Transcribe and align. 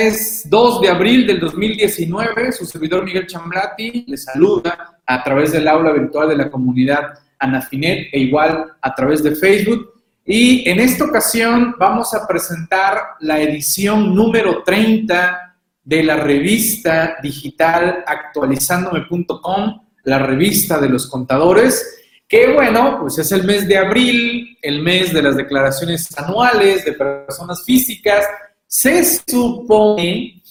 es 0.00 0.48
2 0.48 0.80
de 0.80 0.88
abril 0.88 1.26
del 1.26 1.40
2019. 1.40 2.52
Su 2.52 2.64
servidor 2.64 3.04
Miguel 3.04 3.26
Chamblati 3.26 4.04
le 4.06 4.16
saluda 4.16 5.00
a 5.04 5.24
través 5.24 5.52
del 5.52 5.66
aula 5.66 5.92
virtual 5.92 6.28
de 6.28 6.36
la 6.36 6.50
comunidad 6.50 7.18
Anafinet 7.38 8.08
e 8.12 8.20
igual 8.20 8.72
a 8.80 8.94
través 8.94 9.22
de 9.22 9.34
Facebook. 9.34 9.92
Y 10.24 10.68
en 10.68 10.80
esta 10.80 11.04
ocasión 11.04 11.74
vamos 11.78 12.14
a 12.14 12.26
presentar 12.26 13.00
la 13.20 13.40
edición 13.40 14.14
número 14.14 14.62
30 14.62 15.56
de 15.84 16.02
la 16.02 16.16
revista 16.16 17.16
digital 17.22 18.04
actualizándome.com, 18.06 19.80
la 20.04 20.18
revista 20.18 20.78
de 20.78 20.90
los 20.90 21.06
contadores, 21.06 21.98
que 22.28 22.52
bueno, 22.52 22.98
pues 23.00 23.18
es 23.18 23.32
el 23.32 23.44
mes 23.44 23.66
de 23.66 23.78
abril, 23.78 24.58
el 24.60 24.82
mes 24.82 25.14
de 25.14 25.22
las 25.22 25.34
declaraciones 25.34 26.16
anuales 26.18 26.84
de 26.84 26.92
personas 26.92 27.64
físicas. 27.64 28.26
Se 28.68 29.02
supone 29.02 30.42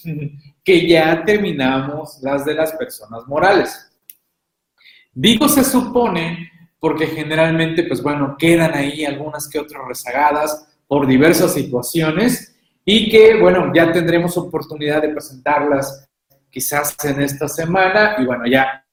que 0.64 0.88
ya 0.88 1.24
terminamos 1.24 2.20
las 2.24 2.44
de 2.44 2.56
las 2.56 2.74
personas 2.74 3.28
morales. 3.28 3.90
Digo 5.14 5.48
se 5.48 5.64
supone 5.64 6.52
porque 6.80 7.08
generalmente, 7.08 7.84
pues 7.84 8.02
bueno, 8.02 8.36
quedan 8.38 8.74
ahí 8.74 9.06
algunas 9.06 9.48
que 9.48 9.60
otras 9.60 9.88
rezagadas 9.88 10.68
por 10.88 11.06
diversas 11.06 11.54
situaciones 11.54 12.56
y 12.84 13.10
que, 13.10 13.40
bueno, 13.40 13.72
ya 13.74 13.92
tendremos 13.92 14.36
oportunidad 14.36 15.02
de 15.04 15.10
presentarlas 15.10 16.10
quizás 16.50 16.96
en 17.04 17.22
esta 17.22 17.48
semana 17.48 18.16
y 18.18 18.26
bueno, 18.26 18.48
ya 18.48 18.84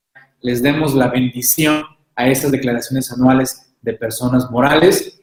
les 0.42 0.62
demos 0.62 0.94
la 0.94 1.08
bendición 1.08 1.82
a 2.14 2.28
esas 2.28 2.52
declaraciones 2.52 3.10
anuales 3.10 3.74
de 3.80 3.94
personas 3.94 4.50
morales. 4.50 5.18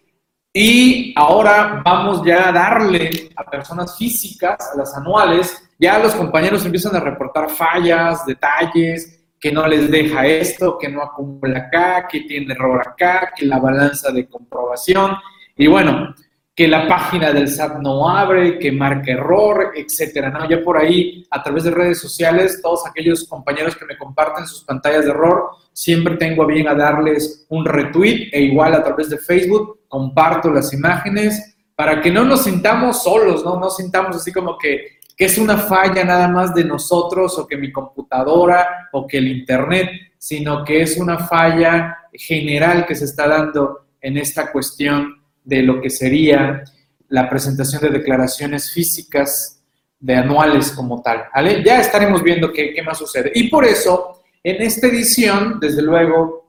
Y 0.53 1.13
ahora 1.15 1.81
vamos 1.83 2.25
ya 2.25 2.49
a 2.49 2.51
darle 2.51 3.29
a 3.37 3.43
personas 3.49 3.97
físicas, 3.97 4.57
a 4.73 4.77
las 4.77 4.93
anuales, 4.97 5.69
ya 5.79 5.97
los 5.97 6.13
compañeros 6.13 6.65
empiezan 6.65 6.93
a 6.95 6.99
reportar 6.99 7.49
fallas, 7.49 8.25
detalles, 8.25 9.23
que 9.39 9.52
no 9.52 9.66
les 9.66 9.89
deja 9.89 10.27
esto, 10.27 10.77
que 10.77 10.89
no 10.89 11.02
acumula 11.02 11.58
acá, 11.58 12.05
que 12.05 12.21
tiene 12.21 12.53
error 12.53 12.85
acá, 12.85 13.31
que 13.35 13.45
la 13.45 13.59
balanza 13.59 14.11
de 14.11 14.27
comprobación, 14.27 15.16
y 15.55 15.67
bueno, 15.67 16.13
que 16.53 16.67
la 16.67 16.86
página 16.86 17.31
del 17.31 17.47
SAT 17.47 17.77
no 17.77 18.09
abre, 18.09 18.59
que 18.59 18.73
marca 18.73 19.13
error, 19.13 19.71
etcétera, 19.73 20.30
¿no? 20.30 20.47
Ya 20.49 20.61
por 20.61 20.77
ahí, 20.77 21.25
a 21.31 21.41
través 21.41 21.63
de 21.63 21.71
redes 21.71 21.99
sociales, 21.99 22.59
todos 22.61 22.86
aquellos 22.86 23.25
compañeros 23.25 23.77
que 23.77 23.86
me 23.86 23.97
comparten 23.97 24.45
sus 24.45 24.65
pantallas 24.65 25.05
de 25.05 25.11
error, 25.11 25.52
siempre 25.71 26.17
tengo 26.17 26.43
a 26.43 26.47
bien 26.47 26.67
a 26.67 26.75
darles 26.75 27.45
un 27.49 27.63
retweet 27.63 28.30
e 28.33 28.41
igual 28.41 28.73
a 28.73 28.83
través 28.83 29.09
de 29.09 29.17
Facebook 29.17 29.80
comparto 29.92 30.50
las 30.50 30.73
imágenes 30.73 31.56
para 31.75 32.02
que 32.02 32.09
no 32.09 32.25
nos 32.25 32.45
sintamos 32.45 33.03
solos, 33.03 33.45
¿no? 33.45 33.59
No 33.59 33.70
sintamos 33.70 34.16
así 34.16 34.31
como 34.31 34.58
que 34.58 35.02
que 35.22 35.25
es 35.25 35.38
una 35.38 35.56
falla 35.56 36.03
nada 36.03 36.28
más 36.28 36.56
de 36.56 36.64
nosotros 36.64 37.38
o 37.38 37.45
que 37.45 37.56
mi 37.56 37.72
computadora 37.72 38.89
o 38.92 39.06
que 39.06 39.20
el 39.20 39.28
Internet, 39.28 39.92
sino 40.17 40.64
que 40.64 40.81
es 40.81 40.98
una 40.98 41.28
falla 41.28 41.95
general 42.11 42.88
que 42.88 42.95
se 42.95 43.06
está 43.06 43.28
dando 43.28 43.86
en 44.02 44.17
esta 44.17 44.52
cuestión 44.52 45.22
de 45.44 45.61
lo 45.61 45.80
que 45.80 45.92
sería 45.92 46.64
la 47.09 47.30
presentación 47.30 47.83
de 47.83 47.89
declaraciones 47.89 48.72
físicas 48.72 49.61
de 50.00 50.16
anuales 50.16 50.72
como 50.72 51.03
tal. 51.03 51.26
Ya 51.64 51.80
estaremos 51.80 52.23
viendo 52.23 52.52
qué, 52.52 52.73
qué 52.73 52.81
más 52.81 52.98
sucede. 52.98 53.31
Y 53.36 53.48
por 53.48 53.64
eso, 53.64 54.23
en 54.44 54.59
esta 54.64 54.88
edición, 54.88 55.59
desde 55.59 55.83
luego, 55.83 56.41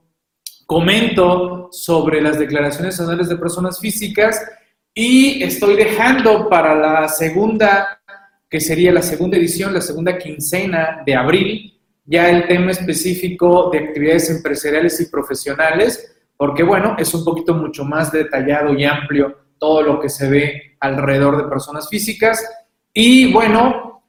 comento 0.73 1.69
sobre 1.71 2.19
las 2.19 2.39
declaraciones 2.39 2.99
anuales 2.99 3.29
de 3.29 3.37
personas 3.37 3.79
físicas 3.79 4.43
y 4.91 5.43
estoy 5.43 5.75
dejando 5.75 6.49
para 6.49 6.73
la 6.73 7.07
segunda 7.09 8.01
que 8.49 8.59
sería 8.59 8.91
la 8.91 9.03
segunda 9.03 9.37
edición, 9.37 9.71
la 9.71 9.81
segunda 9.81 10.17
quincena 10.17 11.03
de 11.05 11.13
abril, 11.13 11.79
ya 12.05 12.27
el 12.27 12.47
tema 12.47 12.71
específico 12.71 13.69
de 13.71 13.81
actividades 13.81 14.31
empresariales 14.31 14.99
y 14.99 15.11
profesionales, 15.11 16.11
porque 16.35 16.63
bueno, 16.63 16.95
es 16.97 17.13
un 17.13 17.23
poquito 17.23 17.53
mucho 17.53 17.85
más 17.85 18.11
detallado 18.11 18.73
y 18.73 18.83
amplio 18.83 19.45
todo 19.59 19.83
lo 19.83 19.99
que 19.99 20.09
se 20.09 20.27
ve 20.27 20.75
alrededor 20.79 21.37
de 21.37 21.49
personas 21.49 21.87
físicas. 21.87 22.43
Y 22.91 23.31
bueno, 23.31 24.03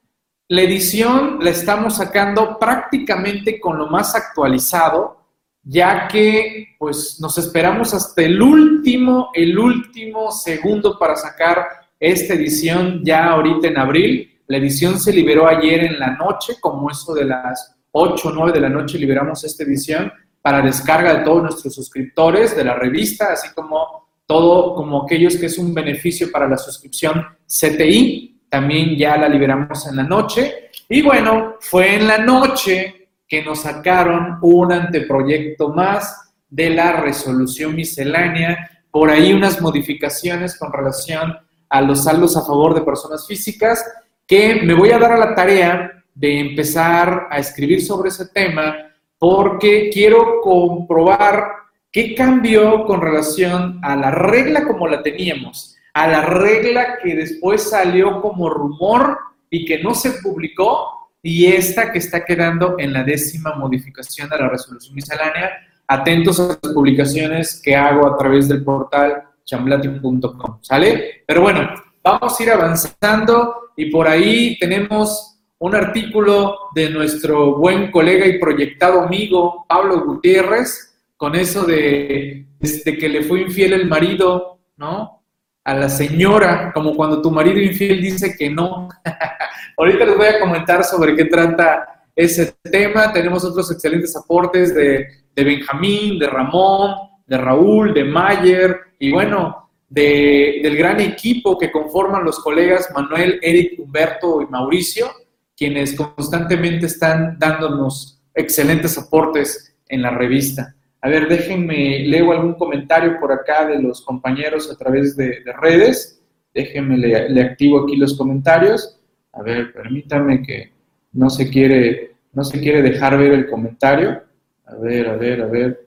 la 0.48 0.62
edición 0.62 1.40
la 1.42 1.50
estamos 1.50 1.96
sacando 1.96 2.58
prácticamente 2.58 3.60
con 3.60 3.76
lo 3.76 3.88
más 3.88 4.14
actualizado, 4.14 5.23
ya 5.64 6.08
que 6.08 6.76
pues 6.78 7.18
nos 7.20 7.38
esperamos 7.38 7.94
hasta 7.94 8.22
el 8.22 8.40
último, 8.40 9.30
el 9.34 9.58
último 9.58 10.30
segundo 10.30 10.98
para 10.98 11.16
sacar 11.16 11.66
esta 11.98 12.34
edición 12.34 13.00
ya 13.02 13.30
ahorita 13.30 13.68
en 13.68 13.78
abril 13.78 14.30
la 14.46 14.58
edición 14.58 15.00
se 15.00 15.12
liberó 15.12 15.48
ayer 15.48 15.84
en 15.84 15.98
la 15.98 16.10
noche, 16.16 16.56
como 16.60 16.90
eso 16.90 17.14
de 17.14 17.24
las 17.24 17.76
8 17.92 18.28
o 18.28 18.32
9 18.32 18.52
de 18.52 18.60
la 18.60 18.68
noche 18.68 18.98
liberamos 18.98 19.42
esta 19.44 19.62
edición 19.62 20.12
para 20.42 20.60
descarga 20.60 21.14
de 21.14 21.24
todos 21.24 21.42
nuestros 21.42 21.74
suscriptores 21.74 22.54
de 22.54 22.64
la 22.64 22.74
revista, 22.74 23.32
así 23.32 23.48
como 23.54 24.08
todo, 24.26 24.74
como 24.74 25.04
aquellos 25.04 25.36
que 25.36 25.46
es 25.46 25.56
un 25.56 25.72
beneficio 25.72 26.30
para 26.30 26.46
la 26.46 26.58
suscripción 26.58 27.24
CTI, 27.46 28.42
también 28.50 28.96
ya 28.96 29.16
la 29.16 29.28
liberamos 29.28 29.86
en 29.86 29.96
la 29.96 30.02
noche. 30.02 30.70
Y 30.90 31.00
bueno, 31.00 31.54
fue 31.60 31.94
en 31.94 32.06
la 32.06 32.18
noche 32.18 33.03
que 33.34 33.42
nos 33.42 33.62
sacaron 33.62 34.38
un 34.42 34.70
anteproyecto 34.70 35.70
más 35.70 36.32
de 36.48 36.70
la 36.70 36.92
resolución 36.92 37.74
miscelánea, 37.74 38.70
por 38.92 39.10
ahí 39.10 39.32
unas 39.32 39.60
modificaciones 39.60 40.56
con 40.56 40.72
relación 40.72 41.36
a 41.68 41.80
los 41.80 42.04
saldos 42.04 42.36
a 42.36 42.42
favor 42.42 42.76
de 42.76 42.82
personas 42.82 43.26
físicas 43.26 43.84
que 44.24 44.62
me 44.62 44.72
voy 44.72 44.92
a 44.92 45.00
dar 45.00 45.10
a 45.10 45.18
la 45.18 45.34
tarea 45.34 46.04
de 46.14 46.38
empezar 46.38 47.26
a 47.28 47.40
escribir 47.40 47.82
sobre 47.82 48.10
ese 48.10 48.28
tema 48.28 48.76
porque 49.18 49.90
quiero 49.92 50.40
comprobar 50.40 51.48
qué 51.90 52.14
cambió 52.14 52.84
con 52.84 53.00
relación 53.00 53.80
a 53.82 53.96
la 53.96 54.12
regla 54.12 54.62
como 54.64 54.86
la 54.86 55.02
teníamos, 55.02 55.76
a 55.92 56.06
la 56.06 56.22
regla 56.22 56.98
que 57.02 57.16
después 57.16 57.68
salió 57.68 58.22
como 58.22 58.48
rumor 58.48 59.18
y 59.50 59.64
que 59.64 59.82
no 59.82 59.92
se 59.92 60.12
publicó 60.22 61.03
y 61.26 61.46
esta 61.46 61.90
que 61.90 61.98
está 61.98 62.22
quedando 62.22 62.76
en 62.78 62.92
la 62.92 63.02
décima 63.02 63.54
modificación 63.54 64.28
de 64.28 64.36
la 64.36 64.46
resolución 64.46 64.94
miscelánea. 64.94 65.52
Atentos 65.88 66.38
a 66.38 66.48
las 66.48 66.58
publicaciones 66.74 67.62
que 67.64 67.74
hago 67.74 68.06
a 68.06 68.14
través 68.14 68.46
del 68.46 68.62
portal 68.62 69.24
chamblati.com, 69.42 70.58
¿sale? 70.60 71.24
Pero 71.26 71.40
bueno, 71.40 71.70
vamos 72.02 72.38
a 72.38 72.42
ir 72.42 72.50
avanzando 72.50 73.70
y 73.74 73.90
por 73.90 74.06
ahí 74.06 74.58
tenemos 74.58 75.40
un 75.60 75.74
artículo 75.74 76.58
de 76.74 76.90
nuestro 76.90 77.56
buen 77.56 77.90
colega 77.90 78.26
y 78.26 78.38
proyectado 78.38 79.00
amigo 79.00 79.64
Pablo 79.66 80.04
Gutiérrez, 80.04 80.94
con 81.16 81.34
eso 81.36 81.64
de, 81.64 82.48
que 82.84 83.08
le 83.08 83.22
fue 83.22 83.40
infiel 83.40 83.72
el 83.72 83.86
marido, 83.86 84.58
¿no? 84.76 85.23
A 85.64 85.74
la 85.74 85.88
señora, 85.88 86.72
como 86.72 86.94
cuando 86.94 87.22
tu 87.22 87.30
marido 87.30 87.58
infiel 87.58 88.00
dice 88.00 88.36
que 88.36 88.50
no. 88.50 88.88
Ahorita 89.78 90.04
les 90.04 90.16
voy 90.16 90.26
a 90.26 90.40
comentar 90.40 90.84
sobre 90.84 91.16
qué 91.16 91.24
trata 91.24 92.04
ese 92.14 92.54
tema. 92.62 93.12
Tenemos 93.12 93.44
otros 93.44 93.70
excelentes 93.72 94.14
aportes 94.14 94.74
de, 94.74 95.06
de 95.34 95.44
Benjamín, 95.44 96.18
de 96.18 96.28
Ramón, 96.28 96.94
de 97.26 97.38
Raúl, 97.38 97.94
de 97.94 98.04
Mayer, 98.04 98.76
y 98.98 99.10
bueno, 99.10 99.70
del 99.88 100.76
gran 100.76 101.00
equipo 101.00 101.58
que 101.58 101.70
conforman 101.70 102.24
los 102.24 102.40
colegas 102.40 102.88
Manuel, 102.94 103.38
Eric, 103.42 103.78
Humberto 103.78 104.42
y 104.42 104.46
Mauricio, 104.46 105.10
quienes 105.56 105.94
constantemente 105.94 106.86
están 106.86 107.38
dándonos 107.38 108.20
excelentes 108.34 108.98
aportes 108.98 109.76
en 109.88 110.02
la 110.02 110.10
revista. 110.10 110.74
A 111.04 111.08
ver, 111.10 111.28
déjenme, 111.28 111.98
leo 112.06 112.32
algún 112.32 112.54
comentario 112.54 113.20
por 113.20 113.30
acá 113.30 113.66
de 113.66 113.78
los 113.78 114.00
compañeros 114.00 114.70
a 114.72 114.74
través 114.74 115.14
de, 115.14 115.44
redes. 115.60 116.18
Déjenme, 116.54 116.96
le, 116.96 117.42
activo 117.42 117.82
aquí 117.82 117.96
los 117.96 118.16
comentarios. 118.16 118.98
A 119.34 119.42
ver, 119.42 119.70
permítame 119.74 120.42
que 120.42 120.72
no 121.12 121.28
se 121.28 121.50
quiere, 121.50 122.16
no 122.32 122.42
se 122.42 122.58
quiere 122.58 122.80
dejar 122.80 123.18
ver 123.18 123.32
el 123.34 123.50
comentario. 123.50 124.22
A 124.64 124.76
ver, 124.76 125.06
a 125.10 125.16
ver, 125.16 125.42
a 125.42 125.46
ver. 125.46 125.84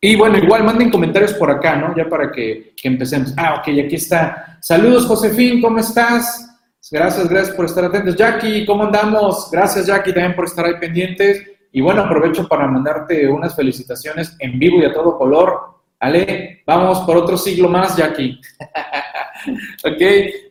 Y 0.00 0.14
bueno, 0.14 0.38
igual 0.38 0.62
manden 0.62 0.90
comentarios 0.90 1.34
por 1.34 1.50
acá, 1.50 1.74
¿no? 1.74 1.96
Ya 1.96 2.08
para 2.08 2.30
que, 2.30 2.74
empecemos. 2.84 3.34
Ah, 3.36 3.56
ok, 3.58 3.84
aquí 3.84 3.96
está. 3.96 4.60
Saludos, 4.62 5.06
Josefín, 5.06 5.60
¿cómo 5.60 5.80
estás? 5.80 6.56
Gracias, 6.88 7.28
gracias 7.28 7.56
por 7.56 7.64
estar 7.64 7.84
atentos. 7.86 8.14
Jackie, 8.14 8.64
¿cómo 8.64 8.84
andamos? 8.84 9.50
Gracias, 9.50 9.88
Jackie, 9.88 10.12
también 10.12 10.36
por 10.36 10.44
estar 10.44 10.66
ahí 10.66 10.74
pendientes. 10.78 11.57
Y 11.72 11.80
bueno, 11.80 12.02
aprovecho 12.02 12.48
para 12.48 12.66
mandarte 12.66 13.28
unas 13.28 13.54
felicitaciones 13.54 14.36
en 14.38 14.58
vivo 14.58 14.78
y 14.78 14.84
a 14.84 14.92
todo 14.92 15.18
color. 15.18 15.78
¿Vale? 16.00 16.62
Vamos 16.64 17.00
por 17.00 17.16
otro 17.16 17.36
siglo 17.36 17.68
más, 17.68 17.96
Jackie. 17.96 18.40
ok, 19.84 20.02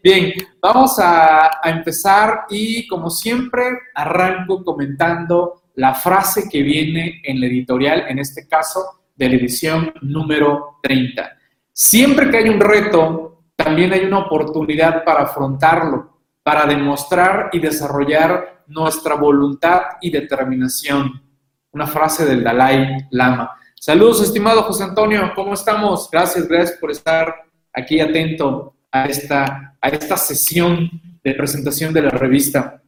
bien, 0.04 0.34
vamos 0.62 1.00
a, 1.00 1.60
a 1.64 1.70
empezar 1.70 2.42
y 2.50 2.86
como 2.88 3.10
siempre 3.10 3.64
arranco 3.96 4.64
comentando 4.64 5.62
la 5.76 5.94
frase 5.94 6.50
que 6.50 6.64
viene 6.64 7.22
en 7.24 7.40
la 7.40 7.48
editorial, 7.48 8.06
en 8.10 8.20
este 8.20 8.48
caso 8.48 8.98
de 9.16 9.30
la 9.30 9.36
edición 9.36 9.94
número 10.02 10.80
30. 10.84 11.38
Siempre 11.72 12.30
que 12.30 12.38
hay 12.38 12.50
un 12.50 12.60
reto, 12.60 13.44
también 13.56 13.94
hay 13.94 14.06
una 14.06 14.20
oportunidad 14.20 15.04
para 15.04 15.24
afrontarlo, 15.24 16.17
para 16.48 16.66
demostrar 16.66 17.50
y 17.52 17.60
desarrollar 17.60 18.64
nuestra 18.68 19.16
voluntad 19.16 19.82
y 20.00 20.10
determinación. 20.10 21.22
Una 21.74 21.86
frase 21.86 22.26
del 22.26 22.42
Dalai 22.42 23.06
Lama. 23.12 23.52
Saludos, 23.76 24.24
estimado 24.24 24.64
José 24.64 24.86
Antonio, 24.86 25.34
¿cómo 25.36 25.56
estamos? 25.56 26.10
Gracias, 26.10 26.48
gracias 26.48 26.80
por 26.80 26.90
estar 26.90 27.36
aquí 27.74 28.00
atento 28.00 28.76
a 28.90 29.08
esta, 29.08 29.76
a 29.82 29.90
esta 29.90 30.16
sesión 30.16 30.90
de 31.22 31.34
presentación 31.34 31.94
de 31.94 32.04
la 32.04 32.12
revista. 32.12 32.82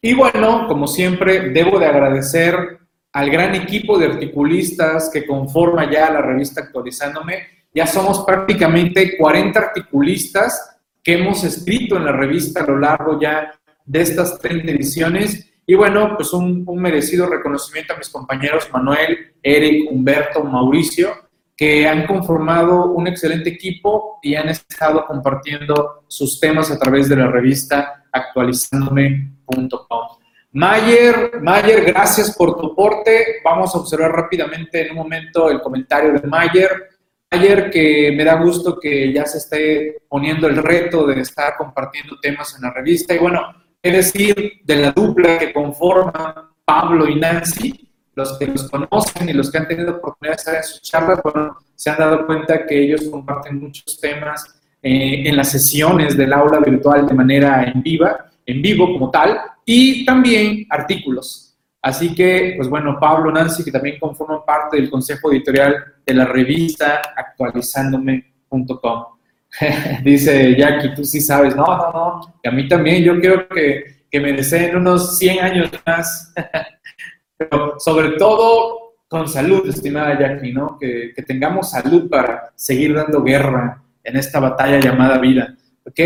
Y 0.00 0.14
bueno, 0.14 0.68
como 0.68 0.86
siempre, 0.86 1.50
debo 1.50 1.80
de 1.80 1.86
agradecer 1.86 2.78
al 3.12 3.28
gran 3.28 3.56
equipo 3.56 3.98
de 3.98 4.06
articulistas 4.06 5.10
que 5.12 5.26
conforma 5.26 5.90
ya 5.90 6.10
la 6.10 6.22
revista 6.22 6.60
Actualizándome. 6.60 7.44
Ya 7.74 7.88
somos 7.88 8.20
prácticamente 8.24 9.16
40 9.18 9.58
articulistas 9.58 10.71
que 11.02 11.14
hemos 11.14 11.42
escrito 11.44 11.96
en 11.96 12.04
la 12.04 12.12
revista 12.12 12.62
a 12.62 12.66
lo 12.66 12.78
largo 12.78 13.20
ya 13.20 13.52
de 13.84 14.00
estas 14.00 14.38
30 14.38 14.72
ediciones. 14.72 15.48
Y 15.66 15.74
bueno, 15.74 16.14
pues 16.16 16.32
un, 16.32 16.64
un 16.66 16.80
merecido 16.80 17.26
reconocimiento 17.26 17.94
a 17.94 17.98
mis 17.98 18.08
compañeros 18.08 18.68
Manuel, 18.72 19.34
Eric, 19.42 19.90
Humberto, 19.90 20.44
Mauricio, 20.44 21.10
que 21.56 21.86
han 21.86 22.06
conformado 22.06 22.86
un 22.86 23.06
excelente 23.06 23.50
equipo 23.50 24.18
y 24.22 24.34
han 24.34 24.48
estado 24.48 25.04
compartiendo 25.06 26.04
sus 26.08 26.40
temas 26.40 26.70
a 26.70 26.78
través 26.78 27.08
de 27.08 27.16
la 27.16 27.28
revista 27.28 28.04
actualizándome.com. 28.10 30.22
Mayer, 30.54 31.40
Mayer, 31.40 31.84
gracias 31.84 32.36
por 32.36 32.60
tu 32.60 32.72
aporte. 32.72 33.40
Vamos 33.42 33.74
a 33.74 33.78
observar 33.78 34.12
rápidamente 34.12 34.82
en 34.82 34.90
un 34.90 34.98
momento 34.98 35.50
el 35.50 35.62
comentario 35.62 36.12
de 36.12 36.28
Mayer. 36.28 36.90
Mayer, 37.32 37.70
que 37.70 38.12
me 38.14 38.24
da 38.24 38.34
gusto 38.34 38.78
que 38.78 39.12
ya 39.12 39.24
se 39.24 39.38
esté 39.38 40.02
poniendo 40.08 40.46
el 40.46 40.56
reto 40.56 41.06
de 41.06 41.20
estar 41.20 41.56
compartiendo 41.56 42.18
temas 42.20 42.54
en 42.54 42.62
la 42.62 42.72
revista. 42.72 43.14
Y 43.14 43.18
bueno, 43.18 43.40
es 43.82 43.92
decir 43.92 44.60
de 44.62 44.76
la 44.76 44.92
dupla 44.92 45.38
que 45.38 45.52
conforman 45.52 46.34
Pablo 46.64 47.08
y 47.08 47.16
Nancy? 47.16 47.88
Los 48.14 48.38
que 48.38 48.46
los 48.46 48.68
conocen 48.68 49.28
y 49.28 49.32
los 49.32 49.50
que 49.50 49.58
han 49.58 49.66
tenido 49.66 49.96
oportunidad 49.96 50.36
de 50.36 50.40
estar 50.40 50.54
en 50.56 50.62
sus 50.64 50.82
charlas, 50.82 51.20
bueno, 51.24 51.56
se 51.74 51.88
han 51.88 51.96
dado 51.96 52.26
cuenta 52.26 52.66
que 52.66 52.78
ellos 52.78 53.08
comparten 53.10 53.58
muchos 53.58 53.98
temas 53.98 54.60
eh, 54.82 55.22
en 55.26 55.34
las 55.34 55.50
sesiones 55.50 56.16
del 56.16 56.32
aula 56.34 56.60
virtual 56.60 57.06
de 57.06 57.14
manera 57.14 57.64
en 57.64 57.82
viva, 57.82 58.30
en 58.44 58.60
vivo 58.60 58.92
como 58.92 59.10
tal, 59.10 59.40
y 59.64 60.04
también 60.04 60.66
artículos. 60.68 61.51
Así 61.82 62.14
que, 62.14 62.54
pues 62.56 62.68
bueno, 62.68 62.96
Pablo, 63.00 63.32
Nancy, 63.32 63.64
que 63.64 63.72
también 63.72 63.98
conforman 63.98 64.44
parte 64.46 64.76
del 64.76 64.88
consejo 64.88 65.32
editorial 65.32 65.74
de 66.06 66.14
la 66.14 66.24
revista 66.24 67.02
actualizándome.com. 67.16 69.04
Dice 70.04 70.56
Jackie, 70.56 70.94
tú 70.94 71.04
sí 71.04 71.20
sabes, 71.20 71.56
no, 71.56 71.66
no, 71.66 71.92
no, 71.92 72.34
y 72.42 72.48
a 72.48 72.52
mí 72.52 72.68
también, 72.68 73.02
yo 73.02 73.20
quiero 73.20 73.48
que, 73.48 74.04
que 74.08 74.20
me 74.20 74.32
unos 74.76 75.18
100 75.18 75.40
años 75.40 75.70
más, 75.84 76.32
pero 77.36 77.74
sobre 77.80 78.10
todo 78.10 78.94
con 79.08 79.28
salud, 79.28 79.68
estimada 79.68 80.18
Jackie, 80.18 80.52
¿no? 80.52 80.78
Que, 80.78 81.12
que 81.14 81.22
tengamos 81.22 81.72
salud 81.72 82.08
para 82.08 82.52
seguir 82.54 82.94
dando 82.94 83.22
guerra 83.22 83.82
en 84.04 84.16
esta 84.16 84.38
batalla 84.40 84.78
llamada 84.78 85.18
vida, 85.18 85.54
¿ok? 85.84 86.00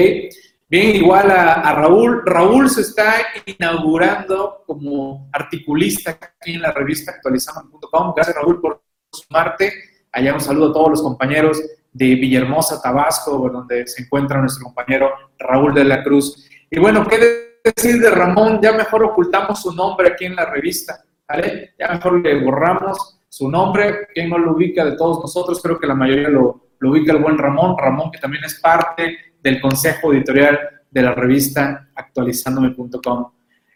Bien, 0.68 0.96
igual 0.96 1.30
a, 1.30 1.72
Raúl. 1.74 2.22
Raúl 2.26 2.68
se 2.68 2.80
está 2.80 3.14
inaugurando 3.44 4.64
como 4.66 5.28
articulista 5.32 6.10
aquí 6.10 6.54
en 6.54 6.62
la 6.62 6.72
revista 6.72 7.12
actualizamos.com. 7.12 8.14
Gracias, 8.16 8.36
Raúl, 8.36 8.60
por 8.60 8.82
sumarte. 9.12 9.72
Allá 10.10 10.34
un 10.34 10.40
saludo 10.40 10.70
a 10.70 10.72
todos 10.72 10.90
los 10.90 11.02
compañeros 11.02 11.62
de 11.92 12.16
Villahermosa, 12.16 12.82
Tabasco, 12.82 13.48
donde 13.48 13.86
se 13.86 14.02
encuentra 14.02 14.40
nuestro 14.40 14.64
compañero 14.64 15.12
Raúl 15.38 15.72
de 15.72 15.84
la 15.84 16.02
Cruz. 16.02 16.50
Y 16.68 16.80
bueno, 16.80 17.06
¿qué 17.06 17.60
decir 17.62 18.00
de 18.00 18.10
Ramón? 18.10 18.58
Ya 18.60 18.72
mejor 18.72 19.04
ocultamos 19.04 19.62
su 19.62 19.72
nombre 19.72 20.08
aquí 20.08 20.24
en 20.24 20.34
la 20.34 20.46
revista, 20.46 21.04
¿vale? 21.28 21.74
Ya 21.78 21.92
mejor 21.92 22.20
le 22.20 22.42
borramos 22.42 23.20
su 23.28 23.48
nombre. 23.48 24.08
¿Quién 24.12 24.30
no 24.30 24.38
lo 24.38 24.52
ubica 24.52 24.84
de 24.84 24.96
todos 24.96 25.20
nosotros? 25.20 25.62
Creo 25.62 25.78
que 25.78 25.86
la 25.86 25.94
mayoría 25.94 26.28
lo, 26.28 26.65
lo 26.78 26.90
ubica 26.90 27.12
el 27.12 27.22
buen 27.22 27.38
Ramón. 27.38 27.76
Ramón, 27.78 28.10
que 28.10 28.18
también 28.18 28.44
es 28.44 28.60
parte 28.60 29.16
del 29.42 29.60
consejo 29.60 30.12
editorial 30.12 30.58
de 30.90 31.02
la 31.02 31.14
revista 31.14 31.88
actualizándome.com. 31.94 33.30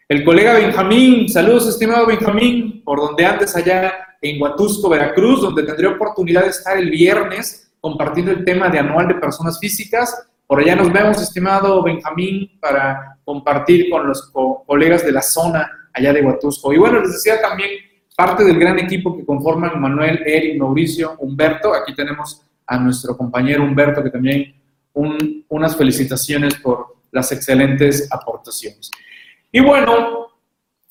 El 0.07 0.25
colega 0.25 0.55
Benjamín, 0.55 1.29
saludos 1.29 1.69
estimado 1.69 2.05
Benjamín, 2.05 2.81
por 2.83 2.99
donde 2.99 3.25
antes 3.25 3.55
allá 3.55 3.93
en 4.21 4.41
Huatusco, 4.41 4.89
Veracruz, 4.89 5.41
donde 5.41 5.63
tendré 5.63 5.87
oportunidad 5.87 6.43
de 6.43 6.49
estar 6.49 6.77
el 6.77 6.89
viernes 6.89 7.71
compartiendo 7.79 8.31
el 8.31 8.43
tema 8.43 8.69
de 8.69 8.79
anual 8.79 9.07
de 9.07 9.15
personas 9.15 9.59
físicas. 9.59 10.27
Por 10.45 10.59
allá 10.59 10.75
nos 10.75 10.91
vemos, 10.91 11.21
estimado 11.21 11.81
Benjamín, 11.81 12.59
para 12.59 13.17
compartir 13.23 13.89
con 13.89 14.07
los 14.07 14.31
colegas 14.67 15.05
de 15.05 15.13
la 15.13 15.21
zona 15.21 15.89
allá 15.93 16.11
de 16.13 16.21
Huatusco. 16.21 16.73
Y 16.73 16.77
bueno, 16.77 16.99
les 16.99 17.13
decía 17.13 17.41
también 17.41 17.69
parte 18.15 18.43
del 18.43 18.59
gran 18.59 18.77
equipo 18.79 19.15
que 19.15 19.25
conforman 19.25 19.79
Manuel, 19.79 20.21
Eric, 20.25 20.59
Mauricio, 20.59 21.15
Humberto. 21.19 21.73
Aquí 21.73 21.95
tenemos 21.95 22.41
a 22.65 22.77
nuestro 22.77 23.17
compañero 23.17 23.63
Humberto 23.63 24.03
que 24.03 24.09
también 24.09 24.55
unas 24.93 25.75
felicitaciones 25.75 26.55
por 26.55 26.97
las 27.11 27.31
excelentes 27.31 28.07
aportaciones. 28.11 28.89
Y 29.51 29.59
bueno, 29.59 30.27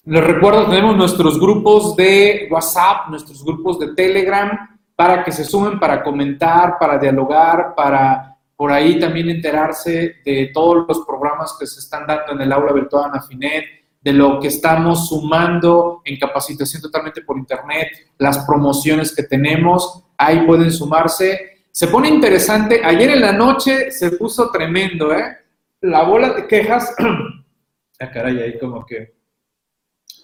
les 0.05 0.25
recuerdo, 0.25 0.69
tenemos 0.69 0.96
nuestros 0.96 1.38
grupos 1.38 1.96
de 1.96 2.49
WhatsApp, 2.50 3.08
nuestros 3.08 3.44
grupos 3.44 3.78
de 3.78 3.94
Telegram, 3.94 4.78
para 4.96 5.25
que 5.25 5.32
se 5.32 5.44
sumen, 5.44 5.78
para 5.78 6.02
comentar, 6.02 6.78
para 6.78 6.99
dialogar, 6.99 7.75
para 7.75 8.37
por 8.56 8.70
ahí 8.70 9.00
también 9.00 9.31
enterarse 9.31 10.16
de 10.23 10.50
todos 10.52 10.84
los 10.87 11.06
programas 11.06 11.56
que 11.58 11.66
se 11.66 11.81
están 11.81 12.06
dando 12.06 12.32
en 12.32 12.43
el 12.43 12.52
aula 12.52 12.75
virtual 12.75 13.06
Anafinet, 13.06 13.64
de 14.02 14.12
lo 14.12 14.38
que 14.38 14.49
estamos 14.49 15.08
sumando 15.08 16.02
en 16.05 16.19
capacitación 16.19 16.82
totalmente 16.82 17.23
por 17.23 17.38
internet, 17.38 17.88
las 18.19 18.44
promociones 18.44 19.14
que 19.14 19.23
tenemos, 19.23 20.05
ahí 20.19 20.46
pueden 20.46 20.70
sumarse 20.70 21.60
se 21.72 21.87
pone 21.88 22.08
interesante. 22.08 22.81
Ayer 22.84 23.11
en 23.11 23.20
la 23.20 23.32
noche 23.32 23.90
se 23.90 24.12
puso 24.12 24.50
tremendo, 24.50 25.12
¿eh? 25.14 25.38
La 25.82 26.02
bola 26.02 26.32
de 26.32 26.46
quejas. 26.46 26.94
ah, 28.00 28.11
caray, 28.11 28.38
ahí 28.40 28.58
como 28.58 28.84
que 28.84 29.14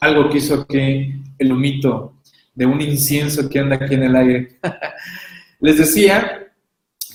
algo 0.01 0.29
que 0.29 0.39
hizo 0.39 0.67
que 0.67 1.15
el 1.39 1.53
humito 1.53 2.17
de 2.55 2.67
un 2.67 2.81
incienso 2.81 3.49
que 3.49 3.59
anda 3.59 3.77
aquí 3.77 3.95
en 3.95 4.03
el 4.03 4.17
aire. 4.17 4.59
Les 5.61 5.79
decía 5.79 6.53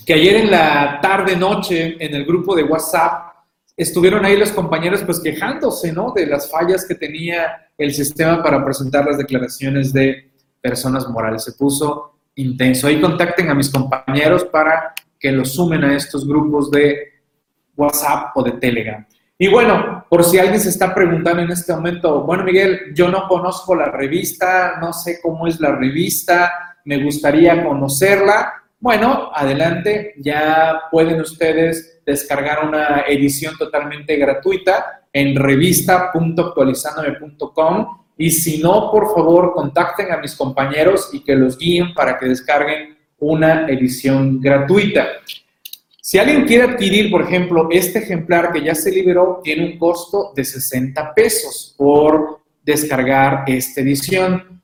que 0.06 0.14
ayer 0.14 0.36
en 0.36 0.50
la 0.50 0.98
tarde-noche 1.00 1.96
en 2.04 2.14
el 2.14 2.24
grupo 2.24 2.56
de 2.56 2.64
WhatsApp 2.64 3.32
estuvieron 3.76 4.24
ahí 4.24 4.36
los 4.36 4.52
compañeros 4.52 5.02
pues 5.02 5.20
quejándose, 5.20 5.92
¿no? 5.92 6.12
De 6.12 6.26
las 6.26 6.50
fallas 6.50 6.86
que 6.86 6.94
tenía 6.94 7.70
el 7.78 7.92
sistema 7.92 8.42
para 8.42 8.64
presentar 8.64 9.06
las 9.06 9.18
declaraciones 9.18 9.92
de 9.92 10.32
personas 10.60 11.08
morales. 11.08 11.44
Se 11.44 11.52
puso 11.52 12.18
intenso. 12.34 12.86
Ahí 12.86 13.00
contacten 13.00 13.48
a 13.50 13.54
mis 13.54 13.70
compañeros 13.70 14.44
para 14.44 14.94
que 15.18 15.32
los 15.32 15.54
sumen 15.54 15.82
a 15.84 15.96
estos 15.96 16.26
grupos 16.26 16.70
de 16.70 17.12
WhatsApp 17.76 18.36
o 18.36 18.42
de 18.42 18.52
Telegram. 18.52 19.06
Y 19.38 19.48
bueno, 19.48 20.06
por 20.08 20.24
si 20.24 20.38
alguien 20.38 20.60
se 20.60 20.68
está 20.68 20.94
preguntando 20.94 21.42
en 21.42 21.50
este 21.50 21.74
momento, 21.74 22.22
bueno, 22.22 22.44
Miguel, 22.44 22.92
yo 22.94 23.08
no 23.08 23.26
conozco 23.26 23.74
la 23.74 23.86
revista, 23.86 24.78
no 24.80 24.92
sé 24.92 25.18
cómo 25.20 25.48
es 25.48 25.58
la 25.58 25.72
revista, 25.72 26.76
me 26.84 27.02
gustaría 27.02 27.64
conocerla. 27.64 28.52
Bueno, 28.78 29.32
adelante, 29.34 30.14
ya 30.18 30.82
pueden 30.90 31.20
ustedes 31.20 32.02
descargar 32.04 32.66
una 32.66 33.04
edición 33.08 33.56
totalmente 33.56 34.16
gratuita 34.16 35.06
en 35.12 35.36
revista.actualizandome.com 35.36 38.01
y 38.22 38.30
si 38.30 38.58
no, 38.58 38.88
por 38.92 39.12
favor, 39.12 39.52
contacten 39.52 40.12
a 40.12 40.16
mis 40.16 40.36
compañeros 40.36 41.10
y 41.12 41.24
que 41.24 41.34
los 41.34 41.58
guíen 41.58 41.92
para 41.92 42.16
que 42.16 42.26
descarguen 42.26 42.96
una 43.18 43.66
edición 43.66 44.40
gratuita. 44.40 45.08
Si 46.00 46.20
alguien 46.20 46.44
quiere 46.44 46.70
adquirir, 46.70 47.10
por 47.10 47.22
ejemplo, 47.22 47.66
este 47.72 47.98
ejemplar 47.98 48.52
que 48.52 48.62
ya 48.62 48.76
se 48.76 48.92
liberó, 48.92 49.40
tiene 49.42 49.64
un 49.64 49.76
costo 49.76 50.32
de 50.36 50.44
60 50.44 51.12
pesos 51.14 51.74
por 51.76 52.42
descargar 52.62 53.42
esta 53.48 53.80
edición. 53.80 54.62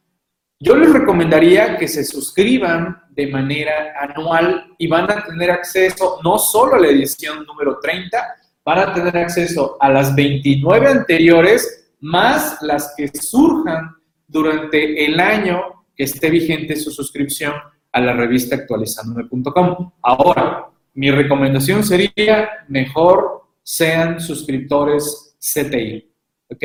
Yo 0.60 0.76
les 0.76 0.92
recomendaría 0.92 1.76
que 1.78 1.88
se 1.88 2.04
suscriban 2.04 3.02
de 3.10 3.26
manera 3.26 3.92
anual 3.98 4.72
y 4.78 4.86
van 4.86 5.10
a 5.10 5.24
tener 5.24 5.50
acceso 5.50 6.20
no 6.22 6.38
solo 6.38 6.76
a 6.76 6.78
la 6.78 6.90
edición 6.90 7.44
número 7.44 7.80
30, 7.80 8.24
van 8.64 8.78
a 8.78 8.94
tener 8.94 9.16
acceso 9.16 9.76
a 9.80 9.90
las 9.90 10.14
29 10.14 10.86
anteriores 10.86 11.77
más 12.00 12.58
las 12.62 12.94
que 12.96 13.08
surjan 13.08 13.96
durante 14.26 15.04
el 15.04 15.18
año 15.20 15.84
que 15.96 16.04
esté 16.04 16.30
vigente 16.30 16.76
su 16.76 16.90
suscripción 16.90 17.54
a 17.92 18.00
la 18.00 18.12
revista 18.12 18.56
actualizandome.com. 18.56 19.92
Ahora, 20.02 20.66
mi 20.94 21.10
recomendación 21.10 21.84
sería 21.84 22.48
mejor 22.68 23.42
sean 23.62 24.20
suscriptores 24.20 25.36
CTI, 25.38 26.10
¿ok? 26.50 26.64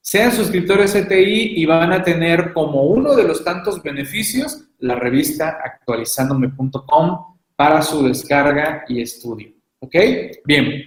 Sean 0.00 0.32
suscriptores 0.32 0.92
CTI 0.94 1.60
y 1.60 1.66
van 1.66 1.92
a 1.92 2.02
tener 2.02 2.52
como 2.52 2.84
uno 2.84 3.14
de 3.14 3.24
los 3.24 3.44
tantos 3.44 3.82
beneficios 3.82 4.64
la 4.78 4.94
revista 4.94 5.58
actualizandome.com 5.62 7.36
para 7.56 7.82
su 7.82 8.02
descarga 8.06 8.84
y 8.88 9.02
estudio, 9.02 9.52
¿ok? 9.80 9.96
Bien, 10.44 10.82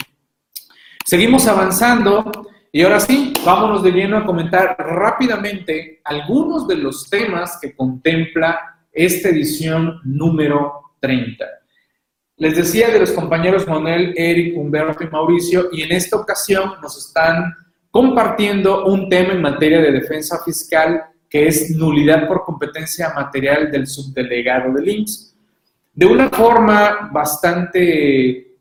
Seguimos 1.06 1.48
avanzando 1.48 2.32
y 2.76 2.82
ahora 2.82 3.00
sí, 3.00 3.32
vámonos 3.46 3.84
de 3.84 3.92
lleno 3.92 4.18
a 4.18 4.26
comentar 4.26 4.76
rápidamente 4.80 6.02
algunos 6.04 6.68
de 6.68 6.76
los 6.76 7.08
temas 7.08 7.60
que 7.62 7.76
contempla 7.76 8.80
esta 8.92 9.30
edición 9.30 10.02
número 10.04 10.96
30. 11.00 11.46
Les 12.38 12.56
decía 12.56 12.90
de 12.90 13.00
los 13.00 13.12
compañeros 13.12 13.68
Manuel, 13.68 14.16
Eric, 14.18 14.58
Humberto 14.58 15.04
y 15.04 15.08
Mauricio, 15.08 15.70
y 15.72 15.84
en 15.84 15.92
esta 15.92 16.18
ocasión 16.18 16.74
nos 16.82 16.98
están 16.98 17.54
compartiendo 17.92 18.86
un 18.86 19.08
tema 19.08 19.34
en 19.34 19.42
materia 19.44 19.80
de 19.80 19.92
defensa 19.92 20.44
fiscal 20.44 21.04
que 21.30 21.48
es 21.48 21.70
nulidad 21.78 22.28
por 22.28 22.44
competencia 22.44 23.14
material 23.14 23.72
del 23.72 23.86
subdelegado 23.86 24.74
del 24.74 24.90
IMSS. 24.90 25.36
De 25.94 26.08
una 26.08 26.28
forma 26.30 27.12
bastante 27.14 28.58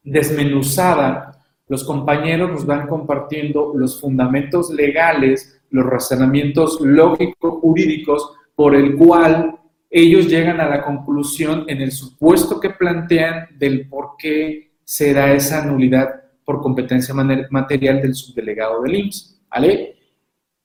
desmenuzada, 0.00 1.31
los 1.68 1.84
compañeros 1.84 2.50
nos 2.50 2.66
van 2.66 2.86
compartiendo 2.86 3.72
los 3.74 4.00
fundamentos 4.00 4.70
legales, 4.70 5.60
los 5.70 5.86
razonamientos 5.86 6.80
lógicos 6.80 7.60
jurídicos 7.60 8.32
por 8.54 8.74
el 8.74 8.96
cual 8.96 9.58
ellos 9.90 10.26
llegan 10.28 10.60
a 10.60 10.68
la 10.68 10.82
conclusión 10.82 11.64
en 11.68 11.80
el 11.80 11.92
supuesto 11.92 12.58
que 12.58 12.70
plantean 12.70 13.48
del 13.58 13.88
por 13.88 14.16
qué 14.18 14.72
se 14.84 15.12
da 15.12 15.32
esa 15.32 15.64
nulidad 15.64 16.22
por 16.44 16.60
competencia 16.60 17.14
material 17.14 18.02
del 18.02 18.14
subdelegado 18.14 18.82
del 18.82 18.96
IMSS. 18.96 19.42
¿vale? 19.50 19.96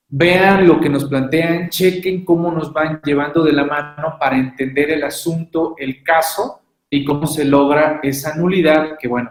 Vean 0.08 0.66
lo 0.66 0.80
que 0.80 0.88
nos 0.88 1.04
plantean, 1.04 1.68
chequen 1.68 2.24
cómo 2.24 2.50
nos 2.50 2.72
van 2.72 3.00
llevando 3.04 3.44
de 3.44 3.52
la 3.52 3.64
mano 3.64 4.16
para 4.18 4.38
entender 4.38 4.90
el 4.90 5.04
asunto, 5.04 5.74
el 5.78 6.02
caso 6.02 6.62
y 6.88 7.04
cómo 7.04 7.26
se 7.26 7.44
logra 7.44 8.00
esa 8.02 8.34
nulidad, 8.34 8.96
que 8.98 9.08
bueno, 9.08 9.30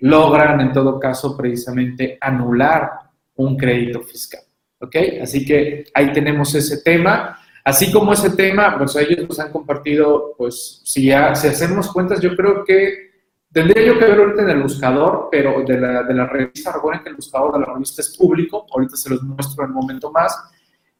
logran 0.00 0.60
en 0.60 0.72
todo 0.72 0.98
caso 0.98 1.36
precisamente 1.36 2.18
anular 2.20 2.90
un 3.36 3.56
crédito 3.56 4.02
fiscal. 4.02 4.42
¿Ok? 4.80 4.96
Así 5.22 5.44
que 5.44 5.84
ahí 5.94 6.12
tenemos 6.12 6.54
ese 6.54 6.82
tema. 6.82 7.38
Así 7.64 7.92
como 7.92 8.12
ese 8.12 8.30
tema, 8.30 8.76
pues 8.78 8.96
ellos 8.96 9.28
nos 9.28 9.38
han 9.38 9.52
compartido, 9.52 10.34
pues 10.36 10.80
si, 10.84 11.06
ya, 11.06 11.30
hacemos 11.30 11.92
cuentas, 11.92 12.20
yo 12.20 12.34
creo 12.34 12.64
que 12.64 13.10
Tendría 13.52 13.84
yo 13.84 13.98
que 13.98 14.04
ver 14.04 14.18
ahorita 14.20 14.42
en 14.42 14.50
el 14.50 14.62
buscador, 14.62 15.28
pero 15.28 15.64
de 15.66 15.80
la, 15.80 16.04
de 16.04 16.14
la 16.14 16.26
revista, 16.26 16.70
recuerden 16.72 17.02
que 17.02 17.08
el 17.08 17.16
buscador 17.16 17.52
de 17.54 17.58
la 17.58 17.66
revista 17.66 18.00
es 18.00 18.16
público, 18.16 18.64
ahorita 18.70 18.96
se 18.96 19.10
los 19.10 19.22
muestro 19.24 19.64
en 19.64 19.70
un 19.70 19.76
momento 19.76 20.12
más, 20.12 20.40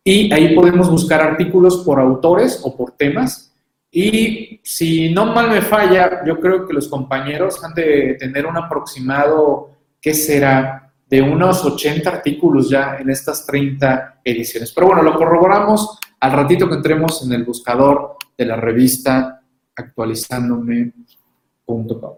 y 0.03 0.33
ahí 0.33 0.53
podemos 0.53 0.91
buscar 0.91 1.21
artículos 1.21 1.85
por 1.85 2.01
autores 2.01 2.61
o 2.65 2.77
por 2.77 2.91
temas, 2.93 3.50
y 3.91 4.61
si 4.63 5.13
no 5.13 5.27
mal 5.27 5.51
me 5.51 5.63
falla, 5.63 6.25
yo 6.25 6.39
creo 6.39 6.65
que 6.67 6.73
los 6.73 6.89
compañeros 6.89 7.63
han 7.65 7.75
de 7.75 8.17
tener 8.19 8.47
un 8.47 8.57
aproximado, 8.57 9.71
¿qué 10.01 10.15
será? 10.15 10.93
De 11.09 11.21
unos 11.21 11.65
80 11.65 12.09
artículos 12.09 12.71
ya 12.71 12.99
en 12.99 13.11
estas 13.11 13.45
30 13.47 14.21
ediciones. 14.25 14.73
Pero 14.73 14.87
bueno, 14.87 15.03
lo 15.03 15.17
corroboramos 15.17 15.99
al 16.21 16.33
ratito 16.33 16.69
que 16.69 16.77
entremos 16.77 17.25
en 17.25 17.33
el 17.33 17.45
buscador 17.45 18.17
de 18.39 18.45
la 18.45 18.55
revista 18.57 19.43
actualizándome.com. 19.75 22.15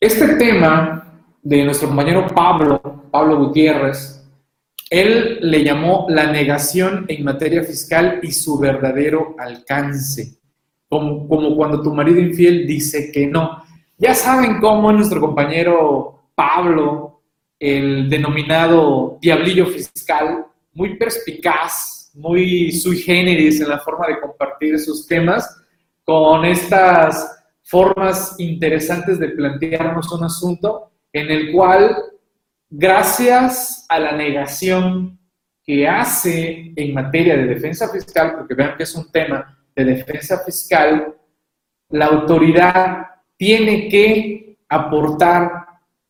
Este 0.00 0.36
tema 0.36 1.22
de 1.42 1.64
nuestro 1.64 1.88
compañero 1.88 2.26
Pablo, 2.26 3.08
Pablo 3.10 3.38
Gutiérrez, 3.38 4.23
él 4.90 5.38
le 5.40 5.64
llamó 5.64 6.06
la 6.08 6.30
negación 6.30 7.06
en 7.08 7.24
materia 7.24 7.62
fiscal 7.62 8.20
y 8.22 8.32
su 8.32 8.58
verdadero 8.58 9.34
alcance, 9.38 10.38
como, 10.88 11.56
cuando 11.56 11.82
tu 11.82 11.92
marido 11.94 12.20
infiel 12.20 12.66
dice 12.66 13.10
que 13.10 13.26
no. 13.26 13.62
Ya 13.96 14.14
saben 14.14 14.60
cómo 14.60 14.92
nuestro 14.92 15.20
compañero 15.20 16.30
Pablo, 16.34 17.22
el 17.58 18.10
denominado 18.10 19.18
diablillo 19.20 19.66
fiscal, 19.66 20.46
muy 20.72 20.96
perspicaz, 20.96 22.10
muy 22.14 22.72
sui 22.72 22.98
generis 22.98 23.60
en 23.60 23.68
la 23.68 23.80
forma 23.80 24.06
de 24.08 24.20
compartir 24.20 24.78
sus 24.78 25.06
temas, 25.06 25.48
con 26.04 26.44
estas 26.44 27.44
formas 27.62 28.34
interesantes 28.38 29.18
de 29.18 29.30
plantearnos 29.30 30.12
un 30.12 30.24
asunto 30.24 30.90
en 31.12 31.30
el 31.30 31.52
cual, 31.52 31.96
gracias 32.70 33.86
a 33.88 33.98
la 33.98 34.12
negación 34.12 35.18
que 35.62 35.88
hace 35.88 36.72
en 36.76 36.94
materia 36.94 37.36
de 37.36 37.46
defensa 37.46 37.88
fiscal, 37.88 38.34
porque 38.36 38.54
vean 38.54 38.76
que 38.76 38.82
es 38.82 38.94
un 38.94 39.10
tema 39.10 39.58
de 39.74 39.84
defensa 39.84 40.40
fiscal, 40.44 41.14
la 41.88 42.06
autoridad 42.06 43.06
tiene 43.36 43.88
que 43.88 44.58
aportar 44.68 45.64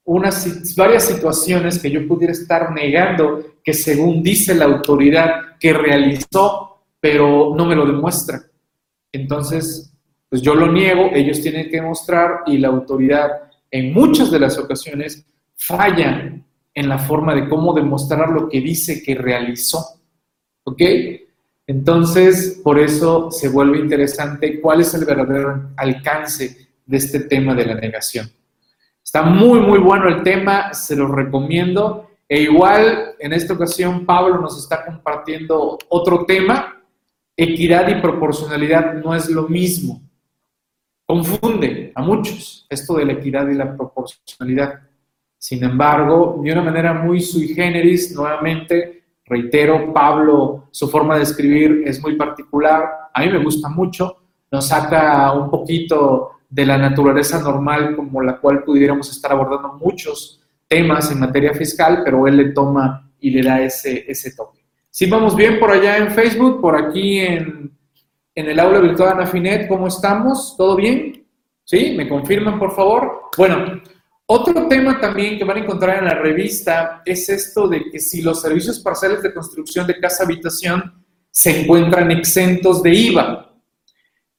unas 0.04 0.74
varias 0.76 1.06
situaciones 1.06 1.80
que 1.80 1.90
yo 1.90 2.06
pudiera 2.06 2.32
estar 2.32 2.72
negando 2.72 3.54
que 3.62 3.72
según 3.72 4.22
dice 4.22 4.54
la 4.54 4.66
autoridad 4.66 5.56
que 5.58 5.72
realizó, 5.72 6.84
pero 7.00 7.54
no 7.56 7.64
me 7.64 7.74
lo 7.74 7.86
demuestra. 7.86 8.42
Entonces, 9.12 9.92
pues 10.28 10.42
yo 10.42 10.54
lo 10.54 10.70
niego, 10.70 11.10
ellos 11.14 11.40
tienen 11.40 11.70
que 11.70 11.80
mostrar 11.80 12.40
y 12.46 12.58
la 12.58 12.68
autoridad 12.68 13.30
en 13.70 13.94
muchas 13.94 14.30
de 14.30 14.40
las 14.40 14.58
ocasiones 14.58 15.26
falla 15.56 16.32
en 16.74 16.88
la 16.88 16.98
forma 16.98 17.34
de 17.34 17.48
cómo 17.48 17.72
demostrar 17.72 18.30
lo 18.30 18.48
que 18.48 18.60
dice 18.60 19.02
que 19.02 19.14
realizó. 19.14 20.00
¿Ok? 20.64 20.82
Entonces, 21.66 22.60
por 22.62 22.78
eso 22.78 23.30
se 23.30 23.48
vuelve 23.48 23.78
interesante 23.78 24.60
cuál 24.60 24.80
es 24.80 24.92
el 24.94 25.04
verdadero 25.04 25.70
alcance 25.76 26.68
de 26.84 26.96
este 26.96 27.20
tema 27.20 27.54
de 27.54 27.66
la 27.66 27.74
negación. 27.74 28.30
Está 29.02 29.22
muy, 29.22 29.60
muy 29.60 29.78
bueno 29.78 30.08
el 30.08 30.22
tema, 30.22 30.74
se 30.74 30.96
lo 30.96 31.08
recomiendo. 31.08 32.10
E 32.28 32.42
igual, 32.42 33.14
en 33.18 33.32
esta 33.32 33.54
ocasión, 33.54 34.04
Pablo 34.04 34.40
nos 34.40 34.58
está 34.58 34.84
compartiendo 34.84 35.78
otro 35.88 36.24
tema. 36.26 36.82
Equidad 37.36 37.88
y 37.88 38.00
proporcionalidad 38.00 38.94
no 38.94 39.14
es 39.14 39.28
lo 39.28 39.48
mismo 39.48 40.00
confunde 41.06 41.92
a 41.94 42.02
muchos 42.02 42.66
esto 42.68 42.96
de 42.96 43.04
la 43.04 43.12
equidad 43.14 43.48
y 43.48 43.54
la 43.54 43.76
proporcionalidad. 43.76 44.80
Sin 45.44 45.62
embargo, 45.62 46.40
de 46.42 46.52
una 46.52 46.62
manera 46.62 46.94
muy 46.94 47.20
sui 47.20 47.48
generis, 47.48 48.14
nuevamente, 48.14 49.02
reitero, 49.26 49.92
Pablo, 49.92 50.68
su 50.70 50.88
forma 50.88 51.18
de 51.18 51.24
escribir 51.24 51.82
es 51.84 52.00
muy 52.00 52.16
particular, 52.16 53.10
a 53.12 53.20
mí 53.20 53.28
me 53.28 53.44
gusta 53.44 53.68
mucho, 53.68 54.16
nos 54.50 54.68
saca 54.68 55.30
un 55.32 55.50
poquito 55.50 56.30
de 56.48 56.64
la 56.64 56.78
naturaleza 56.78 57.42
normal 57.42 57.94
como 57.94 58.22
la 58.22 58.38
cual 58.38 58.62
pudiéramos 58.64 59.10
estar 59.10 59.32
abordando 59.32 59.74
muchos 59.74 60.40
temas 60.66 61.12
en 61.12 61.20
materia 61.20 61.52
fiscal, 61.52 62.00
pero 62.02 62.26
él 62.26 62.38
le 62.38 62.52
toma 62.52 63.12
y 63.20 63.28
le 63.28 63.42
da 63.42 63.60
ese, 63.60 64.10
ese 64.10 64.34
toque. 64.34 64.64
Si 64.88 65.04
vamos 65.10 65.36
bien 65.36 65.58
por 65.60 65.70
allá 65.70 65.98
en 65.98 66.10
Facebook, 66.12 66.62
por 66.62 66.74
aquí 66.74 67.18
en 67.18 67.70
en 68.34 68.48
el 68.48 68.58
aula 68.58 68.80
virtual 68.80 69.10
Anafinet, 69.10 69.68
¿cómo 69.68 69.88
estamos? 69.88 70.56
¿Todo 70.56 70.74
bien? 70.74 71.26
¿Sí? 71.64 71.94
¿Me 71.96 72.08
confirman, 72.08 72.58
por 72.58 72.74
favor? 72.74 73.30
Bueno, 73.36 73.80
otro 74.26 74.68
tema 74.68 75.00
también 75.00 75.38
que 75.38 75.44
van 75.44 75.58
a 75.58 75.60
encontrar 75.60 75.98
en 75.98 76.06
la 76.06 76.14
revista 76.14 77.02
es 77.04 77.28
esto 77.28 77.68
de 77.68 77.90
que 77.90 77.98
si 77.98 78.22
los 78.22 78.40
servicios 78.40 78.80
parciales 78.80 79.22
de 79.22 79.34
construcción 79.34 79.86
de 79.86 79.98
casa-habitación 79.98 81.04
se 81.30 81.62
encuentran 81.62 82.10
exentos 82.10 82.82
de 82.82 82.94
IVA. 82.94 83.54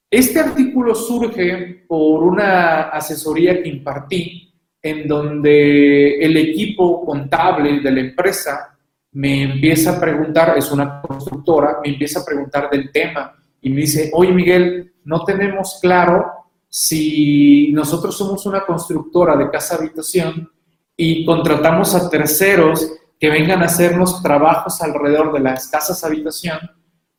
Este 0.10 0.40
artículo 0.40 0.96
surge 0.96 1.84
por 1.88 2.24
una 2.24 2.84
asesoría 2.84 3.62
que 3.62 3.70
impartí 3.70 4.54
en 4.82 5.08
donde 5.08 6.18
el 6.18 6.38
equipo 6.38 7.06
contable 7.06 7.80
de 7.82 7.92
la 7.92 8.00
empresa 8.00 8.78
me 9.12 9.44
empieza 9.44 9.98
a 9.98 10.00
preguntar, 10.00 10.58
es 10.58 10.72
una 10.72 11.02
constructora, 11.02 11.80
me 11.84 11.90
empieza 11.90 12.20
a 12.20 12.26
preguntar 12.26 12.70
del 12.70 12.92
tema 12.92 13.36
y 13.62 13.70
me 13.70 13.82
dice, 13.82 14.12
oye 14.14 14.32
Miguel, 14.32 14.94
no 15.04 15.24
tenemos 15.24 15.80
claro 15.82 16.45
si 16.78 17.72
nosotros 17.72 18.18
somos 18.18 18.46
una 18.46 18.66
constructora 18.66 19.38
de 19.38 19.50
casa 19.50 19.76
habitación 19.76 20.52
y 20.98 21.24
contratamos 21.24 21.96
a 21.96 22.10
terceros 22.10 22.92
que 23.18 23.30
vengan 23.30 23.62
a 23.62 23.68
hacernos 23.68 24.22
trabajos 24.22 24.82
alrededor 24.82 25.32
de 25.32 25.40
las 25.40 25.70
casas 25.70 26.04
habitación, 26.04 26.60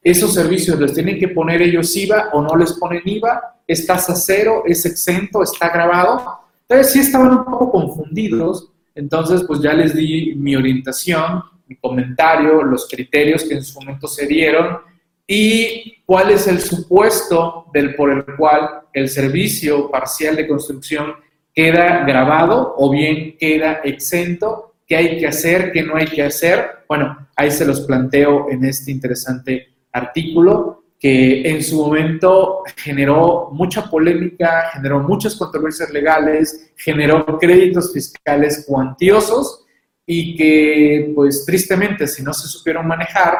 esos 0.02 0.34
servicios 0.34 0.78
les 0.78 0.92
tienen 0.92 1.18
que 1.18 1.28
poner 1.28 1.62
ellos 1.62 1.96
IVA 1.96 2.28
o 2.34 2.42
no 2.42 2.54
les 2.54 2.74
ponen 2.74 3.00
IVA, 3.06 3.62
es 3.66 3.86
tasa 3.86 4.14
cero, 4.14 4.64
es 4.66 4.84
exento, 4.84 5.42
está 5.42 5.70
grabado. 5.70 6.38
Entonces 6.68 6.92
sí 6.92 6.98
estaban 6.98 7.30
un 7.30 7.44
poco 7.46 7.70
confundidos, 7.70 8.70
entonces 8.94 9.42
pues 9.46 9.62
ya 9.62 9.72
les 9.72 9.96
di 9.96 10.34
mi 10.36 10.54
orientación, 10.54 11.42
mi 11.66 11.76
comentario, 11.76 12.62
los 12.62 12.86
criterios 12.86 13.42
que 13.44 13.54
en 13.54 13.64
su 13.64 13.80
momento 13.80 14.06
se 14.06 14.26
dieron 14.26 14.80
y 15.26 16.02
cuál 16.04 16.30
es 16.30 16.46
el 16.46 16.60
supuesto 16.60 17.66
del 17.72 17.94
por 17.94 18.10
el 18.10 18.24
cual 18.36 18.82
el 18.92 19.08
servicio 19.08 19.90
parcial 19.90 20.36
de 20.36 20.46
construcción 20.46 21.14
queda 21.54 22.04
grabado 22.04 22.74
o 22.76 22.90
bien 22.90 23.36
queda 23.38 23.80
exento, 23.82 24.74
qué 24.86 24.96
hay 24.96 25.18
que 25.18 25.26
hacer, 25.26 25.72
qué 25.72 25.82
no 25.82 25.96
hay 25.96 26.06
que 26.06 26.22
hacer. 26.22 26.84
Bueno, 26.88 27.28
ahí 27.34 27.50
se 27.50 27.64
los 27.64 27.80
planteo 27.80 28.48
en 28.50 28.64
este 28.64 28.90
interesante 28.92 29.68
artículo 29.92 30.84
que 30.98 31.48
en 31.50 31.62
su 31.62 31.76
momento 31.76 32.62
generó 32.76 33.50
mucha 33.52 33.90
polémica, 33.90 34.70
generó 34.72 35.00
muchas 35.00 35.36
controversias 35.36 35.90
legales, 35.90 36.72
generó 36.76 37.24
créditos 37.38 37.92
fiscales 37.92 38.64
cuantiosos 38.66 39.64
y 40.06 40.36
que, 40.36 41.12
pues 41.14 41.44
tristemente, 41.44 42.06
si 42.06 42.22
no 42.22 42.32
se 42.32 42.48
supieron 42.48 42.86
manejar, 42.86 43.36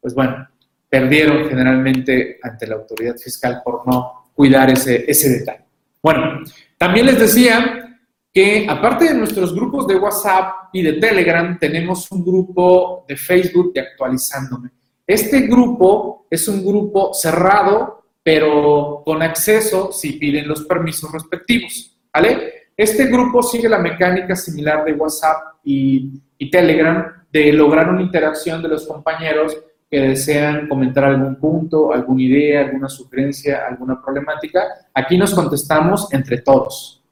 pues 0.00 0.14
bueno, 0.14 0.48
perdieron 0.94 1.48
generalmente 1.48 2.38
ante 2.40 2.68
la 2.68 2.76
autoridad 2.76 3.16
fiscal 3.16 3.62
por 3.64 3.84
no 3.84 4.30
cuidar 4.32 4.70
ese, 4.70 5.04
ese 5.10 5.40
detalle. 5.40 5.64
Bueno, 6.00 6.44
también 6.78 7.06
les 7.06 7.18
decía 7.18 7.98
que 8.32 8.64
aparte 8.68 9.06
de 9.06 9.14
nuestros 9.14 9.52
grupos 9.52 9.88
de 9.88 9.96
WhatsApp 9.96 10.68
y 10.72 10.82
de 10.82 10.92
Telegram, 10.92 11.58
tenemos 11.58 12.08
un 12.12 12.24
grupo 12.24 13.04
de 13.08 13.16
Facebook 13.16 13.72
de 13.72 13.80
actualizándome. 13.80 14.70
Este 15.04 15.40
grupo 15.48 16.28
es 16.30 16.46
un 16.46 16.64
grupo 16.64 17.12
cerrado, 17.12 18.04
pero 18.22 19.02
con 19.04 19.20
acceso 19.20 19.90
si 19.90 20.12
piden 20.12 20.46
los 20.46 20.62
permisos 20.62 21.10
respectivos, 21.10 21.98
¿vale? 22.14 22.68
Este 22.76 23.06
grupo 23.06 23.42
sigue 23.42 23.68
la 23.68 23.78
mecánica 23.78 24.36
similar 24.36 24.84
de 24.84 24.92
WhatsApp 24.92 25.56
y, 25.64 26.22
y 26.38 26.50
Telegram 26.52 27.26
de 27.32 27.52
lograr 27.52 27.88
una 27.88 28.02
interacción 28.02 28.62
de 28.62 28.68
los 28.68 28.86
compañeros 28.86 29.56
que 29.94 30.00
desean 30.00 30.66
comentar 30.66 31.04
algún 31.04 31.36
punto, 31.36 31.92
alguna 31.92 32.20
idea, 32.20 32.62
alguna 32.62 32.88
sugerencia, 32.88 33.64
alguna 33.64 34.02
problemática. 34.02 34.88
Aquí 34.92 35.16
nos 35.16 35.32
contestamos 35.32 36.12
entre 36.12 36.38
todos. 36.38 37.04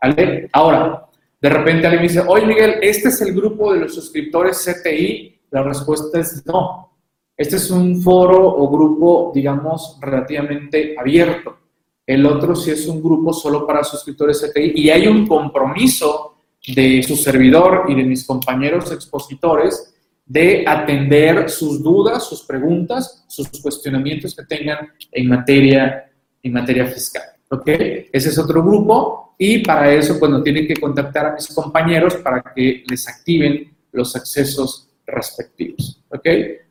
Ahora, 0.53 1.07
de 1.41 1.49
repente 1.49 1.87
alguien 1.87 2.03
me 2.03 2.09
dice, 2.09 2.25
oye 2.27 2.45
Miguel, 2.45 2.75
¿este 2.83 3.11
es 3.11 3.21
el 3.21 3.35
grupo 3.35 3.73
de 3.73 3.79
los 3.79 3.95
suscriptores 3.95 4.67
CTI? 4.67 5.43
La 5.53 5.63
respuesta 5.63 6.19
es 6.19 6.45
no. 6.45 6.99
Este 7.37 7.55
es 7.55 7.71
un 7.71 8.03
foro 8.03 8.49
o 8.49 8.69
grupo, 8.69 9.31
digamos, 9.33 9.97
relativamente 10.01 10.97
abierto. 10.99 11.59
El 12.05 12.27
otro 12.27 12.57
sí 12.57 12.73
es 12.73 12.89
un 12.89 13.01
grupo 13.01 13.33
solo 13.33 13.65
para 13.65 13.85
suscriptores 13.85 14.43
CTI 14.43 14.73
y 14.75 14.91
hay 14.91 15.07
un 15.07 15.29
compromiso 15.29 16.35
de 16.67 17.01
su 17.05 17.15
servidor 17.15 17.85
y 17.87 17.95
de 17.95 18.03
mis 18.03 18.27
compañeros 18.27 18.91
expositores 18.91 19.92
de 20.33 20.65
atender 20.67 21.51
sus 21.51 21.83
dudas, 21.83 22.27
sus 22.27 22.43
preguntas, 22.43 23.23
sus 23.29 23.49
cuestionamientos 23.61 24.35
que 24.35 24.45
tengan 24.45 24.89
en 25.11 25.29
materia, 25.29 26.11
en 26.43 26.53
materia 26.55 26.87
fiscal. 26.87 27.23
¿Ok? 27.51 27.69
Ese 27.69 28.31
es 28.31 28.39
otro 28.39 28.63
grupo 28.65 29.35
y 29.37 29.59
para 29.59 29.93
eso, 29.93 30.19
pues, 30.19 30.43
tienen 30.43 30.67
que 30.67 30.77
contactar 30.77 31.27
a 31.27 31.35
mis 31.35 31.49
compañeros 31.49 32.17
para 32.17 32.43
que 32.55 32.83
les 32.89 33.07
activen 33.07 33.75
los 33.93 34.17
accesos 34.17 34.89
respectivos. 35.07 36.03
¿Ok? 36.09 36.27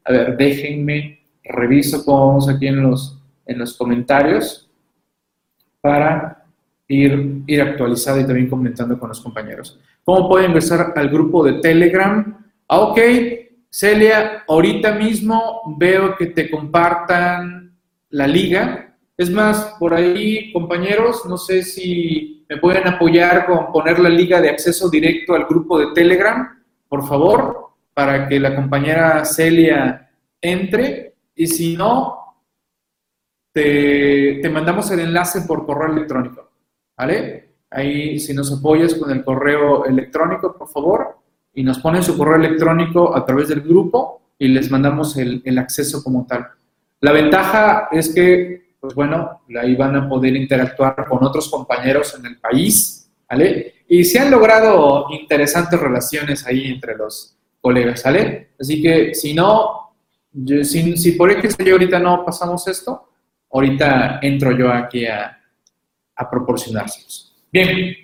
A 0.05 0.11
ver, 0.11 0.37
déjenme, 0.37 1.19
reviso 1.43 2.03
cómo 2.03 2.29
vamos 2.29 2.49
aquí 2.49 2.65
en 2.65 2.81
los, 2.81 3.19
en 3.45 3.59
los 3.59 3.77
comentarios 3.77 4.71
para 5.81 6.45
ir, 6.87 7.43
ir 7.45 7.61
actualizado 7.61 8.19
y 8.19 8.25
también 8.25 8.49
comentando 8.49 8.97
con 8.97 9.09
los 9.09 9.21
compañeros. 9.21 9.79
¿Cómo 10.03 10.27
pueden 10.27 10.49
ingresar 10.49 10.93
al 10.95 11.09
grupo 11.09 11.43
de 11.43 11.61
Telegram? 11.61 12.43
Ah, 12.67 12.79
ok, 12.79 12.97
Celia, 13.71 14.43
ahorita 14.47 14.91
mismo 14.93 15.75
veo 15.77 16.15
que 16.15 16.27
te 16.27 16.51
compartan 16.51 17.77
la 18.09 18.27
liga. 18.27 18.97
Es 19.17 19.29
más, 19.29 19.75
por 19.79 19.93
ahí, 19.93 20.51
compañeros, 20.51 21.25
no 21.25 21.37
sé 21.37 21.63
si 21.63 22.45
me 22.49 22.57
pueden 22.57 22.87
apoyar 22.87 23.45
con 23.45 23.71
poner 23.71 23.97
la 23.99 24.09
liga 24.09 24.41
de 24.41 24.49
acceso 24.49 24.89
directo 24.89 25.33
al 25.33 25.45
grupo 25.45 25.79
de 25.79 25.93
Telegram, 25.93 26.61
por 26.87 27.07
favor 27.07 27.71
para 27.93 28.27
que 28.27 28.39
la 28.39 28.55
compañera 28.55 29.23
Celia 29.25 30.09
entre 30.41 31.15
y 31.35 31.47
si 31.47 31.75
no, 31.75 32.35
te, 33.53 34.41
mandamos 34.51 34.89
el 34.91 35.01
enlace 35.01 35.41
por 35.41 35.65
correo 35.65 35.91
electrónico, 35.91 36.49
¿vale? 36.97 37.55
Ahí, 37.69 38.19
si 38.19 38.33
nos 38.33 38.51
apoyas 38.51 38.95
con 38.95 39.11
el 39.11 39.23
correo 39.23 39.85
electrónico, 39.85 40.57
por 40.57 40.67
favor, 40.67 41.20
y 41.53 41.63
nos 41.63 41.79
ponen 41.79 42.03
su 42.03 42.17
correo 42.17 42.35
electrónico 42.35 43.15
a 43.15 43.25
través 43.25 43.49
del 43.49 43.61
grupo 43.61 44.21
y 44.37 44.47
les 44.47 44.71
mandamos 44.71 45.17
el, 45.17 45.57
acceso 45.57 46.03
como 46.03 46.25
tal. 46.25 46.47
La 46.99 47.11
ventaja 47.11 47.89
es 47.91 48.13
que, 48.13 48.73
pues 48.79 48.95
bueno, 48.95 49.41
ahí 49.59 49.75
van 49.75 49.95
a 49.95 50.09
poder 50.09 50.35
interactuar 50.35 50.95
con 51.07 51.23
otros 51.23 51.49
compañeros 51.49 52.15
en 52.17 52.25
el 52.25 52.39
país, 52.39 53.11
¿vale? 53.29 53.75
Y 53.87 54.03
se 54.03 54.19
han 54.19 54.31
logrado 54.31 55.07
interesantes 55.11 55.79
relaciones 55.79 56.45
ahí 56.47 56.67
entre 56.67 56.95
los, 56.95 57.37
colegas, 57.61 58.01
¿sale? 58.01 58.49
Así 58.59 58.81
que 58.81 59.13
si 59.13 59.35
no, 59.35 59.93
si, 60.63 60.97
si, 60.97 61.11
por 61.11 61.29
yo 61.63 61.73
ahorita 61.73 61.99
no 61.99 62.25
pasamos 62.25 62.67
esto, 62.67 63.09
ahorita 63.51 64.19
entro 64.23 64.51
yo 64.51 64.71
aquí 64.71 65.05
a 65.05 65.37
proporcionárselos. 66.29 67.35
Bien, 67.51 67.95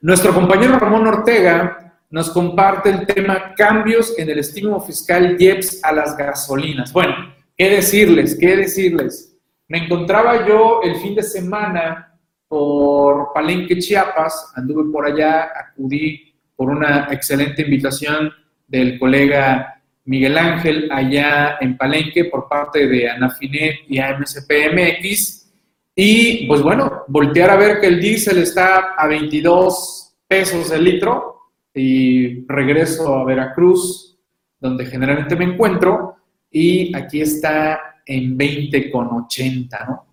nuestro 0.00 0.34
compañero 0.34 0.78
Ramón 0.78 1.06
Ortega 1.06 1.83
nos 2.14 2.30
comparte 2.30 2.90
el 2.90 3.06
tema 3.08 3.54
cambios 3.56 4.16
en 4.16 4.30
el 4.30 4.38
estímulo 4.38 4.78
fiscal 4.78 5.34
IEPS 5.36 5.82
a 5.82 5.90
las 5.90 6.16
gasolinas. 6.16 6.92
Bueno, 6.92 7.12
¿qué 7.56 7.68
decirles? 7.68 8.38
¿Qué 8.38 8.56
decirles? 8.56 9.36
Me 9.66 9.78
encontraba 9.78 10.46
yo 10.46 10.80
el 10.84 10.94
fin 11.00 11.16
de 11.16 11.24
semana 11.24 12.16
por 12.46 13.32
Palenque, 13.32 13.80
Chiapas, 13.80 14.52
anduve 14.54 14.92
por 14.92 15.06
allá, 15.06 15.48
acudí 15.56 16.32
por 16.54 16.70
una 16.70 17.08
excelente 17.10 17.62
invitación 17.62 18.32
del 18.68 18.96
colega 18.96 19.82
Miguel 20.04 20.38
Ángel 20.38 20.88
allá 20.92 21.56
en 21.60 21.76
Palenque 21.76 22.26
por 22.26 22.48
parte 22.48 22.86
de 22.86 23.10
Anafinet 23.10 23.78
y 23.88 23.98
AMSPMX. 23.98 25.52
Y 25.96 26.46
pues 26.46 26.62
bueno, 26.62 27.02
voltear 27.08 27.50
a 27.50 27.56
ver 27.56 27.80
que 27.80 27.88
el 27.88 28.00
diésel 28.00 28.38
está 28.38 28.94
a 28.96 29.08
22 29.08 30.14
pesos 30.28 30.70
el 30.70 30.84
litro 30.84 31.33
y 31.74 32.46
regreso 32.46 33.14
a 33.16 33.24
Veracruz, 33.24 34.16
donde 34.60 34.86
generalmente 34.86 35.36
me 35.36 35.44
encuentro, 35.44 36.16
y 36.50 36.94
aquí 36.96 37.20
está 37.20 38.00
en 38.06 38.38
20,80, 38.38 39.88
¿no? 39.88 40.06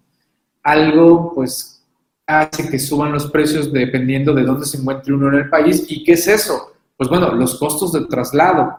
Algo 0.64 1.34
pues 1.34 1.86
hace 2.26 2.70
que 2.70 2.80
suban 2.80 3.12
los 3.12 3.30
precios 3.32 3.72
dependiendo 3.72 4.34
de 4.34 4.44
dónde 4.44 4.66
se 4.66 4.78
encuentre 4.78 5.14
uno 5.14 5.30
en 5.30 5.36
el 5.36 5.50
país. 5.50 5.86
¿Y 5.90 6.04
qué 6.04 6.14
es 6.14 6.28
eso? 6.28 6.72
pues 7.02 7.10
bueno, 7.10 7.34
los 7.34 7.58
costos 7.58 7.94
de 7.94 8.06
traslado. 8.06 8.78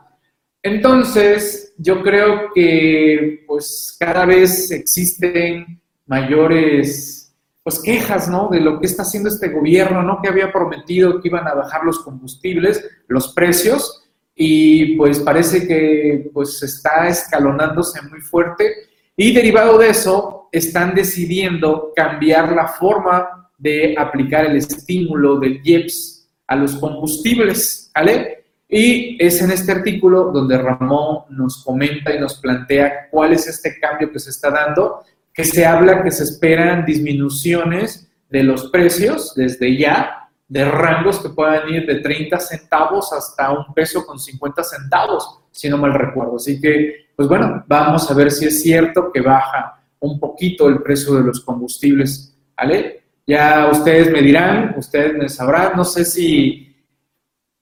Entonces, 0.63 1.75
yo 1.77 2.05
creo 2.05 2.53
que 2.55 3.43
pues 3.49 3.97
cada 3.99 4.25
vez 4.25 4.71
existen 4.71 5.83
mayores 6.07 7.22
pues 7.63 7.81
quejas, 7.81 8.29
¿no? 8.29 8.49
De 8.51 8.61
lo 8.61 8.81
que 8.81 8.87
está 8.87 9.03
haciendo 9.03 9.29
este 9.29 9.49
gobierno, 9.49 10.03
¿no? 10.03 10.21
Que 10.21 10.29
había 10.29 10.53
prometido 10.53 11.21
que 11.21 11.29
iban 11.29 11.47
a 11.47 11.55
bajar 11.55 11.85
los 11.85 12.01
combustibles, 12.01 12.85
los 13.07 13.33
precios, 13.33 14.03
y 14.35 14.97
pues 14.97 15.21
parece 15.21 15.67
que 15.67 16.31
pues 16.33 16.63
está 16.63 17.09
escalonándose 17.09 18.01
muy 18.03 18.21
fuerte. 18.21 18.73
Y 19.17 19.33
derivado 19.33 19.79
de 19.79 19.91
eso, 19.91 20.49
están 20.51 20.95
decidiendo 20.95 21.93
cambiar 21.95 22.53
la 22.53 22.67
forma 22.67 23.51
de 23.59 23.95
aplicar 23.97 24.47
el 24.47 24.57
estímulo 24.57 25.39
del 25.39 25.61
IEPS 25.63 26.29
a 26.49 26.57
los 26.57 26.75
combustibles, 26.77 27.91
¿vale? 27.95 28.45
Y 28.69 29.23
es 29.23 29.41
en 29.43 29.51
este 29.51 29.71
artículo 29.71 30.33
donde 30.33 30.59
Ramón 30.59 31.25
nos 31.31 31.63
comenta 31.63 32.15
y 32.15 32.19
nos 32.19 32.35
plantea 32.39 33.09
cuál 33.11 33.35
es 33.35 33.47
este 33.47 33.79
cambio 33.79 34.11
que 34.11 34.19
se 34.19 34.31
está 34.31 34.51
dando, 34.51 35.05
que 35.33 35.45
se 35.45 35.65
habla 35.65 36.03
que 36.03 36.11
se 36.11 36.25
esperan 36.25 36.85
disminuciones 36.85 38.11
de 38.29 38.43
los 38.43 38.71
precios 38.71 39.35
desde 39.35 39.77
ya, 39.77 40.31
de 40.49 40.65
rangos 40.65 41.21
que 41.21 41.31
puedan 41.31 41.69
ir 41.69 41.87
de 41.87 42.01
30 42.01 42.39
centavos 42.39 43.13
hasta 43.13 43.51
un 43.53 43.73
peso 43.75 44.05
con 44.05 44.19
50 44.19 44.63
centavos, 44.65 45.41
si 45.51 45.69
no 45.69 45.79
mal 45.79 45.95
recuerdo. 45.95 46.37
Así 46.37 46.61
que, 46.61 47.07
pues 47.17 47.29
bueno, 47.29 47.65
vamos 47.67 48.11
a 48.11 48.15
ver 48.15 48.31
si 48.31 48.47
es 48.47 48.63
cierto 48.63 49.11
que 49.13 49.21
baja 49.21 49.83
un 50.01 50.19
poquito 50.19 50.69
el 50.69 50.83
precio 50.83 51.15
de 51.15 51.23
los 51.23 51.41
combustibles, 51.41 52.37
¿vale? 52.57 53.05
Ya 53.27 53.69
ustedes 53.71 54.11
me 54.11 54.21
dirán, 54.21 54.75
ustedes 54.77 55.15
me 55.15 55.29
sabrán, 55.29 55.73
no 55.77 55.85
sé 55.85 56.05
si 56.05 56.75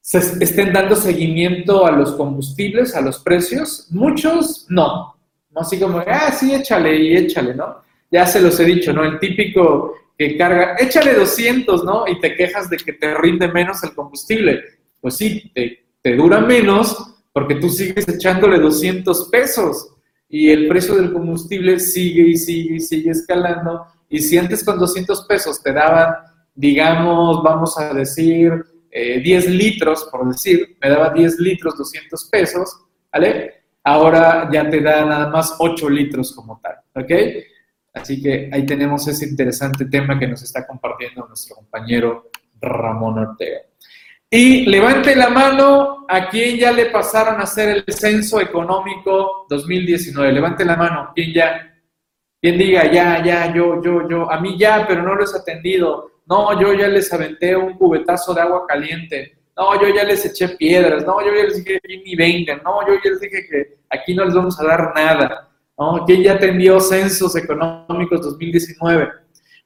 se 0.00 0.18
estén 0.42 0.72
dando 0.72 0.96
seguimiento 0.96 1.87
a 1.87 1.92
los 1.92 2.12
combustibles, 2.12 2.96
a 2.96 3.00
los 3.00 3.18
precios. 3.18 3.87
Muchos 3.90 4.66
no. 4.68 5.19
No 5.51 5.61
así 5.61 5.79
como, 5.79 5.99
ah, 6.07 6.33
sí, 6.33 6.55
échale 6.55 6.97
y 6.97 7.17
échale, 7.17 7.55
¿no? 7.55 7.83
Ya 8.11 8.27
se 8.27 8.41
los 8.41 8.59
he 8.61 8.65
dicho, 8.65 8.93
¿no? 8.93 9.05
El 9.05 9.19
típico 9.19 9.95
que 10.17 10.37
carga, 10.37 10.77
échale 10.79 11.15
200, 11.15 11.85
¿no? 11.85 12.07
Y 12.07 12.21
te 12.21 12.35
quejas 12.35 12.69
de 12.69 12.77
que 12.77 12.93
te 12.93 13.15
rinde 13.15 13.49
menos 13.49 13.83
el 13.85 13.95
combustible. 13.95 14.63
Pues 15.01 15.17
sí, 15.17 15.51
te, 15.55 15.87
te 16.03 16.17
dura 16.17 16.41
menos 16.41 17.15
porque 17.33 17.57
tú 17.57 17.69
sigues 17.69 18.09
echándole 18.09 18.59
200 18.59 19.29
pesos 19.31 19.95
y 20.29 20.51
el 20.51 20.69
precio 20.69 20.95
del 20.95 21.13
combustible 21.13 21.79
sigue 21.81 22.23
y 22.23 22.37
sigue 22.37 22.77
y 22.77 22.81
sigue 22.81 23.11
escalando 23.11 23.87
y 24.09 24.21
si 24.21 24.37
antes 24.37 24.65
con 24.65 24.79
200 24.79 25.25
pesos 25.27 25.63
te 25.63 25.73
daban, 25.73 26.15
digamos, 26.55 27.43
vamos 27.43 27.79
a 27.79 27.95
decir, 27.95 28.53
10 28.91 29.47
eh, 29.47 29.49
litros, 29.49 30.09
por 30.11 30.29
decir, 30.29 30.77
me 30.83 30.91
daba 30.91 31.11
10 31.11 31.39
litros, 31.39 31.79
200 31.79 32.25
pesos, 32.25 32.77
¿vale? 33.13 33.60
Ahora 33.85 34.49
ya 34.53 34.69
te 34.69 34.81
da 34.81 35.05
nada 35.05 35.29
más 35.29 35.57
8 35.59 35.88
litros 35.88 36.35
como 36.35 36.61
tal, 36.62 36.77
¿ok? 36.95 37.12
Así 37.95 38.23
que 38.23 38.51
ahí 38.53 38.64
tenemos 38.64 39.07
ese 39.09 39.27
interesante 39.27 39.87
tema 39.87 40.19
que 40.19 40.29
nos 40.29 40.43
está 40.43 40.66
compartiendo 40.66 41.27
nuestro 41.27 41.57
compañero 41.57 42.31
Ramón 42.61 43.19
Ortega. 43.19 43.61
Y 44.33 44.66
levante 44.66 45.16
la 45.16 45.29
mano 45.29 46.07
a 46.09 46.29
quien 46.29 46.57
ya 46.57 46.71
le 46.71 46.87
pasaron 46.87 47.40
a 47.40 47.45
hacer 47.45 47.85
el 47.85 47.95
censo 47.95 48.40
económico 48.40 49.47
2019. 49.49 50.33
Levante 50.33 50.64
la 50.64 50.77
mano, 50.77 51.11
quien 51.14 51.33
ya, 51.33 51.75
quien 52.40 52.57
diga, 52.57 52.88
ya, 52.93 53.25
ya, 53.25 53.53
yo, 53.53 53.83
yo, 53.83 54.09
yo, 54.09 54.31
a 54.31 54.40
mí 54.40 54.57
ya, 54.57 54.87
pero 54.87 55.03
no 55.03 55.16
les 55.16 55.35
he 55.35 55.38
atendido. 55.38 56.12
No, 56.27 56.61
yo 56.61 56.73
ya 56.75 56.87
les 56.87 57.12
aventé 57.12 57.57
un 57.57 57.77
cubetazo 57.77 58.33
de 58.33 58.40
agua 58.43 58.66
caliente. 58.69 59.39
No, 59.61 59.79
yo 59.79 59.94
ya 59.94 60.05
les 60.05 60.25
eché 60.25 60.49
piedras. 60.57 61.05
No, 61.05 61.20
yo 61.20 61.35
ya 61.37 61.44
les 61.44 61.62
dije 61.62 61.79
que 61.83 61.99
ni 61.99 62.16
vengan. 62.16 62.62
No, 62.64 62.81
yo 62.87 62.94
ya 63.05 63.11
les 63.11 63.20
dije 63.20 63.46
que 63.46 63.79
aquí 63.90 64.14
no 64.14 64.25
les 64.25 64.33
vamos 64.33 64.59
a 64.59 64.64
dar 64.64 64.92
nada. 64.94 65.51
¿No? 65.79 66.03
¿Quién 66.07 66.23
ya 66.23 66.33
atendió 66.33 66.81
censos 66.81 67.37
económicos 67.37 68.23
2019? 68.23 69.09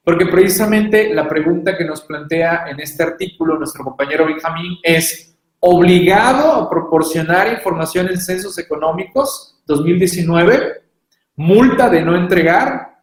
Porque 0.03 0.25
precisamente 0.25 1.13
la 1.13 1.29
pregunta 1.29 1.77
que 1.77 1.85
nos 1.85 2.01
plantea 2.01 2.65
en 2.67 2.81
este 2.81 3.03
artículo 3.03 3.57
nuestro 3.57 3.85
compañero 3.85 4.25
Benjamín 4.25 4.77
es, 4.83 5.33
¿obligado 5.61 6.51
a 6.51 6.69
proporcionar 6.69 7.53
información 7.53 8.09
en 8.09 8.19
censos 8.19 8.57
económicos 8.57 9.61
2019? 9.65 10.73
¿Multa 11.37 11.89
de 11.89 12.01
no 12.01 12.17
entregar? 12.17 12.97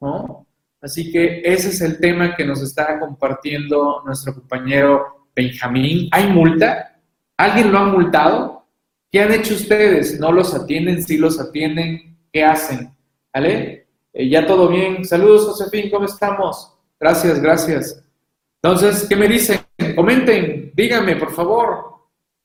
¿No? 0.00 0.46
Así 0.80 1.12
que 1.12 1.42
ese 1.44 1.68
es 1.68 1.82
el 1.82 2.00
tema 2.00 2.34
que 2.34 2.46
nos 2.46 2.62
está 2.62 2.98
compartiendo 2.98 4.02
nuestro 4.06 4.32
compañero 4.32 5.19
Benjamín. 5.34 6.08
¿Hay 6.12 6.26
multa? 6.28 6.98
¿Alguien 7.36 7.72
lo 7.72 7.78
ha 7.78 7.84
multado? 7.84 8.66
¿Qué 9.10 9.20
han 9.20 9.32
hecho 9.32 9.54
ustedes? 9.54 10.20
¿No 10.20 10.30
los 10.30 10.54
atienden? 10.54 11.02
¿Sí 11.02 11.16
los 11.16 11.40
atienden? 11.40 12.16
¿Qué 12.32 12.44
hacen? 12.44 12.94
¿Vale? 13.34 13.86
Eh, 14.12 14.28
ya 14.28 14.46
todo 14.46 14.68
bien. 14.68 15.04
Saludos, 15.04 15.46
Josefín, 15.46 15.90
¿cómo 15.90 16.04
estamos? 16.04 16.76
Gracias, 16.98 17.40
gracias. 17.40 18.04
Entonces, 18.62 19.06
¿qué 19.08 19.16
me 19.16 19.26
dicen? 19.26 19.60
Comenten, 19.96 20.72
díganme, 20.74 21.16
por 21.16 21.32
favor. 21.32 21.90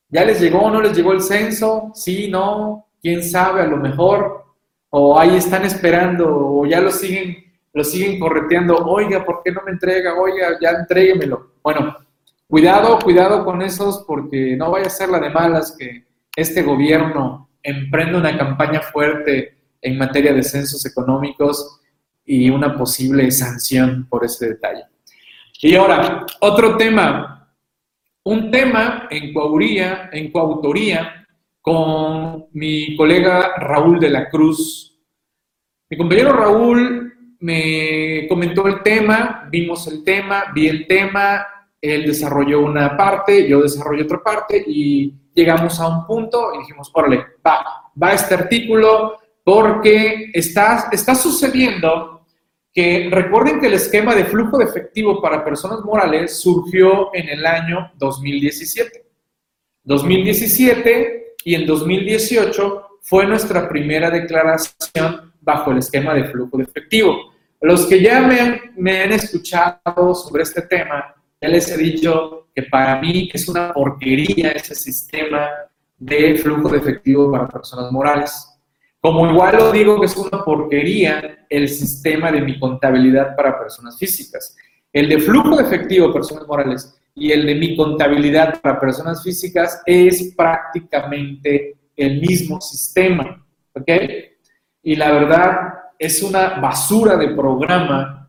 ¿Ya 0.09 0.23
les 0.23 0.39
llegó 0.39 0.61
o 0.61 0.71
no 0.71 0.81
les 0.81 0.95
llegó 0.95 1.11
el 1.11 1.21
censo? 1.21 1.91
¿Sí, 1.93 2.29
no? 2.29 2.87
¿Quién 3.01 3.23
sabe? 3.23 3.61
A 3.61 3.67
lo 3.67 3.77
mejor. 3.77 4.45
O 4.89 5.19
ahí 5.19 5.35
están 5.35 5.65
esperando, 5.65 6.25
o 6.29 6.65
ya 6.65 6.79
lo 6.79 6.89
siguen, 6.89 7.35
lo 7.73 7.83
siguen 7.83 8.17
correteando. 8.17 8.77
Oiga, 8.77 9.25
¿por 9.25 9.41
qué 9.43 9.51
no 9.51 9.61
me 9.65 9.71
entrega? 9.71 10.15
Oiga, 10.15 10.57
ya 10.61 10.69
entréguemelo. 10.69 11.51
Bueno, 11.61 11.97
cuidado, 12.47 12.99
cuidado 12.99 13.45
con 13.45 13.61
esos, 13.61 14.03
porque 14.07 14.55
no 14.57 14.71
vaya 14.71 14.87
a 14.87 14.91
ser 14.91 15.09
la 15.09 15.19
de 15.19 15.29
malas 15.29 15.75
que 15.77 16.05
este 16.35 16.63
gobierno 16.63 17.49
emprenda 17.63 18.19
una 18.19 18.37
campaña 18.37 18.81
fuerte 18.81 19.57
en 19.81 19.97
materia 19.97 20.33
de 20.33 20.43
censos 20.43 20.85
económicos 20.85 21.81
y 22.25 22.49
una 22.49 22.75
posible 22.75 23.29
sanción 23.31 24.07
por 24.09 24.25
ese 24.25 24.49
detalle. 24.49 24.83
Y 25.61 25.75
ahora, 25.75 26.25
otro 26.41 26.75
tema, 26.75 27.49
un 28.23 28.51
tema 28.51 29.07
en 29.09 29.33
coautoría, 29.33 30.09
en 30.11 30.31
coautoría 30.31 31.27
con 31.61 32.45
mi 32.53 32.95
colega 32.95 33.55
Raúl 33.57 33.99
de 33.99 34.09
la 34.09 34.29
Cruz. 34.29 34.99
Mi 35.89 35.97
compañero 35.97 36.33
Raúl 36.33 37.13
me 37.39 38.27
comentó 38.27 38.67
el 38.67 38.83
tema, 38.83 39.47
vimos 39.49 39.87
el 39.87 40.03
tema, 40.03 40.45
vi 40.53 40.67
el 40.67 40.87
tema, 40.87 41.45
él 41.81 42.05
desarrolló 42.05 42.61
una 42.61 42.95
parte, 42.97 43.47
yo 43.47 43.61
desarrollé 43.61 44.03
otra 44.03 44.23
parte 44.23 44.63
y 44.65 45.13
llegamos 45.33 45.79
a 45.79 45.87
un 45.87 46.07
punto 46.07 46.53
y 46.55 46.59
dijimos, 46.59 46.89
órale, 46.93 47.25
va, 47.45 47.91
va 48.01 48.13
este 48.13 48.33
artículo, 48.33 49.17
porque 49.43 50.31
está, 50.33 50.89
está 50.91 51.13
sucediendo 51.13 52.25
que 52.73 53.07
recuerden 53.09 53.59
que 53.59 53.67
el 53.67 53.75
esquema 53.75 54.15
de 54.15 54.25
flujo 54.25 54.57
de 54.57 54.65
efectivo 54.65 55.21
para 55.21 55.45
personas 55.45 55.79
morales 55.85 56.39
surgió 56.39 57.09
en 57.13 57.29
el 57.29 57.45
año 57.45 57.91
2017. 57.95 59.05
2017 59.83 61.35
y 61.45 61.55
en 61.55 61.65
2018 61.65 62.99
fue 63.01 63.25
nuestra 63.25 63.69
primera 63.69 64.09
declaración 64.09 65.31
bajo 65.39 65.71
el 65.71 65.77
esquema 65.77 66.13
de 66.15 66.25
flujo 66.25 66.57
de 66.57 66.63
efectivo. 66.63 67.33
Los 67.61 67.85
que 67.85 68.01
ya 68.01 68.21
me 68.21 68.61
me 68.75 69.03
han 69.03 69.13
escuchado 69.13 70.13
sobre 70.13 70.43
este 70.43 70.63
tema, 70.63 71.15
ya 71.41 71.49
les 71.49 71.69
he 71.71 71.77
dicho 71.77 72.47
que 72.53 72.63
para 72.63 72.99
mí 73.01 73.29
es 73.33 73.47
una 73.47 73.73
porquería 73.73 74.51
ese 74.51 74.75
sistema 74.75 75.49
de 75.97 76.35
flujo 76.35 76.69
de 76.69 76.77
efectivo 76.77 77.31
para 77.31 77.47
personas 77.47 77.91
morales. 77.91 78.49
Como 78.99 79.29
igual 79.29 79.57
lo 79.57 79.71
digo 79.71 79.99
que 79.99 80.07
es 80.07 80.17
una 80.17 80.43
porquería 80.43 81.45
el 81.49 81.69
sistema 81.69 82.31
de 82.31 82.41
mi 82.41 82.59
contabilidad 82.59 83.35
para 83.35 83.59
personas 83.59 83.97
físicas. 83.97 84.55
El 84.91 85.09
de 85.09 85.19
flujo 85.19 85.57
de 85.57 85.63
efectivo 85.63 86.11
personas 86.11 86.47
morales 86.47 86.97
y 87.13 87.31
el 87.31 87.45
de 87.45 87.55
mi 87.55 87.75
contabilidad 87.75 88.59
para 88.61 88.79
personas 88.79 89.23
físicas 89.23 89.81
es 89.85 90.33
prácticamente 90.35 91.77
el 91.95 92.19
mismo 92.19 92.59
sistema. 92.59 93.45
¿Ok? 93.73 93.89
Y 94.83 94.95
la 94.95 95.11
verdad 95.11 95.73
es 95.99 96.21
una 96.23 96.59
basura 96.59 97.15
de 97.15 97.29
programa. 97.29 98.24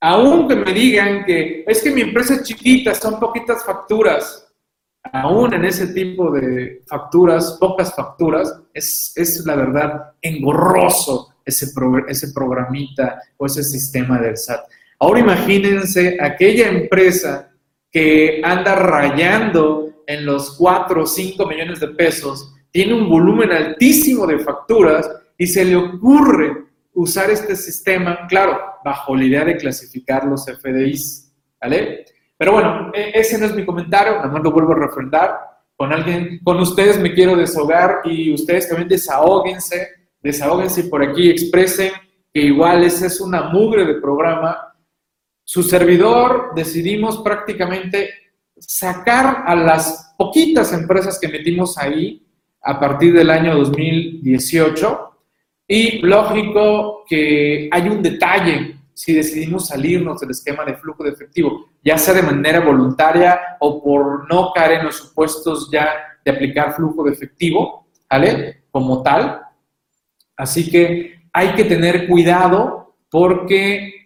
Aunque 0.00 0.56
me 0.56 0.72
digan 0.72 1.24
que 1.24 1.64
es 1.66 1.82
que 1.82 1.90
mi 1.90 2.02
empresa 2.02 2.34
es 2.34 2.44
chiquita, 2.44 2.94
son 2.94 3.18
poquitas 3.18 3.64
facturas 3.64 4.48
aún 5.12 5.54
en 5.54 5.64
ese 5.64 5.88
tipo 5.88 6.30
de 6.30 6.82
facturas, 6.86 7.56
pocas 7.60 7.94
facturas, 7.94 8.60
es, 8.74 9.12
es 9.16 9.44
la 9.46 9.56
verdad 9.56 10.12
engorroso 10.20 11.34
ese, 11.44 11.66
ese 12.08 12.32
programita 12.32 13.20
o 13.36 13.46
ese 13.46 13.62
sistema 13.62 14.18
del 14.18 14.36
SAT. 14.36 14.60
Ahora 15.00 15.20
imagínense 15.20 16.18
aquella 16.20 16.68
empresa 16.68 17.50
que 17.90 18.40
anda 18.44 18.74
rayando 18.74 20.02
en 20.06 20.26
los 20.26 20.56
4 20.56 21.02
o 21.02 21.06
5 21.06 21.46
millones 21.46 21.80
de 21.80 21.88
pesos, 21.88 22.54
tiene 22.70 22.94
un 22.94 23.08
volumen 23.08 23.50
altísimo 23.52 24.26
de 24.26 24.38
facturas 24.40 25.08
y 25.36 25.46
se 25.46 25.64
le 25.64 25.76
ocurre 25.76 26.64
usar 26.94 27.30
este 27.30 27.54
sistema, 27.54 28.26
claro, 28.28 28.58
bajo 28.84 29.14
la 29.16 29.24
idea 29.24 29.44
de 29.44 29.56
clasificar 29.56 30.24
los 30.24 30.44
FDIs, 30.46 31.32
¿vale? 31.60 32.04
Pero 32.36 32.52
bueno, 32.52 32.90
e, 32.94 33.12
ese 33.14 33.38
no 33.38 33.46
es 33.46 33.54
mi 33.54 33.64
comentario, 33.64 34.16
nada 34.16 34.28
más 34.28 34.42
lo 34.42 34.52
vuelvo 34.52 34.72
a 34.72 34.86
refrendar. 34.86 35.38
Con 35.76 35.92
alguien, 35.92 36.40
con 36.42 36.58
ustedes 36.58 36.98
me 36.98 37.14
quiero 37.14 37.36
desahogar 37.36 38.00
y 38.04 38.32
ustedes 38.34 38.68
también 38.68 38.88
desahóguense, 38.88 39.88
desahóguense 40.20 40.84
por 40.84 41.02
aquí, 41.02 41.30
expresen 41.30 41.92
que 42.32 42.40
igual 42.40 42.82
ese 42.84 43.06
es 43.06 43.20
una 43.20 43.44
mugre 43.50 43.84
de 43.84 43.94
programa. 43.94 44.74
Su 45.44 45.62
servidor 45.62 46.52
decidimos 46.54 47.18
prácticamente 47.18 48.10
sacar 48.58 49.44
a 49.46 49.54
las 49.54 50.14
poquitas 50.18 50.72
empresas 50.72 51.18
que 51.20 51.28
metimos 51.28 51.78
ahí 51.78 52.26
a 52.60 52.78
partir 52.80 53.14
del 53.14 53.30
año 53.30 53.56
2018 53.56 55.07
y 55.68 55.98
lógico 55.98 57.04
que 57.06 57.68
hay 57.70 57.88
un 57.88 58.02
detalle 58.02 58.76
si 58.94 59.12
decidimos 59.12 59.68
salirnos 59.68 60.20
del 60.20 60.30
esquema 60.30 60.64
de 60.64 60.74
flujo 60.74 61.04
de 61.04 61.10
efectivo, 61.10 61.68
ya 61.84 61.96
sea 61.96 62.14
de 62.14 62.22
manera 62.22 62.58
voluntaria 62.58 63.38
o 63.60 63.80
por 63.80 64.28
no 64.28 64.50
caer 64.52 64.80
en 64.80 64.86
los 64.86 64.96
supuestos 64.96 65.70
ya 65.70 65.88
de 66.24 66.32
aplicar 66.32 66.74
flujo 66.74 67.04
de 67.04 67.12
efectivo, 67.12 67.86
¿vale? 68.10 68.64
Como 68.72 69.02
tal. 69.02 69.40
Así 70.36 70.68
que 70.68 71.20
hay 71.32 71.54
que 71.54 71.64
tener 71.64 72.08
cuidado 72.08 72.96
porque 73.08 73.98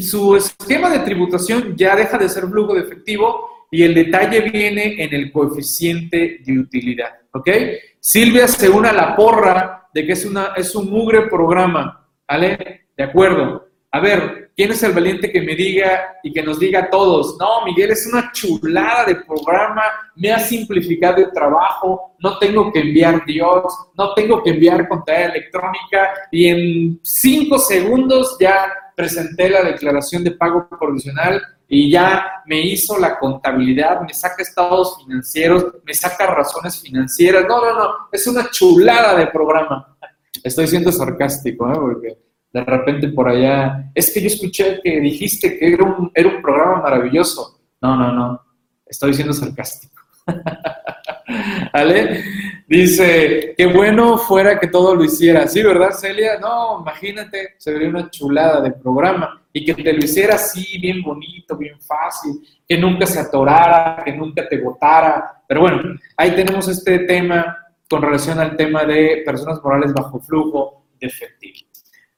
su 0.00 0.36
esquema 0.36 0.88
de 0.88 1.00
tributación 1.00 1.76
ya 1.76 1.96
deja 1.96 2.16
de 2.16 2.28
ser 2.28 2.44
flujo 2.44 2.74
de 2.74 2.82
efectivo 2.82 3.66
y 3.70 3.82
el 3.82 3.94
detalle 3.94 4.40
viene 4.40 5.02
en 5.02 5.12
el 5.12 5.32
coeficiente 5.32 6.38
de 6.44 6.58
utilidad, 6.58 7.10
¿ok? 7.32 7.50
Silvia 7.98 8.46
se 8.46 8.68
une 8.68 8.88
a 8.88 8.92
la 8.92 9.16
porra 9.16 9.83
de 9.94 10.04
que 10.04 10.12
es, 10.12 10.24
una, 10.24 10.52
es 10.56 10.74
un 10.74 10.90
mugre 10.90 11.28
programa, 11.28 12.06
¿vale? 12.28 12.88
De 12.96 13.04
acuerdo. 13.04 13.68
A 13.92 14.00
ver, 14.00 14.50
¿quién 14.56 14.72
es 14.72 14.82
el 14.82 14.92
valiente 14.92 15.30
que 15.30 15.40
me 15.40 15.54
diga 15.54 16.16
y 16.24 16.32
que 16.32 16.42
nos 16.42 16.58
diga 16.58 16.80
a 16.80 16.90
todos, 16.90 17.36
no, 17.38 17.64
Miguel, 17.64 17.92
es 17.92 18.04
una 18.08 18.32
chulada 18.32 19.04
de 19.04 19.14
programa, 19.14 19.84
me 20.16 20.32
ha 20.32 20.40
simplificado 20.40 21.18
el 21.18 21.30
trabajo, 21.30 22.16
no 22.18 22.38
tengo 22.38 22.72
que 22.72 22.80
enviar 22.80 23.24
Dios, 23.24 23.72
no 23.96 24.12
tengo 24.14 24.42
que 24.42 24.50
enviar 24.50 24.88
contabilidad 24.88 25.36
electrónica 25.36 26.12
y 26.32 26.46
en 26.48 27.00
cinco 27.04 27.56
segundos 27.60 28.36
ya 28.40 28.66
presenté 28.96 29.48
la 29.48 29.62
declaración 29.62 30.24
de 30.24 30.32
pago 30.32 30.68
provisional 30.68 31.40
y 31.68 31.90
ya 31.90 32.42
me 32.46 32.60
hizo 32.60 32.98
la 32.98 33.18
contabilidad, 33.18 34.00
me 34.02 34.12
saca 34.12 34.42
estados 34.42 34.98
financieros, 35.02 35.66
me 35.84 35.94
saca 35.94 36.26
razones 36.26 36.80
financieras. 36.80 37.44
No, 37.48 37.60
no, 37.60 37.74
no, 37.74 37.90
es 38.12 38.26
una 38.26 38.50
chulada 38.50 39.16
de 39.16 39.26
programa. 39.28 39.96
Estoy 40.42 40.66
siendo 40.66 40.92
sarcástico, 40.92 41.70
¿eh? 41.70 41.76
porque 41.76 42.18
de 42.52 42.64
repente 42.64 43.08
por 43.08 43.28
allá, 43.28 43.90
es 43.94 44.12
que 44.12 44.20
yo 44.20 44.26
escuché 44.28 44.80
que 44.82 45.00
dijiste 45.00 45.58
que 45.58 45.72
era 45.72 45.84
un, 45.84 46.10
era 46.14 46.28
un 46.28 46.42
programa 46.42 46.82
maravilloso. 46.82 47.60
No, 47.80 47.96
no, 47.96 48.12
no, 48.12 48.40
estoy 48.86 49.14
siendo 49.14 49.32
sarcástico. 49.32 50.00
¿Vale? 51.72 52.24
Dice, 52.66 53.54
qué 53.56 53.66
bueno 53.66 54.16
fuera 54.16 54.58
que 54.58 54.68
todo 54.68 54.94
lo 54.94 55.04
hiciera. 55.04 55.46
Sí, 55.46 55.62
¿verdad, 55.62 55.90
Celia? 55.90 56.38
No, 56.38 56.80
imagínate, 56.80 57.54
se 57.58 57.72
vería 57.72 57.88
una 57.88 58.10
chulada 58.10 58.60
de 58.62 58.72
programa 58.72 59.42
y 59.52 59.64
que 59.64 59.74
te 59.74 59.92
lo 59.92 59.98
hiciera 59.98 60.36
así, 60.36 60.78
bien 60.80 61.02
bonito, 61.02 61.56
bien 61.56 61.78
fácil, 61.80 62.40
que 62.66 62.78
nunca 62.78 63.06
se 63.06 63.20
atorara, 63.20 64.02
que 64.02 64.12
nunca 64.12 64.48
te 64.48 64.58
votara. 64.58 65.42
Pero 65.46 65.60
bueno, 65.60 65.98
ahí 66.16 66.30
tenemos 66.32 66.66
este 66.68 67.00
tema 67.00 67.56
con 67.88 68.00
relación 68.00 68.40
al 68.40 68.56
tema 68.56 68.84
de 68.84 69.22
personas 69.24 69.62
morales 69.62 69.92
bajo 69.92 70.18
flujo 70.18 70.86
de. 70.98 71.12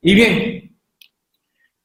Y 0.00 0.14
bien, 0.14 0.76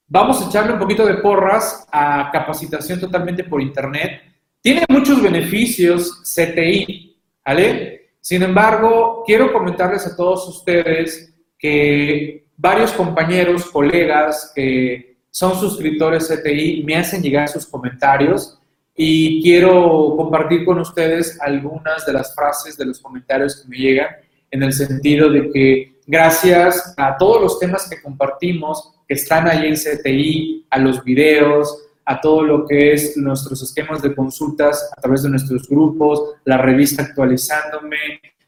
vamos 0.08 0.41
a 0.41 0.47
echarle 0.47 0.74
un 0.74 0.80
poquito 0.80 1.06
de 1.06 1.15
porras 1.15 1.88
a 1.91 2.30
capacitación 2.32 3.00
totalmente 3.00 3.43
por 3.43 3.60
Internet. 3.60 4.21
Tiene 4.62 4.86
muchos 4.88 5.21
beneficios 5.21 6.21
CTI, 6.24 7.17
¿vale? 7.43 8.00
Sin 8.21 8.43
embargo, 8.43 9.23
quiero 9.25 9.51
comentarles 9.51 10.05
a 10.05 10.15
todos 10.15 10.47
ustedes 10.47 11.34
que 11.57 12.45
varios 12.55 12.91
compañeros, 12.91 13.65
colegas 13.65 14.51
que 14.55 15.17
son 15.31 15.60
suscriptores 15.60 16.27
CTI 16.27 16.84
me 16.84 16.95
hacen 16.95 17.21
llegar 17.23 17.49
sus 17.49 17.65
comentarios 17.65 18.60
y 18.95 19.41
quiero 19.41 20.15
compartir 20.15 20.63
con 20.65 20.79
ustedes 20.79 21.39
algunas 21.41 22.05
de 22.05 22.13
las 22.13 22.36
frases 22.36 22.77
de 22.77 22.86
los 22.86 22.99
comentarios 22.99 23.62
que 23.62 23.67
me 23.67 23.77
llegan 23.77 24.10
en 24.51 24.63
el 24.63 24.73
sentido 24.73 25.29
de 25.29 25.49
que 25.49 25.95
gracias 26.05 26.93
a 26.97 27.17
todos 27.17 27.41
los 27.41 27.60
temas 27.60 27.89
que 27.89 28.01
compartimos, 28.01 28.93
que 29.07 29.15
están 29.15 29.47
ahí 29.47 29.65
en 29.65 29.75
CTI, 29.75 30.67
a 30.69 30.77
los 30.77 31.03
videos, 31.03 31.88
a 32.05 32.19
todo 32.19 32.43
lo 32.43 32.65
que 32.65 32.93
es 32.93 33.15
nuestros 33.17 33.61
esquemas 33.61 34.01
de 34.01 34.15
consultas 34.15 34.91
a 34.95 35.01
través 35.01 35.23
de 35.23 35.29
nuestros 35.29 35.67
grupos, 35.67 36.35
la 36.45 36.57
revista 36.57 37.03
actualizándome, 37.03 37.97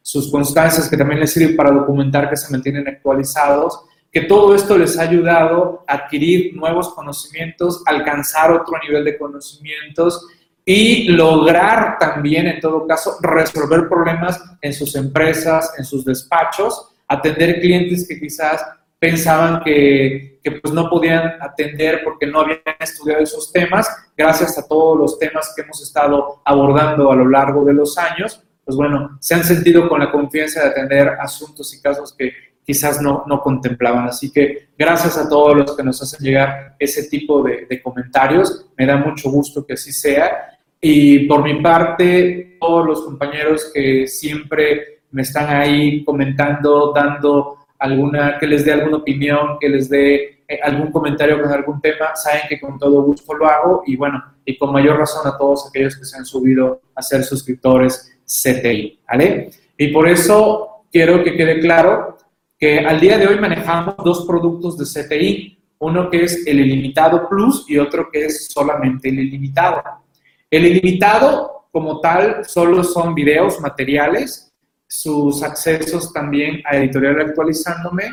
sus 0.01 0.29
constancias 0.29 0.89
que 0.89 0.97
también 0.97 1.21
les 1.21 1.31
sirven 1.31 1.55
para 1.55 1.71
documentar 1.71 2.29
que 2.29 2.37
se 2.37 2.51
mantienen 2.51 2.87
actualizados, 2.87 3.85
que 4.11 4.21
todo 4.21 4.53
esto 4.53 4.77
les 4.77 4.99
ha 4.99 5.03
ayudado 5.03 5.83
a 5.87 5.93
adquirir 5.93 6.55
nuevos 6.55 6.93
conocimientos, 6.93 7.81
alcanzar 7.85 8.51
otro 8.51 8.77
nivel 8.85 9.03
de 9.05 9.17
conocimientos 9.17 10.27
y 10.65 11.09
lograr 11.09 11.97
también, 11.99 12.47
en 12.47 12.59
todo 12.59 12.85
caso, 12.85 13.17
resolver 13.21 13.89
problemas 13.89 14.41
en 14.61 14.73
sus 14.73 14.95
empresas, 14.95 15.73
en 15.77 15.83
sus 15.83 16.05
despachos, 16.05 16.89
atender 17.07 17.59
clientes 17.59 18.07
que 18.07 18.19
quizás 18.19 18.63
pensaban 19.03 19.61
que, 19.61 20.39
que, 20.41 20.51
pues 20.51 20.73
no 20.73 20.89
podían 20.89 21.33
atender 21.41 22.05
porque 22.05 22.25
no 22.25 22.39
habían 22.39 22.61
estudiado 22.79 23.21
esos 23.21 23.51
temas, 23.51 23.85
gracias 24.15 24.57
a 24.57 24.65
todos 24.65 24.97
los 24.97 25.19
temas 25.19 25.51
que 25.53 25.61
hemos 25.61 25.83
estado 25.83 26.41
abordando 26.45 27.11
a 27.11 27.15
lo 27.17 27.27
largo 27.27 27.65
de 27.65 27.73
los 27.73 27.97
años, 27.97 28.41
pues 28.63 28.77
bueno, 28.77 29.17
se 29.19 29.35
han 29.35 29.43
sentido 29.43 29.89
con 29.89 29.99
la 29.99 30.09
confianza 30.09 30.61
de 30.61 30.69
atender 30.69 31.09
asuntos 31.19 31.73
y 31.73 31.81
casos 31.81 32.15
que 32.17 32.31
quizás 32.65 33.01
no, 33.01 33.25
no 33.27 33.41
contemplaban. 33.41 34.07
Así 34.07 34.31
que 34.31 34.69
gracias 34.77 35.17
a 35.17 35.27
todos 35.27 35.57
los 35.57 35.75
que 35.75 35.83
nos 35.83 36.01
hacen 36.01 36.25
llegar 36.25 36.77
ese 36.79 37.09
tipo 37.09 37.43
de, 37.43 37.65
de 37.69 37.81
comentarios, 37.81 38.67
me 38.77 38.85
da 38.85 38.95
mucho 38.95 39.29
gusto 39.29 39.65
que 39.65 39.73
así 39.73 39.91
sea. 39.91 40.57
Y 40.79 41.27
por 41.27 41.43
mi 41.43 41.61
parte, 41.61 42.55
todos 42.57 42.85
los 42.85 43.01
compañeros 43.01 43.69
que 43.73 44.07
siempre 44.07 45.01
me 45.11 45.23
están 45.23 45.49
ahí 45.49 46.05
comentando, 46.05 46.93
dando 46.95 47.62
alguna, 47.83 48.37
que 48.39 48.47
les 48.47 48.63
dé 48.63 48.71
alguna 48.71 48.97
opinión, 48.97 49.57
que 49.59 49.67
les 49.67 49.89
dé 49.89 50.43
eh, 50.47 50.59
algún 50.63 50.89
comentario 50.89 51.41
con 51.41 51.51
algún 51.51 51.81
tema, 51.81 52.15
saben 52.15 52.43
que 52.47 52.59
con 52.59 52.79
todo 52.79 53.03
gusto 53.03 53.33
lo 53.33 53.45
hago 53.45 53.83
y 53.85 53.97
bueno, 53.97 54.23
y 54.45 54.57
con 54.57 54.71
mayor 54.71 54.97
razón 54.97 55.27
a 55.27 55.37
todos 55.37 55.67
aquellos 55.67 55.97
que 55.97 56.05
se 56.05 56.17
han 56.17 56.25
subido 56.25 56.81
a 56.95 57.01
ser 57.01 57.23
suscriptores 57.25 58.17
CTI, 58.25 59.01
¿vale? 59.05 59.49
Y 59.77 59.89
por 59.89 60.07
eso 60.07 60.85
quiero 60.93 61.25
que 61.25 61.35
quede 61.35 61.59
claro 61.59 62.17
que 62.57 62.79
al 62.79 63.01
día 63.01 63.17
de 63.17 63.27
hoy 63.27 63.37
manejamos 63.37 63.95
dos 63.97 64.25
productos 64.25 64.77
de 64.77 64.85
CTI, 64.85 65.59
uno 65.79 66.09
que 66.09 66.23
es 66.23 66.47
el 66.47 66.61
ilimitado 66.61 67.27
plus 67.27 67.65
y 67.67 67.77
otro 67.79 68.07
que 68.09 68.27
es 68.27 68.47
solamente 68.47 69.09
el 69.09 69.19
ilimitado. 69.19 69.83
El 70.49 70.67
ilimitado, 70.67 71.67
como 71.69 71.99
tal, 71.99 72.45
solo 72.45 72.81
son 72.81 73.13
videos, 73.13 73.59
materiales, 73.59 74.52
sus 74.93 75.41
accesos 75.41 76.13
también 76.13 76.61
a 76.65 76.77
editorial 76.77 77.19
actualizándome 77.19 78.11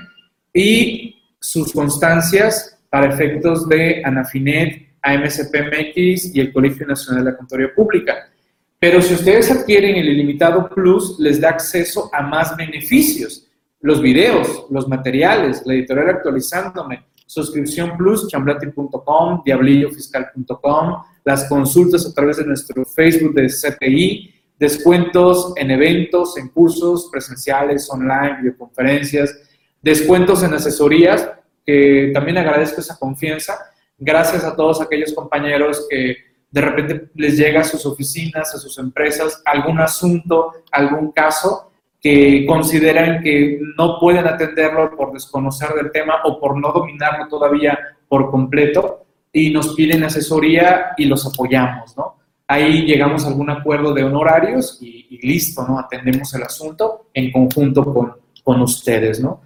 y 0.55 1.15
sus 1.39 1.75
constancias 1.75 2.79
para 2.89 3.13
efectos 3.13 3.69
de 3.69 4.01
Anafinet, 4.03 4.89
AMSPMX 5.03 6.35
y 6.35 6.41
el 6.41 6.51
Colegio 6.51 6.87
Nacional 6.87 7.23
de 7.23 7.31
la 7.33 7.37
Contaduría 7.37 7.75
Pública. 7.75 8.31
Pero 8.79 9.03
si 9.03 9.13
ustedes 9.13 9.51
adquieren 9.51 9.97
el 9.97 10.09
ilimitado 10.09 10.71
plus, 10.71 11.21
les 11.21 11.39
da 11.39 11.51
acceso 11.51 12.09
a 12.15 12.23
más 12.23 12.57
beneficios. 12.57 13.47
Los 13.83 14.01
videos, 14.01 14.65
los 14.71 14.89
materiales, 14.89 15.61
la 15.67 15.75
editorial 15.75 16.09
actualizándome, 16.09 17.05
suscripción 17.27 17.95
plus, 17.99 18.27
chamblati.com, 18.29 19.43
diablillofiscal.com, 19.45 21.03
las 21.27 21.47
consultas 21.47 22.07
a 22.07 22.15
través 22.15 22.39
de 22.39 22.47
nuestro 22.47 22.87
Facebook 22.87 23.35
de 23.35 23.49
CTI, 23.49 24.40
descuentos 24.61 25.55
en 25.57 25.71
eventos, 25.71 26.37
en 26.37 26.51
cursos 26.51 27.09
presenciales, 27.11 27.91
online, 27.91 28.37
videoconferencias, 28.43 29.35
descuentos 29.81 30.43
en 30.43 30.53
asesorías, 30.53 31.31
que 31.65 32.11
también 32.13 32.37
agradezco 32.37 32.83
esa 32.83 32.99
confianza. 32.99 33.59
Gracias 33.99 34.45
a 34.45 34.55
todos 34.55 34.83
aquellos 34.83 35.15
compañeros 35.15 35.87
que 35.89 36.17
de 36.51 36.61
repente 36.61 37.11
les 37.15 37.39
llega 37.39 37.61
a 37.63 37.65
sus 37.65 37.87
oficinas, 37.87 38.55
a 38.55 38.59
sus 38.59 38.79
empresas, 38.79 39.43
algún 39.47 39.81
asunto, 39.81 40.53
algún 40.71 41.13
caso 41.13 41.73
que 41.99 42.45
consideran 42.47 43.23
que 43.23 43.61
no 43.79 43.99
pueden 43.99 44.27
atenderlo 44.27 44.95
por 44.95 45.13
desconocer 45.13 45.71
del 45.71 45.91
tema 45.91 46.17
o 46.25 46.39
por 46.39 46.59
no 46.59 46.71
dominarlo 46.73 47.29
todavía 47.29 47.79
por 48.09 48.31
completo 48.31 49.07
y 49.33 49.51
nos 49.51 49.75
piden 49.75 50.05
asesoría 50.05 50.93
y 50.99 51.07
los 51.07 51.27
apoyamos, 51.27 51.97
¿no? 51.97 52.20
Ahí 52.51 52.83
llegamos 52.85 53.25
a 53.25 53.29
algún 53.29 53.49
acuerdo 53.49 53.95
de 53.95 54.03
honorarios 54.03 54.79
y, 54.81 55.21
listo, 55.23 55.65
¿no? 55.69 55.79
Atendemos 55.79 56.35
el 56.35 56.43
asunto 56.43 57.07
en 57.15 57.31
conjunto 57.31 57.85
con, 57.85 58.17
con 58.43 58.61
ustedes, 58.61 59.21
¿no? 59.21 59.43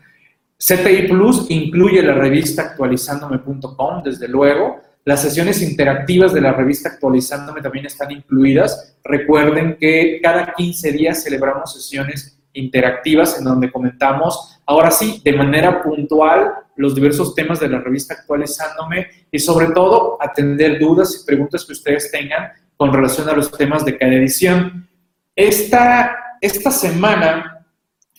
CTI 0.56 1.08
Plus 1.08 1.50
incluye 1.50 2.02
la 2.02 2.14
revista 2.14 2.62
actualizándome.com, 2.62 4.02
desde 4.02 4.26
luego. 4.26 4.80
Las 5.04 5.20
sesiones 5.20 5.60
interactivas 5.60 6.32
de 6.32 6.40
la 6.40 6.54
revista 6.54 6.88
Actualizándome 6.88 7.60
también 7.60 7.84
están 7.84 8.10
incluidas. 8.10 8.96
Recuerden 9.04 9.76
que 9.78 10.20
cada 10.22 10.54
15 10.54 10.92
días 10.92 11.22
celebramos 11.22 11.74
sesiones 11.74 12.40
interactivas 12.54 13.36
en 13.38 13.44
donde 13.44 13.70
comentamos, 13.70 14.62
ahora 14.64 14.90
sí, 14.90 15.20
de 15.22 15.34
manera 15.34 15.82
puntual, 15.82 16.54
los 16.76 16.94
diversos 16.94 17.34
temas 17.34 17.60
de 17.60 17.68
la 17.68 17.80
revista 17.80 18.14
actualizándome 18.14 19.08
y 19.30 19.38
sobre 19.38 19.66
todo 19.72 20.16
atender 20.22 20.78
dudas 20.78 21.20
y 21.20 21.26
preguntas 21.26 21.66
que 21.66 21.72
ustedes 21.72 22.10
tengan 22.10 22.50
con 22.84 22.92
relación 22.92 23.26
a 23.30 23.32
los 23.32 23.50
temas 23.50 23.82
de 23.82 23.96
cada 23.96 24.12
edición. 24.12 24.86
Esta, 25.34 26.36
esta 26.38 26.70
semana, 26.70 27.64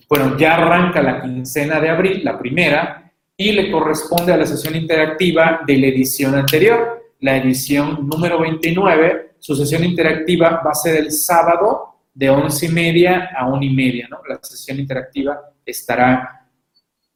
bueno, 0.10 0.36
ya 0.40 0.56
arranca 0.56 1.04
la 1.04 1.22
quincena 1.22 1.80
de 1.80 1.88
abril, 1.88 2.24
la 2.24 2.40
primera, 2.40 3.12
y 3.38 3.52
le 3.52 3.70
corresponde 3.70 4.34
a 4.34 4.38
la 4.38 4.46
sesión 4.48 4.76
interactiva 4.76 5.62
de 5.68 5.78
la 5.78 5.86
edición 5.86 6.34
anterior, 6.34 7.12
la 7.20 7.38
edición 7.38 8.10
número 8.10 8.40
29. 8.40 9.36
Su 9.38 9.56
sesión 9.56 9.84
interactiva 9.84 10.64
va 10.66 10.72
a 10.72 10.74
ser 10.74 10.96
el 10.96 11.12
sábado 11.12 11.98
de 12.12 12.32
once 12.32 12.66
y 12.66 12.70
media 12.70 13.30
a 13.38 13.46
una 13.46 13.66
y 13.66 13.70
media, 13.70 14.08
¿no? 14.10 14.18
La 14.28 14.40
sesión 14.42 14.80
interactiva 14.80 15.42
estará 15.64 16.48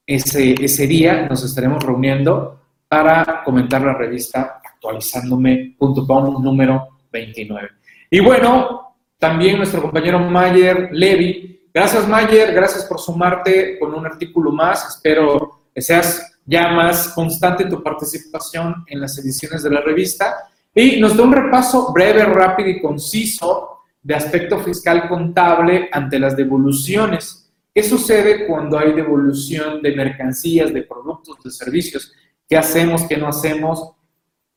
ese, 0.05 0.53
ese 0.63 0.85
día, 0.85 1.25
nos 1.27 1.43
estaremos 1.43 1.83
reuniendo 1.83 2.61
para 2.87 3.41
comentar 3.43 3.81
la 3.81 3.95
revista 3.95 4.61
actualizándome.com 4.63 6.43
número 6.43 6.98
29. 7.11 7.69
Y 8.09 8.19
bueno, 8.19 8.95
también 9.17 9.57
nuestro 9.57 9.81
compañero 9.81 10.19
Mayer 10.19 10.89
Levy. 10.91 11.67
Gracias 11.73 12.07
Mayer, 12.07 12.53
gracias 12.53 12.85
por 12.85 12.99
sumarte 12.99 13.77
con 13.77 13.93
un 13.93 14.05
artículo 14.05 14.51
más. 14.51 14.95
Espero 14.95 15.63
que 15.73 15.81
seas 15.81 16.39
ya 16.45 16.69
más 16.69 17.09
constante 17.09 17.63
en 17.63 17.69
tu 17.69 17.83
participación 17.83 18.83
en 18.87 19.01
las 19.01 19.17
ediciones 19.19 19.61
de 19.61 19.69
la 19.69 19.81
revista. 19.81 20.49
Y 20.73 20.99
nos 20.99 21.15
da 21.15 21.23
un 21.23 21.33
repaso 21.33 21.91
breve, 21.93 22.23
rápido 22.23 22.69
y 22.69 22.81
conciso 22.81 23.79
de 24.01 24.15
aspecto 24.15 24.59
fiscal 24.59 25.07
contable 25.07 25.89
ante 25.91 26.17
las 26.17 26.35
devoluciones. 26.35 27.51
¿Qué 27.73 27.83
sucede 27.83 28.47
cuando 28.47 28.79
hay 28.79 28.93
devolución 28.93 29.81
de 29.81 29.95
mercancías, 29.95 30.73
de 30.73 30.83
productos, 30.83 31.37
de 31.43 31.51
servicios? 31.51 32.13
¿Qué 32.47 32.57
hacemos, 32.57 33.03
qué 33.03 33.17
no 33.17 33.27
hacemos? 33.27 33.91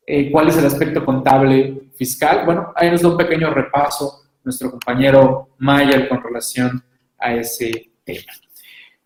Eh, 0.07 0.31
¿Cuál 0.31 0.49
es 0.49 0.57
el 0.57 0.67
aspecto 0.67 1.05
contable 1.05 1.83
fiscal? 1.95 2.45
Bueno, 2.45 2.73
ahí 2.75 2.91
nos 2.91 3.03
da 3.03 3.09
un 3.09 3.17
pequeño 3.17 3.51
repaso 3.51 4.23
nuestro 4.45 4.71
compañero 4.71 5.51
Mayer 5.59 6.09
con 6.09 6.23
relación 6.23 6.83
a 7.19 7.35
ese 7.35 7.91
tema. 8.05 8.33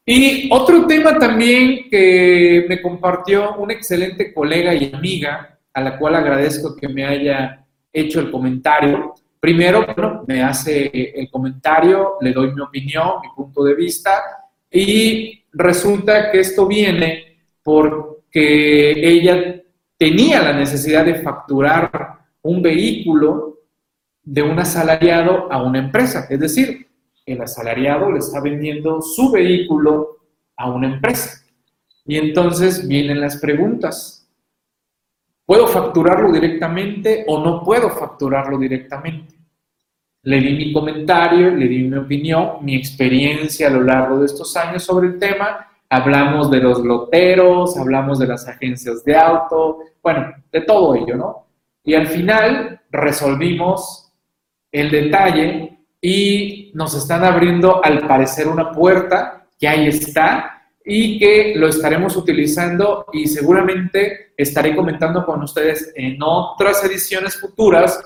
Y 0.05 0.49
otro 0.53 0.87
tema 0.87 1.19
también 1.19 1.91
que 1.91 2.65
me 2.69 2.81
compartió 2.81 3.57
un 3.57 3.71
excelente 3.71 4.33
colega 4.33 4.73
y 4.75 4.93
amiga, 4.95 5.59
a 5.73 5.81
la 5.81 5.99
cual 5.99 6.15
agradezco 6.15 6.77
que 6.77 6.89
me 6.89 7.05
haya 7.05 7.65
hecho 7.93 8.21
el 8.21 8.31
comentario, 8.31 9.15
primero, 9.41 9.85
bueno, 9.85 10.25
me 10.27 10.43
hace 10.43 10.91
el 11.15 11.31
comentario, 11.31 12.15
le 12.21 12.33
doy 12.33 12.53
mi 12.55 12.61
opinión, 12.61 13.21
mi 13.21 13.29
punto 13.35 13.65
de 13.65 13.75
vista, 13.75 14.23
y 14.71 15.43
resulta 15.53 16.31
que 16.31 16.41
esto 16.41 16.67
viene 16.67 17.39
porque 17.63 18.93
ella 18.93 19.63
tenía 19.99 20.43
la 20.43 20.53
necesidad 20.53 21.05
de 21.05 21.23
facturar 21.23 22.27
un 22.43 22.63
vehículo 22.63 23.61
de 24.23 24.43
un 24.43 24.59
asalariado 24.59 25.51
a 25.51 25.63
una 25.63 25.79
empresa. 25.79 26.27
Es 26.29 26.41
decir, 26.41 26.87
el 27.25 27.41
asalariado 27.41 28.11
le 28.11 28.19
está 28.19 28.41
vendiendo 28.41 29.01
su 29.01 29.31
vehículo 29.31 30.19
a 30.57 30.71
una 30.71 30.95
empresa. 30.95 31.45
Y 32.05 32.17
entonces 32.17 32.87
vienen 32.87 33.21
las 33.21 33.39
preguntas. 33.39 34.29
¿Puedo 35.45 35.67
facturarlo 35.69 36.33
directamente 36.33 37.25
o 37.29 37.43
no 37.43 37.63
puedo 37.63 37.91
facturarlo 37.91 38.59
directamente? 38.59 39.35
Le 40.23 40.41
di 40.41 40.55
mi 40.55 40.73
comentario, 40.73 41.51
le 41.51 41.69
di 41.69 41.85
mi 41.85 41.97
opinión, 41.97 42.65
mi 42.65 42.75
experiencia 42.75 43.69
a 43.69 43.71
lo 43.71 43.83
largo 43.83 44.19
de 44.19 44.27
estos 44.27 44.57
años 44.57 44.83
sobre 44.83 45.09
el 45.09 45.19
tema. 45.21 45.69
Hablamos 45.89 46.51
de 46.51 46.61
los 46.61 46.81
loteros, 46.81 47.77
hablamos 47.77 48.19
de 48.19 48.27
las 48.27 48.47
agencias 48.49 49.05
de 49.05 49.17
auto, 49.17 49.79
bueno, 50.03 50.33
de 50.51 50.61
todo 50.63 50.95
ello, 50.95 51.17
¿no? 51.17 51.47
Y 51.85 51.95
al 51.95 52.09
final 52.09 52.81
resolvimos 52.91 54.13
el 54.73 54.91
detalle 54.91 55.79
y 56.01 56.71
nos 56.75 56.95
están 56.95 57.25
abriendo 57.25 57.85
al 57.85 58.07
parecer 58.07 58.49
una 58.49 58.73
puerta 58.73 59.47
que 59.59 59.69
ahí 59.69 59.87
está 59.87 60.57
y 60.85 61.19
que 61.19 61.55
lo 61.57 61.69
estaremos 61.69 62.17
utilizando 62.17 63.07
y 63.13 63.27
seguramente 63.27 64.33
estaré 64.37 64.77
comentando 64.77 65.25
con 65.25 65.43
ustedes 65.43 65.93
en 65.97 66.19
otras 66.23 66.85
ediciones 66.85 67.41
futuras 67.41 68.01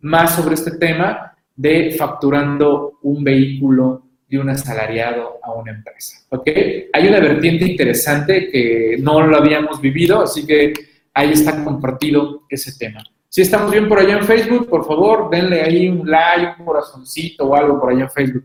más 0.00 0.34
sobre 0.34 0.54
este 0.54 0.72
tema 0.72 1.36
de 1.54 1.94
facturando 1.96 2.98
un 3.02 3.22
vehículo 3.22 4.03
de 4.34 4.40
un 4.40 4.50
asalariado 4.50 5.38
a 5.42 5.52
una 5.52 5.72
empresa. 5.72 6.18
¿Ok? 6.30 6.48
Hay 6.92 7.08
una 7.08 7.20
vertiente 7.20 7.64
interesante 7.64 8.48
que 8.50 8.96
no 9.00 9.22
lo 9.22 9.36
habíamos 9.36 9.80
vivido, 9.80 10.22
así 10.22 10.44
que 10.46 10.72
ahí 11.14 11.32
está 11.32 11.62
compartido 11.62 12.42
ese 12.48 12.76
tema. 12.76 13.02
Si 13.28 13.42
estamos 13.42 13.70
bien 13.70 13.88
por 13.88 13.98
allá 13.98 14.18
en 14.18 14.24
Facebook, 14.24 14.68
por 14.68 14.84
favor, 14.84 15.30
denle 15.30 15.62
ahí 15.62 15.88
un 15.88 16.08
like, 16.08 16.60
un 16.60 16.66
corazoncito 16.66 17.46
o 17.46 17.54
algo 17.54 17.80
por 17.80 17.92
allá 17.92 18.04
en 18.04 18.10
Facebook. 18.10 18.44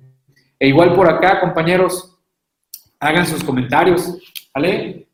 E 0.59 0.67
igual 0.67 0.93
por 0.93 1.09
acá, 1.09 1.39
compañeros, 1.39 2.17
hagan 2.99 3.25
sus 3.25 3.43
comentarios, 3.43 4.17
¿vale? 4.53 5.07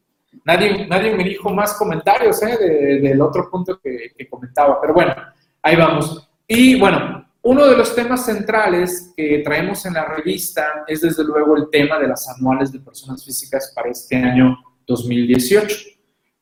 Nadie, 0.44 0.88
nadie 0.88 1.16
me 1.16 1.24
dijo 1.24 1.50
más 1.50 1.74
comentarios 1.74 2.42
¿eh? 2.44 3.00
del 3.02 3.22
otro 3.22 3.50
punto 3.50 3.80
que, 3.82 4.12
que 4.18 4.28
comentaba, 4.28 4.80
pero 4.82 4.94
bueno, 4.94 5.14
ahí 5.62 5.76
vamos. 5.76 6.30
Y 6.48 6.78
bueno, 6.80 7.25
uno 7.48 7.68
de 7.68 7.78
los 7.78 7.94
temas 7.94 8.26
centrales 8.26 9.14
que 9.16 9.44
traemos 9.46 9.86
en 9.86 9.94
la 9.94 10.06
revista 10.06 10.84
es 10.88 11.02
desde 11.02 11.24
luego 11.24 11.56
el 11.56 11.70
tema 11.70 12.00
de 12.00 12.08
las 12.08 12.28
anuales 12.28 12.72
de 12.72 12.80
personas 12.80 13.24
físicas 13.24 13.72
para 13.76 13.92
este 13.92 14.16
año 14.16 14.58
2018 14.88 15.78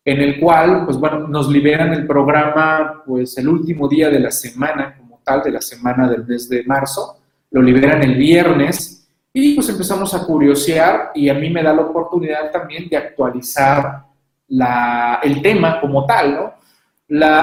en 0.05 0.21
el 0.21 0.39
cual, 0.39 0.85
pues 0.85 0.97
bueno, 0.97 1.27
nos 1.27 1.49
liberan 1.49 1.93
el 1.93 2.07
programa, 2.07 3.03
pues 3.05 3.37
el 3.37 3.49
último 3.49 3.89
día 3.89 4.09
de 4.09 4.19
la 4.19 4.31
semana, 4.31 4.95
como 4.97 5.19
tal, 5.25 5.43
de 5.43 5.51
la 5.51 5.61
semana 5.61 6.09
del 6.09 6.25
mes 6.25 6.47
de 6.47 6.63
marzo, 6.63 7.17
lo 7.51 7.61
liberan 7.61 8.01
el 8.01 8.15
viernes 8.15 9.05
y 9.33 9.55
pues 9.55 9.67
empezamos 9.67 10.13
a 10.13 10.25
curiosear 10.25 11.11
y 11.15 11.27
a 11.27 11.33
mí 11.33 11.49
me 11.49 11.63
da 11.63 11.73
la 11.73 11.81
oportunidad 11.81 12.49
también 12.49 12.87
de 12.87 12.95
actualizar 12.95 14.03
la, 14.47 15.19
el 15.21 15.41
tema 15.41 15.81
como 15.81 16.05
tal, 16.05 16.33
¿no? 16.33 16.53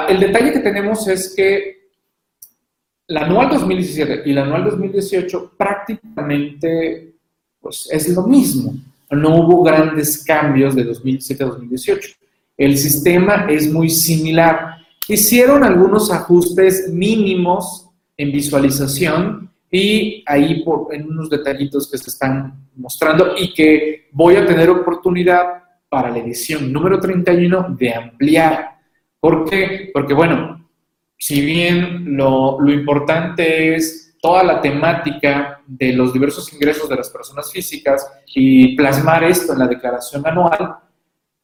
El 0.08 0.18
detalle 0.18 0.52
que 0.52 0.60
tenemos 0.60 1.06
es 1.08 1.34
que 1.36 1.79
la 3.10 3.22
anual 3.22 3.50
2017 3.50 4.22
y 4.24 4.32
la 4.32 4.42
anual 4.42 4.64
2018 4.64 5.52
prácticamente 5.56 7.14
pues, 7.60 7.88
es 7.90 8.08
lo 8.08 8.22
mismo. 8.22 8.74
No 9.10 9.36
hubo 9.36 9.62
grandes 9.62 10.24
cambios 10.24 10.74
de 10.74 10.84
2017 10.84 11.44
a 11.44 11.46
2018 11.46 12.20
el 12.60 12.76
sistema 12.76 13.46
es 13.48 13.72
muy 13.72 13.88
similar. 13.88 14.76
Hicieron 15.08 15.64
algunos 15.64 16.12
ajustes 16.12 16.92
mínimos 16.92 17.88
en 18.18 18.30
visualización 18.32 19.50
y 19.72 20.22
ahí 20.26 20.62
por, 20.62 20.94
en 20.94 21.08
unos 21.08 21.30
detallitos 21.30 21.90
que 21.90 21.96
se 21.96 22.10
están 22.10 22.68
mostrando 22.76 23.32
y 23.38 23.54
que 23.54 24.08
voy 24.12 24.36
a 24.36 24.44
tener 24.44 24.68
oportunidad 24.68 25.62
para 25.88 26.10
la 26.10 26.18
edición 26.18 26.70
número 26.70 27.00
31 27.00 27.76
de 27.78 27.94
ampliar. 27.94 28.76
¿Por 29.18 29.48
qué? 29.48 29.88
Porque 29.94 30.12
bueno, 30.12 30.59
si 31.20 31.44
bien 31.44 32.16
lo, 32.16 32.58
importante 32.66 33.74
es 33.74 34.16
toda 34.22 34.42
la 34.42 34.60
temática 34.62 35.60
de 35.66 35.92
los 35.92 36.14
diversos 36.14 36.50
ingresos 36.50 36.88
de 36.88 36.96
las 36.96 37.10
personas 37.10 37.52
físicas 37.52 38.10
y 38.34 38.74
plasmar 38.74 39.24
esto 39.24 39.52
en 39.52 39.58
la 39.58 39.66
declaración 39.66 40.26
anual, 40.26 40.76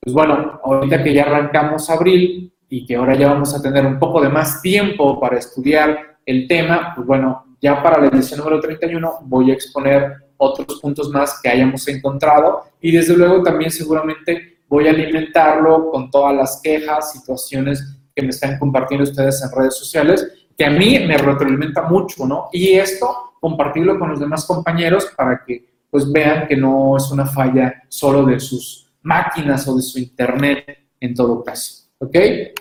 pues 0.00 0.14
bueno, 0.14 0.60
ahorita 0.64 1.04
que 1.04 1.12
ya 1.12 1.24
arrancamos 1.24 1.90
abril 1.90 2.50
y 2.70 2.86
que 2.86 2.96
ahora 2.96 3.16
ya 3.16 3.28
vamos 3.28 3.54
a 3.54 3.60
tener 3.60 3.84
un 3.84 3.98
poco 3.98 4.22
de 4.22 4.30
más 4.30 4.62
tiempo 4.62 5.20
para 5.20 5.38
estudiar 5.38 6.16
el 6.24 6.48
tema, 6.48 6.92
pues 6.94 7.06
bueno, 7.06 7.56
ya 7.60 7.82
para 7.82 8.00
la 8.00 8.06
edición 8.06 8.38
número 8.38 8.60
31 8.60 9.18
voy 9.24 9.50
a 9.50 9.54
exponer 9.54 10.14
otros 10.38 10.80
puntos 10.80 11.10
más 11.10 11.38
que 11.42 11.50
hayamos 11.50 11.86
encontrado 11.88 12.62
y 12.80 12.92
desde 12.92 13.14
luego 13.14 13.42
también 13.42 13.70
seguramente 13.70 14.60
voy 14.68 14.88
a 14.88 14.90
alimentarlo 14.90 15.90
con 15.90 16.10
todas 16.10 16.34
las 16.34 16.60
quejas, 16.62 17.12
situaciones 17.12 17.95
que 18.16 18.22
me 18.22 18.30
están 18.30 18.58
compartiendo 18.58 19.04
ustedes 19.04 19.42
en 19.42 19.56
redes 19.56 19.76
sociales, 19.76 20.26
que 20.56 20.64
a 20.64 20.70
mí 20.70 20.98
me 21.06 21.18
retroalimenta 21.18 21.82
mucho, 21.82 22.26
¿no? 22.26 22.48
Y 22.50 22.72
esto, 22.72 23.34
compartirlo 23.38 23.98
con 23.98 24.08
los 24.08 24.18
demás 24.18 24.46
compañeros 24.46 25.08
para 25.14 25.44
que 25.44 25.76
pues 25.90 26.10
vean 26.10 26.48
que 26.48 26.56
no 26.56 26.96
es 26.96 27.10
una 27.10 27.26
falla 27.26 27.82
solo 27.88 28.24
de 28.24 28.40
sus 28.40 28.90
máquinas 29.02 29.68
o 29.68 29.76
de 29.76 29.82
su 29.82 29.98
internet 29.98 30.88
en 30.98 31.14
todo 31.14 31.44
caso. 31.44 31.84
¿Ok? 31.98 32.16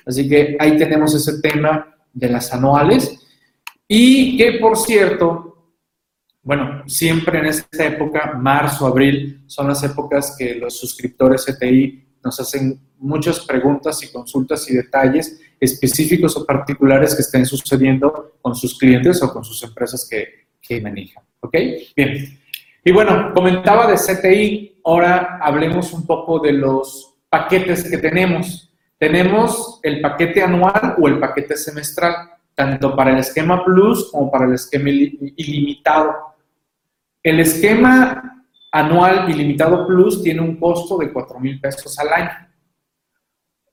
Así 0.05 0.27
que 0.27 0.57
ahí 0.59 0.77
tenemos 0.77 1.15
ese 1.15 1.41
tema 1.41 1.95
de 2.13 2.29
las 2.29 2.53
anuales. 2.53 3.19
Y 3.87 4.37
que, 4.37 4.53
por 4.53 4.77
cierto, 4.77 5.73
bueno, 6.43 6.83
siempre 6.85 7.39
en 7.39 7.47
esta 7.47 7.85
época, 7.85 8.33
marzo, 8.37 8.87
abril, 8.87 9.41
son 9.47 9.67
las 9.67 9.83
épocas 9.83 10.35
que 10.37 10.55
los 10.55 10.77
suscriptores 10.77 11.45
CTI 11.45 12.04
nos 12.25 12.39
hacen 12.39 12.79
muchas 12.97 13.45
preguntas 13.45 14.03
y 14.03 14.11
consultas 14.11 14.69
y 14.69 14.75
detalles 14.75 15.39
específicos 15.59 16.35
o 16.35 16.45
particulares 16.45 17.15
que 17.15 17.21
estén 17.21 17.45
sucediendo 17.45 18.33
con 18.41 18.55
sus 18.55 18.77
clientes 18.77 19.21
o 19.21 19.31
con 19.31 19.45
sus 19.45 19.63
empresas 19.63 20.07
que, 20.09 20.47
que 20.61 20.81
manejan. 20.81 21.23
¿Ok? 21.39 21.55
Bien. 21.95 22.39
Y 22.83 22.91
bueno, 22.91 23.31
comentaba 23.33 23.87
de 23.87 23.95
CTI, 23.95 24.81
ahora 24.83 25.39
hablemos 25.41 25.93
un 25.93 26.05
poco 26.05 26.39
de 26.39 26.53
los 26.53 27.15
paquetes 27.29 27.89
que 27.89 27.97
tenemos. 27.97 28.71
Tenemos 28.97 29.79
el 29.83 30.01
paquete 30.01 30.41
anual 30.41 30.95
o 30.99 31.07
el 31.07 31.19
paquete 31.19 31.57
semestral, 31.57 32.15
tanto 32.53 32.95
para 32.95 33.11
el 33.11 33.19
esquema 33.19 33.63
Plus 33.63 34.11
como 34.11 34.31
para 34.31 34.45
el 34.45 34.53
esquema 34.53 34.89
ilimitado. 34.89 36.13
El 37.21 37.39
esquema 37.39 38.34
anual 38.75 39.29
ilimitado 39.29 39.87
Plus 39.87 40.21
tiene 40.21 40.41
un 40.41 40.57
costo 40.57 40.97
de 40.97 41.11
4 41.11 41.39
mil 41.39 41.61
pesos 41.61 41.97
al 41.97 42.09
año. 42.11 42.49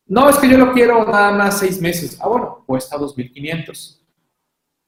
No, 0.06 0.28
es 0.28 0.36
que 0.36 0.48
yo 0.48 0.56
lo 0.58 0.72
quiero 0.72 1.04
nada 1.04 1.32
más 1.32 1.58
seis 1.58 1.80
meses. 1.80 2.18
Ah, 2.20 2.28
bueno, 2.28 2.62
cuesta 2.64 2.96
2.500. 2.96 4.00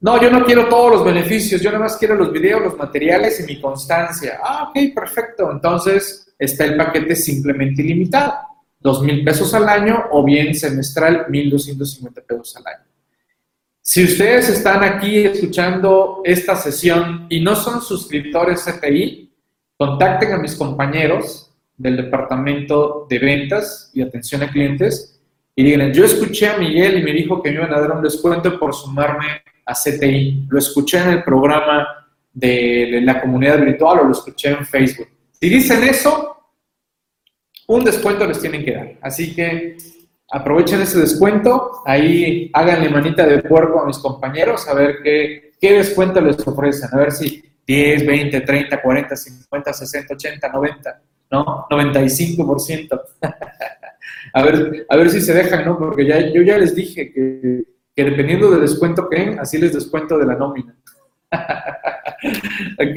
No, 0.01 0.23
yo 0.23 0.31
no 0.31 0.45
quiero 0.45 0.69
todos 0.69 0.93
los 0.93 1.05
beneficios, 1.05 1.61
yo 1.61 1.71
nada 1.71 1.85
más 1.85 1.97
quiero 1.97 2.15
los 2.15 2.31
videos, 2.31 2.63
los 2.63 2.77
materiales 2.77 3.41
y 3.41 3.45
mi 3.45 3.61
constancia. 3.61 4.39
Ah, 4.41 4.69
ok, 4.69 4.95
perfecto. 4.95 5.51
Entonces 5.51 6.33
está 6.39 6.65
el 6.65 6.77
paquete 6.77 7.17
simplemente 7.17 7.83
ilimitado, 7.83 8.35
dos 8.79 9.03
mil 9.03 9.25
pesos 9.25 9.53
al 9.55 9.69
año 9.69 10.05
o 10.13 10.23
bien 10.23 10.55
semestral, 10.55 11.27
1.250 11.27 12.25
pesos 12.25 12.57
al 12.57 12.67
año. 12.67 12.85
Si 13.81 14.05
ustedes 14.05 14.49
están 14.49 14.85
aquí 14.85 15.25
escuchando 15.25 16.23
esta 16.25 16.55
sesión 16.55 17.27
y 17.29 17.41
no 17.41 17.57
son 17.57 17.83
suscriptores 17.83 18.65
CTI, 18.65 19.24
contacten 19.77 20.33
a 20.33 20.39
mis 20.39 20.55
compañeros 20.55 21.53
del 21.77 21.97
departamento 21.97 23.07
de 23.09 23.19
ventas 23.19 23.91
y 23.95 24.03
atención 24.03 24.43
a 24.43 24.51
clientes 24.51 25.21
y 25.57 25.65
digan, 25.65 25.93
yo 25.93 26.05
escuché 26.05 26.49
a 26.49 26.59
Miguel 26.59 26.99
y 26.99 27.03
me 27.03 27.13
dijo 27.13 27.43
que 27.43 27.51
me 27.51 27.57
iban 27.57 27.73
a 27.73 27.81
dar 27.81 27.93
un 27.93 28.03
descuento 28.03 28.59
por 28.59 28.75
sumarme 28.75 29.43
a 29.67 29.73
CTI, 29.73 30.47
lo 30.49 30.59
escuché 30.59 30.99
en 30.99 31.11
el 31.11 31.25
programa 31.25 31.87
de, 32.33 33.01
la 33.03 33.21
comunidad 33.21 33.61
virtual 33.61 34.01
o 34.01 34.05
lo 34.05 34.13
escuché 34.13 34.51
en 34.51 34.67
Facebook. 34.67 35.09
Si 35.33 35.49
dicen 35.49 35.83
eso, 35.85 36.37
un 37.69 37.85
descuento 37.85 38.27
les 38.27 38.41
tienen 38.41 38.65
que 38.65 38.73
dar. 38.73 38.99
Así 39.01 39.35
que 39.35 39.77
aprovechen 40.31 40.81
ese 40.81 41.01
descuento, 41.01 41.83
ahí 41.87 42.51
háganle 42.53 42.89
manita 42.89 43.27
de 43.27 43.43
puerco 43.43 43.81
a 43.81 43.87
mis 43.87 43.99
compañeros 43.99 44.69
a 44.69 44.75
ver 44.75 44.99
qué, 45.03 45.53
qué 45.61 45.75
descuento 45.75 46.21
les 46.21 46.47
ofrecen, 46.47 46.89
a 46.93 46.97
ver 46.97 47.13
si 47.13 47.43
10, 47.67 48.07
20, 48.07 48.41
30, 48.41 48.83
40, 48.83 49.17
50, 49.17 49.73
60, 49.73 50.15
80, 50.15 50.49
90, 50.49 51.03
¿no? 51.31 51.67
95%. 51.69 53.01
a, 54.33 54.43
ver, 54.43 55.11
si 55.11 55.21
se 55.21 55.35
dejan, 55.35 55.65
¿no? 55.65 55.79
Porque 55.79 56.07
ya, 56.07 56.21
yo 56.33 56.43
ya 56.43 56.59
les 56.59 56.75
dije 56.75 57.13
que 57.13 57.65
dependiendo 57.97 58.51
del 58.51 58.61
descuento 58.61 59.09
que 59.09 59.19
den, 59.19 59.39
así 59.39 59.59
les 59.59 59.73
descuento 59.73 60.19
de 60.19 60.27
la 60.27 60.35
nómina. 60.35 60.77
¿Ok? 61.33 62.97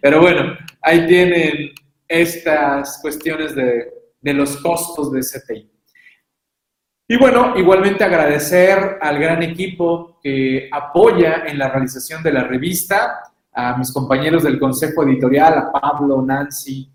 Pero 0.00 0.20
bueno, 0.20 0.56
ahí 0.80 1.06
tienen 1.06 1.70
estas 2.06 2.98
cuestiones 3.02 3.54
de, 3.54 3.92
de 4.20 4.34
los 4.34 4.56
costos 4.58 5.12
de 5.12 5.22
STI. 5.22 5.70
Y 7.10 7.16
bueno, 7.16 7.54
igualmente 7.56 8.04
agradecer 8.04 8.98
al 9.00 9.18
gran 9.18 9.42
equipo 9.42 10.20
que 10.22 10.68
apoya 10.70 11.44
en 11.46 11.58
la 11.58 11.70
realización 11.70 12.22
de 12.22 12.32
la 12.32 12.44
revista, 12.44 13.22
a 13.58 13.76
mis 13.76 13.90
compañeros 13.90 14.44
del 14.44 14.56
consejo 14.56 15.02
editorial, 15.02 15.58
a 15.58 15.72
Pablo, 15.72 16.22
Nancy, 16.22 16.88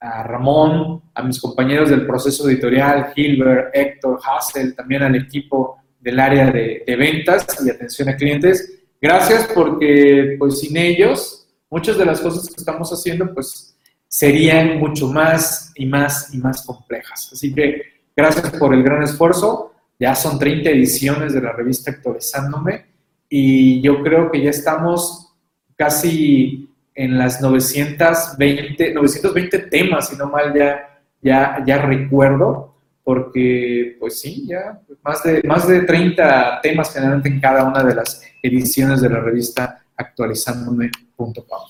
a 0.00 0.22
Ramón, 0.22 1.02
a 1.12 1.22
mis 1.22 1.38
compañeros 1.38 1.90
del 1.90 2.06
proceso 2.06 2.48
editorial, 2.48 3.12
Gilbert, 3.14 3.76
Héctor, 3.76 4.18
Hassel, 4.24 4.74
también 4.74 5.02
al 5.02 5.16
equipo 5.16 5.76
del 6.00 6.18
área 6.18 6.50
de, 6.50 6.82
ventas 6.98 7.46
y 7.62 7.68
atención 7.68 8.08
a 8.08 8.16
clientes. 8.16 8.84
Gracias 9.02 9.50
porque 9.54 10.36
pues 10.38 10.60
sin 10.60 10.78
ellos 10.78 11.46
muchas 11.68 11.98
de 11.98 12.06
las 12.06 12.22
cosas 12.22 12.48
que 12.48 12.54
estamos 12.56 12.90
haciendo 12.90 13.34
pues 13.34 13.76
serían 14.06 14.78
mucho 14.78 15.08
más 15.08 15.72
y 15.76 15.84
más 15.84 16.32
y 16.32 16.38
más 16.38 16.64
complejas. 16.64 17.28
Así 17.34 17.52
que 17.52 17.82
gracias 18.16 18.50
por 18.52 18.72
el 18.72 18.82
gran 18.82 19.02
esfuerzo. 19.02 19.74
Ya 20.00 20.14
son 20.14 20.38
30 20.38 20.70
ediciones 20.70 21.34
de 21.34 21.42
la 21.42 21.52
revista 21.52 21.90
actualizándome 21.90 22.86
y 23.28 23.82
yo 23.82 24.02
creo 24.02 24.30
que 24.30 24.42
ya 24.42 24.48
estamos 24.48 25.27
casi 25.78 26.68
en 26.94 27.16
las 27.16 27.40
920, 27.40 28.92
920 28.92 29.58
temas, 29.70 30.08
si 30.08 30.16
no 30.16 30.28
mal 30.28 30.52
ya, 30.52 31.00
ya, 31.22 31.62
ya 31.64 31.78
recuerdo 31.78 32.74
porque 33.04 33.96
pues 33.98 34.20
sí, 34.20 34.46
ya 34.46 34.80
más 35.02 35.22
de, 35.22 35.40
más 35.44 35.66
de 35.66 35.80
30 35.80 36.60
temas 36.60 36.92
generalmente 36.92 37.30
en 37.30 37.40
cada 37.40 37.64
una 37.64 37.82
de 37.82 37.94
las 37.94 38.20
ediciones 38.42 39.00
de 39.00 39.08
la 39.08 39.20
revista 39.20 39.82
actualizándome.com. 39.96 41.62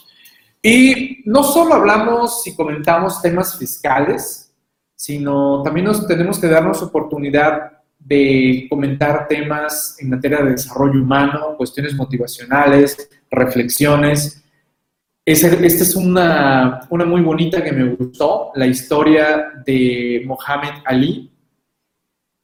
Y 0.61 1.23
no 1.27 1.45
solo 1.45 1.75
hablamos 1.75 2.45
y 2.47 2.57
comentamos 2.57 3.23
temas 3.23 3.57
fiscales, 3.57 4.53
sino 4.97 5.63
también 5.63 5.87
nos 5.87 6.05
tenemos 6.09 6.41
que 6.41 6.49
darnos 6.49 6.83
oportunidad 6.83 7.71
de 7.99 8.67
comentar 8.69 9.29
temas 9.29 9.97
en 10.01 10.11
materia 10.11 10.39
de 10.39 10.53
desarrollo 10.53 11.01
humano, 11.01 11.55
cuestiones 11.57 11.95
motivacionales, 11.95 13.09
reflexiones. 13.31 14.43
Esta 15.25 15.49
es 15.49 15.95
una, 15.95 16.81
una 16.89 17.05
muy 17.05 17.21
bonita 17.21 17.63
que 17.63 17.73
me 17.73 17.95
gustó, 17.95 18.51
la 18.55 18.67
historia 18.67 19.63
de 19.65 20.23
Mohamed 20.25 20.83
Ali, 20.87 21.31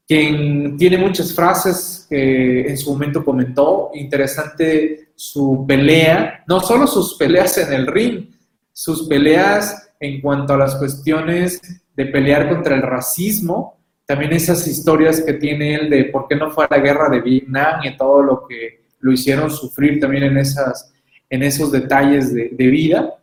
quien 0.07 0.77
tiene 0.77 0.99
muchas 0.99 1.35
frases 1.35 2.07
que 2.11 2.69
en 2.69 2.77
su 2.77 2.93
momento 2.93 3.25
comentó. 3.25 3.91
Interesante 3.95 5.09
su 5.15 5.65
pelea, 5.67 6.45
no 6.47 6.61
solo 6.61 6.87
sus 6.87 7.15
peleas 7.15 7.57
en 7.57 7.73
el 7.73 7.87
ring, 7.87 8.27
sus 8.73 9.09
peleas 9.09 9.93
en 9.99 10.21
cuanto 10.21 10.53
a 10.53 10.59
las 10.59 10.77
cuestiones 10.77 11.63
de 11.97 12.07
pelear 12.07 12.49
contra 12.49 12.75
el 12.75 12.83
racismo, 12.83 13.79
también 14.05 14.33
esas 14.33 14.67
historias 14.67 15.23
que 15.23 15.35
tiene 15.35 15.75
él 15.75 15.91
de 15.91 16.05
por 16.07 16.29
qué 16.29 16.37
no 16.37 16.51
fue 16.51 16.65
a 16.65 16.69
la 16.71 16.79
guerra 16.79 17.09
de 17.09 17.23
Vietnam 17.23 17.81
y 17.85 17.97
todo 17.97 18.23
lo 18.23 18.47
que 18.47 18.84
lo 19.05 19.13
hicieron 19.13 19.51
sufrir 19.51 20.01
también 20.01 20.25
en 20.25 20.39
esas 20.39 20.95
en 21.29 21.43
esos 21.43 21.71
detalles 21.73 22.33
de, 22.33 22.67
vida. 22.69 23.15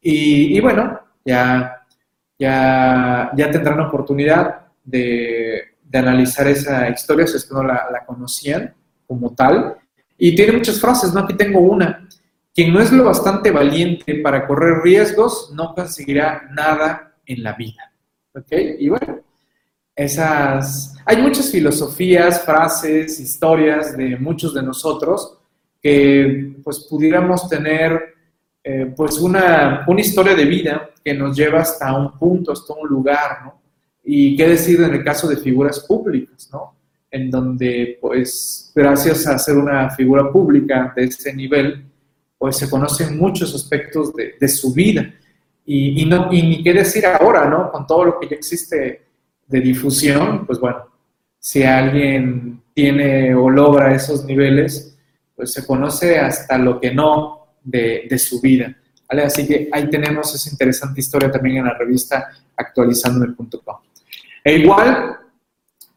Y, 0.00 0.60
bueno, 0.60 1.00
ya, 1.24 1.84
ya, 2.38 3.30
ya 3.36 3.50
tendrán 3.50 3.80
oportunidad 3.80 4.66
de, 4.84 5.62
analizar 5.92 6.48
esa 6.48 6.88
historia, 6.88 7.26
si 7.26 7.36
es 7.36 7.44
que 7.44 7.54
no 7.54 7.62
la, 7.62 7.88
la, 7.92 8.04
conocían 8.04 8.74
como 9.06 9.34
tal. 9.34 9.76
Y 10.18 10.34
tiene 10.34 10.52
muchas 10.52 10.80
frases, 10.80 11.12
¿no? 11.12 11.20
Aquí 11.20 11.34
tengo 11.34 11.60
una. 11.60 12.08
Quien 12.54 12.72
no 12.72 12.80
es 12.80 12.90
lo 12.92 13.04
bastante 13.04 13.50
valiente 13.50 14.16
para 14.16 14.46
correr 14.46 14.82
riesgos, 14.82 15.52
no 15.54 15.74
conseguirá 15.74 16.48
nada 16.52 17.14
en 17.26 17.42
la 17.42 17.52
vida. 17.52 17.92
¿Ok? 18.34 18.52
Y 18.78 18.88
bueno, 18.88 19.20
esas... 19.94 20.94
Hay 21.04 21.20
muchas 21.20 21.50
filosofías, 21.50 22.44
frases, 22.44 23.18
historias 23.18 23.96
de 23.96 24.16
muchos 24.16 24.54
de 24.54 24.62
nosotros 24.62 25.38
que 25.82 26.54
pues 26.62 26.86
pudiéramos 26.88 27.48
tener 27.48 28.14
eh, 28.62 28.92
pues 28.96 29.18
una, 29.18 29.84
una, 29.88 30.00
historia 30.00 30.36
de 30.36 30.44
vida 30.44 30.90
que 31.04 31.12
nos 31.12 31.36
lleva 31.36 31.62
hasta 31.62 31.92
un 31.92 32.16
punto, 32.16 32.52
hasta 32.52 32.72
un 32.74 32.88
lugar. 32.88 33.52
Y 34.04 34.36
qué 34.36 34.48
decir 34.48 34.80
en 34.80 34.94
el 34.94 35.02
caso 35.02 35.28
de 35.28 35.36
figuras 35.36 35.80
públicas, 35.80 36.48
¿no? 36.52 36.76
En 37.10 37.30
donde 37.30 37.98
pues 38.00 38.70
gracias 38.74 39.26
a 39.26 39.38
ser 39.38 39.56
una 39.56 39.90
figura 39.90 40.30
pública 40.30 40.92
de 40.94 41.04
ese 41.04 41.34
nivel, 41.34 41.84
pues 42.38 42.56
se 42.56 42.70
conocen 42.70 43.18
muchos 43.18 43.52
aspectos 43.54 44.14
de, 44.14 44.34
de 44.40 44.48
su 44.48 44.72
vida. 44.72 45.12
Y, 45.66 46.02
y, 46.02 46.06
no, 46.06 46.32
y 46.32 46.42
ni 46.42 46.62
qué 46.62 46.72
decir 46.72 47.04
ahora, 47.06 47.48
¿no? 47.48 47.70
Con 47.72 47.86
todo 47.86 48.04
lo 48.04 48.20
que 48.20 48.28
ya 48.28 48.36
existe 48.36 49.02
de 49.52 49.60
difusión, 49.60 50.46
pues 50.46 50.58
bueno, 50.58 50.86
si 51.38 51.62
alguien 51.62 52.62
tiene 52.74 53.34
o 53.34 53.50
logra 53.50 53.94
esos 53.94 54.24
niveles, 54.24 54.98
pues 55.36 55.52
se 55.52 55.66
conoce 55.66 56.18
hasta 56.18 56.56
lo 56.56 56.80
que 56.80 56.92
no 56.92 57.56
de, 57.62 58.18
su 58.18 58.40
vida. 58.40 58.74
¿vale? 59.08 59.24
Así 59.24 59.46
que 59.46 59.68
ahí 59.70 59.90
tenemos 59.90 60.34
esa 60.34 60.50
interesante 60.50 61.00
historia 61.00 61.30
también 61.30 61.58
en 61.58 61.66
la 61.66 61.74
revista 61.74 62.30
actualizando.com. 62.56 63.76
E 64.42 64.56
igual, 64.56 65.18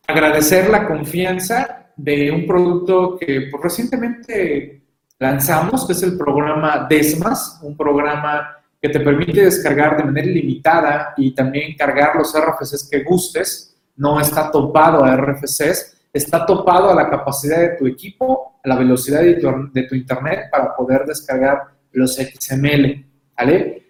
agradecer 0.05 0.69
la 0.69 0.85
confianza 0.85 1.91
de 1.95 2.29
un 2.29 2.45
producto 2.45 3.17
que 3.17 3.47
pues, 3.49 3.63
recientemente 3.63 4.81
lanzamos, 5.17 5.87
que 5.87 5.93
es 5.93 6.03
el 6.03 6.17
programa 6.17 6.85
Desmas, 6.89 7.59
un 7.61 7.77
programa 7.77 8.57
que 8.81 8.89
te 8.89 8.99
permite 8.99 9.43
descargar 9.43 9.97
de 9.97 10.03
manera 10.03 10.27
ilimitada 10.27 11.13
y 11.17 11.33
también 11.33 11.75
cargar 11.75 12.15
los 12.15 12.33
RFCs 12.33 12.87
que 12.89 13.03
gustes. 13.03 13.75
No 13.95 14.19
está 14.19 14.51
topado 14.51 15.03
a 15.03 15.15
RFCs, 15.15 16.09
está 16.13 16.45
topado 16.45 16.89
a 16.89 16.95
la 16.95 17.09
capacidad 17.09 17.59
de 17.59 17.77
tu 17.77 17.87
equipo, 17.87 18.59
a 18.63 18.69
la 18.69 18.75
velocidad 18.75 19.21
de 19.21 19.35
tu, 19.83 19.95
internet 19.95 20.49
para 20.51 20.75
poder 20.75 21.05
descargar 21.05 21.63
los 21.91 22.15
XML, 22.15 23.05
¿vale? 23.37 23.83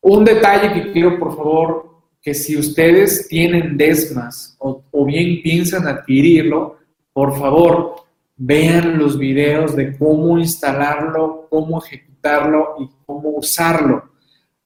Un 0.00 0.24
detalle 0.24 0.72
que 0.72 0.92
quiero, 0.92 1.18
por 1.18 1.36
favor, 1.36 2.00
que 2.22 2.34
si 2.34 2.56
ustedes 2.56 3.28
tienen 3.28 3.76
Desmas 3.76 4.56
o, 4.58 4.82
o 4.90 5.04
bien 5.04 5.42
piensan 5.42 5.88
adquirirlo, 5.88 6.78
por 7.12 7.38
favor, 7.38 8.06
vean 8.36 8.98
los 8.98 9.18
videos 9.18 9.74
de 9.74 9.96
cómo 9.96 10.38
instalarlo, 10.38 11.46
cómo 11.48 11.82
ejecutarlo 11.82 12.76
y 12.78 12.90
cómo 13.06 13.30
usarlo. 13.30 14.15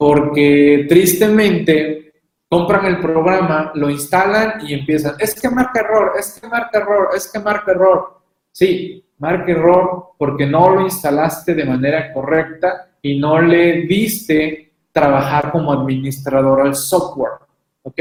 Porque 0.00 0.86
tristemente 0.88 2.14
compran 2.48 2.86
el 2.86 3.00
programa, 3.00 3.70
lo 3.74 3.90
instalan 3.90 4.66
y 4.66 4.72
empiezan, 4.72 5.14
es 5.18 5.38
que 5.38 5.50
marca 5.50 5.80
error, 5.80 6.12
es 6.18 6.40
que 6.40 6.48
marca 6.48 6.78
error, 6.78 7.10
es 7.14 7.30
que 7.30 7.38
marca 7.38 7.72
error. 7.72 8.22
Sí, 8.50 9.04
marca 9.18 9.52
error 9.52 10.12
porque 10.16 10.46
no 10.46 10.74
lo 10.74 10.80
instalaste 10.80 11.54
de 11.54 11.66
manera 11.66 12.14
correcta 12.14 12.92
y 13.02 13.18
no 13.18 13.42
le 13.42 13.82
diste 13.82 14.72
trabajar 14.90 15.52
como 15.52 15.70
administrador 15.70 16.62
al 16.62 16.74
software. 16.74 17.34
¿Ok? 17.82 18.00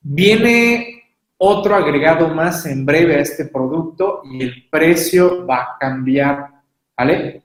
Viene 0.00 1.02
otro 1.36 1.74
agregado 1.76 2.28
más 2.28 2.66
en 2.66 2.84
breve 2.84 3.14
a 3.16 3.20
este 3.20 3.46
producto 3.46 4.22
y 4.24 4.42
el 4.42 4.68
precio 4.68 5.46
va 5.46 5.62
a 5.62 5.76
cambiar. 5.78 6.58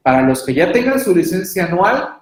Para 0.01 0.23
los 0.23 0.43
que 0.43 0.55
ya 0.55 0.71
tengan 0.71 0.99
su 0.99 1.15
licencia 1.15 1.65
anual, 1.65 2.17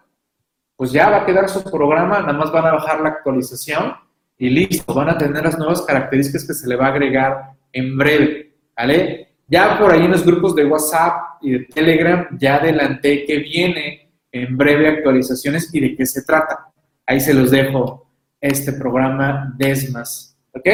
pues 0.76 0.91
ya 0.91 1.10
va 1.10 1.22
a 1.22 1.26
quedar 1.26 1.47
su 1.47 1.64
programa, 1.64 2.20
nada 2.20 2.34
más 2.34 2.52
van 2.52 2.66
a 2.66 2.74
bajar 2.74 2.99
la 2.99 3.08
actualización 3.10 3.93
y 4.38 4.49
listo, 4.49 4.93
van 4.93 5.10
a 5.10 5.18
tener 5.18 5.41
las 5.43 5.58
nuevas 5.58 5.82
características 5.84 6.45
que 6.45 6.54
se 6.54 6.68
le 6.68 6.76
va 6.76 6.88
a 6.88 6.89
agregar 6.89 7.54
en 7.74 7.98
breve. 7.98 8.54
¿vale? 8.76 9.28
Ya 9.48 9.78
por 9.78 9.92
ahí 9.92 10.06
en 10.06 10.12
los 10.12 10.26
grupos 10.26 10.56
de 10.56 10.66
WhatsApp 10.66 11.42
y 11.42 11.52
de 11.52 11.60
Telegram 11.66 12.28
ya 12.40 12.56
adelanté 12.56 13.26
que 13.26 13.40
viene 13.40 14.10
en 14.32 14.58
breve 14.58 14.88
actualizaciones 14.88 15.70
y 15.74 15.80
de 15.82 15.96
qué 15.96 16.06
se 16.06 16.24
trata. 16.24 16.72
Ahí 17.06 17.20
se 17.20 17.34
los 17.34 17.52
dejo 17.52 18.08
este 18.40 18.74
programa 18.74 19.54
Desmas. 19.58 20.38
¿Ok? 20.54 20.68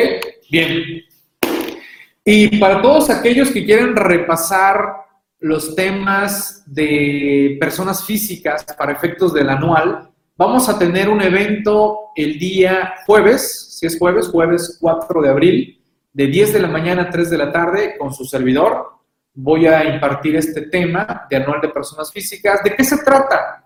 Bien. 0.50 1.02
Y 2.24 2.60
para 2.60 2.82
todos 2.82 3.10
aquellos 3.10 3.50
que 3.52 3.66
quieren 3.66 3.96
repasar 3.96 5.08
los 5.40 5.76
temas 5.76 6.64
de 6.66 7.58
personas 7.60 8.04
físicas 8.06 8.64
para 8.78 8.92
efectos 8.92 9.34
del 9.34 9.50
anual, 9.50 10.10
vamos 10.36 10.68
a 10.70 10.78
tener 10.78 11.10
un 11.10 11.22
evento 11.22 12.12
el 12.16 12.38
día 12.38 12.94
jueves, 13.06 13.78
si 13.78 13.86
es 13.86 13.98
jueves, 13.98 14.28
jueves 14.28 14.78
4 14.82 15.22
de 15.22 15.30
abril, 15.30 15.77
de 16.18 16.26
10 16.26 16.54
de 16.54 16.60
la 16.62 16.68
mañana 16.68 17.04
a 17.04 17.10
3 17.12 17.30
de 17.30 17.38
la 17.38 17.52
tarde 17.52 17.96
con 17.96 18.12
su 18.12 18.26
servidor. 18.26 18.88
Voy 19.36 19.68
a 19.68 19.84
impartir 19.84 20.36
este 20.36 20.64
tema 20.64 21.28
de 21.30 21.36
anual 21.36 21.62
de 21.62 21.70
personas 21.70 22.12
físicas. 22.12 22.64
¿De 22.64 22.76
qué 22.76 22.84
se 22.84 22.98
trata? 23.04 23.64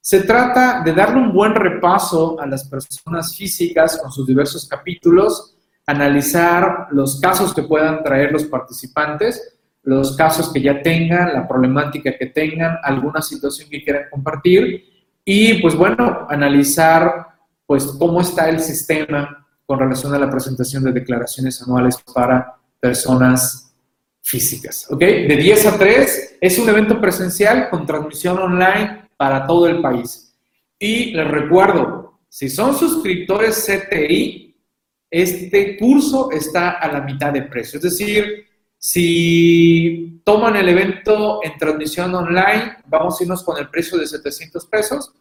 Se 0.00 0.22
trata 0.22 0.80
de 0.82 0.94
darle 0.94 1.20
un 1.20 1.30
buen 1.30 1.54
repaso 1.54 2.40
a 2.40 2.46
las 2.46 2.66
personas 2.66 3.36
físicas 3.36 3.98
con 4.00 4.10
sus 4.10 4.26
diversos 4.26 4.66
capítulos, 4.66 5.54
analizar 5.86 6.86
los 6.90 7.20
casos 7.20 7.52
que 7.52 7.64
puedan 7.64 8.02
traer 8.02 8.32
los 8.32 8.44
participantes, 8.44 9.58
los 9.82 10.16
casos 10.16 10.50
que 10.54 10.62
ya 10.62 10.80
tengan, 10.80 11.34
la 11.34 11.46
problemática 11.46 12.16
que 12.16 12.26
tengan, 12.28 12.78
alguna 12.82 13.20
situación 13.20 13.68
que 13.68 13.84
quieran 13.84 14.04
compartir 14.10 14.86
y 15.22 15.60
pues 15.60 15.74
bueno, 15.76 16.26
analizar 16.30 17.26
pues 17.66 17.84
cómo 17.98 18.22
está 18.22 18.48
el 18.48 18.60
sistema 18.60 19.39
con 19.70 19.78
relación 19.78 20.12
a 20.12 20.18
la 20.18 20.28
presentación 20.28 20.82
de 20.82 20.90
declaraciones 20.90 21.62
anuales 21.62 21.96
para 22.12 22.56
personas 22.80 23.72
físicas. 24.20 24.90
¿Ok? 24.90 24.98
De 24.98 25.36
10 25.36 25.66
a 25.66 25.78
3 25.78 26.38
es 26.40 26.58
un 26.58 26.68
evento 26.68 27.00
presencial 27.00 27.70
con 27.70 27.86
transmisión 27.86 28.36
online 28.36 29.08
para 29.16 29.46
todo 29.46 29.68
el 29.68 29.80
país. 29.80 30.34
Y 30.76 31.12
les 31.12 31.28
recuerdo, 31.28 32.18
si 32.28 32.48
son 32.48 32.76
suscriptores 32.76 33.64
CTI, 33.64 34.56
este 35.08 35.78
curso 35.78 36.32
está 36.32 36.70
a 36.70 36.90
la 36.90 37.02
mitad 37.02 37.32
de 37.32 37.42
precio. 37.42 37.76
Es 37.76 37.84
decir, 37.84 38.48
si 38.76 40.20
toman 40.24 40.56
el 40.56 40.68
evento 40.68 41.38
en 41.44 41.56
transmisión 41.58 42.12
online, 42.12 42.78
vamos 42.86 43.20
a 43.20 43.22
irnos 43.22 43.44
con 43.44 43.56
el 43.56 43.70
precio 43.70 43.96
de 43.98 44.08
700 44.08 44.66
pesos. 44.66 45.12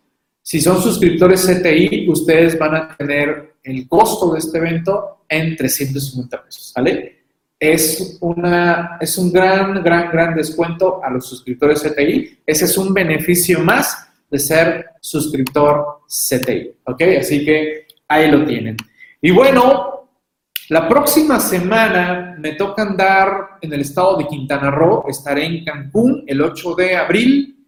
Si 0.41 0.59
son 0.59 0.81
suscriptores 0.81 1.45
CTI, 1.45 2.09
ustedes 2.09 2.57
van 2.57 2.73
a 2.73 2.97
tener 2.97 3.58
el 3.69 3.87
costo 3.87 4.33
de 4.33 4.39
este 4.39 4.57
evento 4.57 5.23
en 5.27 5.55
350 5.55 6.43
pesos, 6.43 6.73
¿vale? 6.75 7.23
Es, 7.59 8.17
una, 8.21 8.97
es 9.01 9.17
un 9.17 9.31
gran, 9.31 9.83
gran, 9.83 10.11
gran 10.11 10.35
descuento 10.35 11.03
a 11.03 11.09
los 11.09 11.27
suscriptores 11.27 11.83
CTI. 11.83 12.39
Ese 12.45 12.65
es 12.65 12.77
un 12.77 12.93
beneficio 12.93 13.59
más 13.59 14.07
de 14.29 14.39
ser 14.39 14.85
suscriptor 15.01 16.01
CTI, 16.07 16.71
¿ok? 16.85 17.01
Así 17.19 17.43
que 17.43 17.87
ahí 18.07 18.31
lo 18.31 18.45
tienen. 18.45 18.77
Y 19.21 19.31
bueno, 19.31 20.09
la 20.69 20.87
próxima 20.87 21.39
semana 21.39 22.35
me 22.37 22.53
toca 22.53 22.83
andar 22.83 23.57
en 23.59 23.73
el 23.73 23.81
estado 23.81 24.17
de 24.17 24.27
Quintana 24.27 24.69
Roo, 24.69 25.05
estaré 25.07 25.45
en 25.45 25.65
Cancún 25.65 26.23
el 26.27 26.41
8 26.41 26.75
de 26.75 26.95
abril 26.95 27.65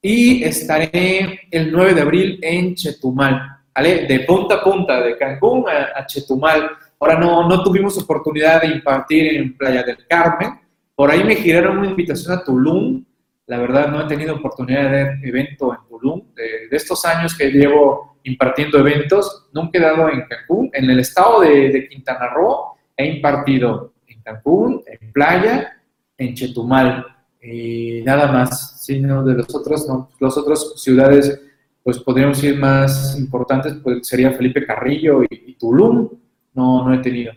y 0.00 0.44
estaré 0.44 1.48
el 1.50 1.72
9 1.72 1.94
de 1.94 2.00
abril 2.00 2.38
en 2.42 2.74
Chetumal, 2.74 3.58
De 3.74 4.24
punta 4.26 4.56
a 4.56 4.62
punta, 4.62 5.00
de 5.00 5.16
Cancún 5.16 5.64
a, 5.68 6.06
Chetumal. 6.06 6.70
Ahora 7.00 7.18
no, 7.18 7.48
no 7.48 7.62
tuvimos 7.62 7.98
oportunidad 7.98 8.62
de 8.62 8.68
impartir 8.68 9.34
en 9.36 9.56
Playa 9.56 9.82
del 9.82 10.06
Carmen, 10.06 10.60
por 10.94 11.10
ahí 11.10 11.24
me 11.24 11.34
giraron 11.34 11.78
una 11.78 11.88
invitación 11.88 12.38
a 12.38 12.44
Tulum, 12.44 13.04
la 13.46 13.58
verdad 13.58 13.88
no 13.88 14.00
he 14.00 14.06
tenido 14.06 14.36
oportunidad 14.36 14.84
de 14.84 14.88
ver 14.90 15.18
evento 15.22 15.74
en 15.74 15.88
Tulum, 15.88 16.22
de, 16.34 16.68
de 16.70 16.76
estos 16.76 17.04
años 17.04 17.36
que 17.36 17.50
llevo 17.50 18.14
impartiendo 18.24 18.78
eventos. 18.78 19.48
Nunca 19.52 19.78
he 19.78 19.82
dado 19.82 20.08
en 20.08 20.22
Cancún. 20.26 20.70
En 20.72 20.90
el 20.90 21.00
estado 21.00 21.40
de, 21.40 21.86
Quintana 21.88 22.28
Roo 22.28 22.74
he 22.96 23.06
impartido 23.06 23.92
en 24.06 24.22
Cancún, 24.22 24.82
en 24.86 25.12
Playa, 25.12 25.82
en 26.18 26.34
Chetumal. 26.34 27.06
y 27.42 28.02
nada 28.04 28.32
más, 28.32 28.82
sino 28.82 29.22
de 29.22 29.34
los 29.34 29.54
otros, 29.54 29.86
no, 29.86 30.10
los 30.18 30.36
otros 30.38 30.82
ciudades, 30.82 31.40
pues 31.84 31.98
podríamos 31.98 32.42
ir 32.42 32.58
más 32.58 33.14
importantes, 33.18 33.74
pues 33.82 34.08
sería 34.08 34.32
Felipe 34.32 34.64
Carrillo 34.64 35.22
y, 35.22 35.54
Tulum, 35.54 36.08
no, 36.54 36.88
no 36.88 36.94
he 36.94 36.98
tenido. 36.98 37.34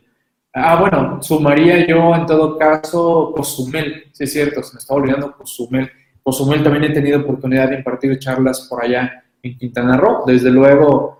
Ah, 0.53 0.79
bueno, 0.79 1.21
sumaría 1.21 1.85
yo 1.85 2.15
en 2.15 2.25
todo 2.25 2.57
caso 2.57 3.33
Cozumel, 3.35 4.05
sí 4.13 4.23
es 4.23 4.31
cierto, 4.31 4.63
se 4.63 4.73
me 4.73 4.79
estaba 4.79 5.01
olvidando 5.01 5.35
Cozumel. 5.35 5.91
Cozumel 6.23 6.63
también 6.63 6.85
he 6.85 6.93
tenido 6.93 7.19
oportunidad 7.19 7.69
de 7.69 7.75
impartir 7.75 8.17
charlas 8.19 8.67
por 8.69 8.83
allá 8.83 9.25
en 9.43 9.57
Quintana 9.57 9.97
Roo. 9.97 10.23
Desde 10.25 10.49
luego, 10.49 11.19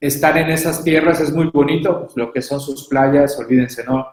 estar 0.00 0.38
en 0.38 0.48
esas 0.50 0.84
tierras 0.84 1.20
es 1.20 1.34
muy 1.34 1.46
bonito, 1.46 2.02
pues, 2.04 2.16
lo 2.16 2.32
que 2.32 2.40
son 2.40 2.60
sus 2.60 2.86
playas, 2.86 3.36
olvídense, 3.38 3.84
¿no? 3.84 4.06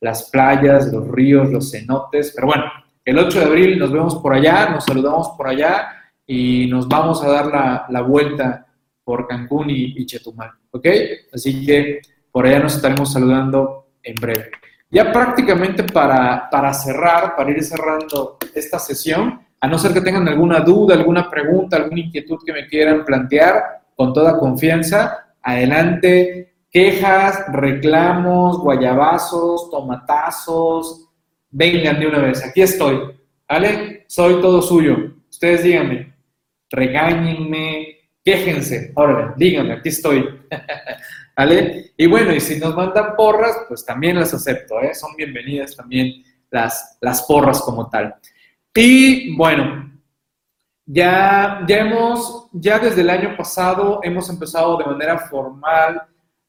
Las 0.00 0.30
playas, 0.30 0.90
los 0.90 1.06
ríos, 1.08 1.50
los 1.50 1.70
cenotes, 1.70 2.32
pero 2.34 2.46
bueno, 2.46 2.64
el 3.04 3.18
8 3.18 3.38
de 3.38 3.44
abril 3.44 3.78
nos 3.78 3.92
vemos 3.92 4.14
por 4.16 4.32
allá, 4.32 4.70
nos 4.70 4.84
saludamos 4.84 5.28
por 5.36 5.48
allá 5.48 5.97
y 6.30 6.66
nos 6.66 6.86
vamos 6.86 7.24
a 7.24 7.28
dar 7.28 7.86
la, 7.88 8.02
vuelta 8.02 8.66
por 9.02 9.26
Cancún 9.26 9.70
y, 9.70 10.04
Chetumal, 10.04 10.50
¿ok? 10.70 10.86
Así 11.32 11.64
que 11.64 12.00
por 12.30 12.46
allá 12.46 12.60
nos 12.60 12.76
estaremos 12.76 13.10
saludando 13.10 13.92
en 14.02 14.14
breve. 14.14 14.50
Ya 14.90 15.10
prácticamente 15.10 15.84
para, 15.84 16.48
para 16.50 16.74
cerrar, 16.74 17.34
para 17.34 17.50
ir 17.50 17.64
cerrando 17.64 18.36
esta 18.54 18.78
sesión, 18.78 19.40
a 19.58 19.66
no 19.66 19.78
ser 19.78 19.94
que 19.94 20.02
tengan 20.02 20.28
alguna 20.28 20.60
duda, 20.60 20.94
alguna 20.94 21.30
pregunta, 21.30 21.78
alguna 21.78 22.00
inquietud 22.00 22.38
que 22.44 22.52
me 22.52 22.66
quieran 22.66 23.06
plantear, 23.06 23.78
con 23.96 24.12
toda 24.12 24.38
confianza, 24.38 25.34
adelante. 25.42 26.54
Quejas, 26.70 27.46
reclamos, 27.50 28.58
guayabazos, 28.58 29.70
tomatazos, 29.70 31.08
vengan 31.50 31.98
de 31.98 32.06
una 32.06 32.18
vez, 32.18 32.44
aquí 32.44 32.60
estoy, 32.60 33.00
¿vale? 33.48 34.04
Soy 34.06 34.42
todo 34.42 34.60
suyo. 34.60 35.14
Ustedes 35.30 35.62
díganme, 35.62 36.17
regáñenme, 36.70 38.10
quéjense, 38.24 38.92
órale, 38.94 39.34
díganme, 39.36 39.74
aquí 39.74 39.88
estoy. 39.88 40.28
¿Vale? 41.36 41.92
Y 41.96 42.06
bueno, 42.06 42.34
y 42.34 42.40
si 42.40 42.58
nos 42.58 42.74
mandan 42.74 43.14
porras, 43.14 43.56
pues 43.68 43.84
también 43.84 44.18
las 44.18 44.34
acepto, 44.34 44.80
¿eh? 44.80 44.92
Son 44.92 45.14
bienvenidas 45.16 45.76
también 45.76 46.24
las, 46.50 46.98
las 47.00 47.22
porras 47.22 47.60
como 47.60 47.88
tal. 47.88 48.16
Y 48.74 49.36
bueno, 49.36 49.92
ya, 50.84 51.64
ya 51.68 51.78
hemos, 51.78 52.48
ya 52.52 52.78
desde 52.78 53.02
el 53.02 53.10
año 53.10 53.36
pasado 53.36 54.00
hemos 54.02 54.28
empezado 54.30 54.78
de 54.78 54.86
manera 54.86 55.18
formal 55.18 56.02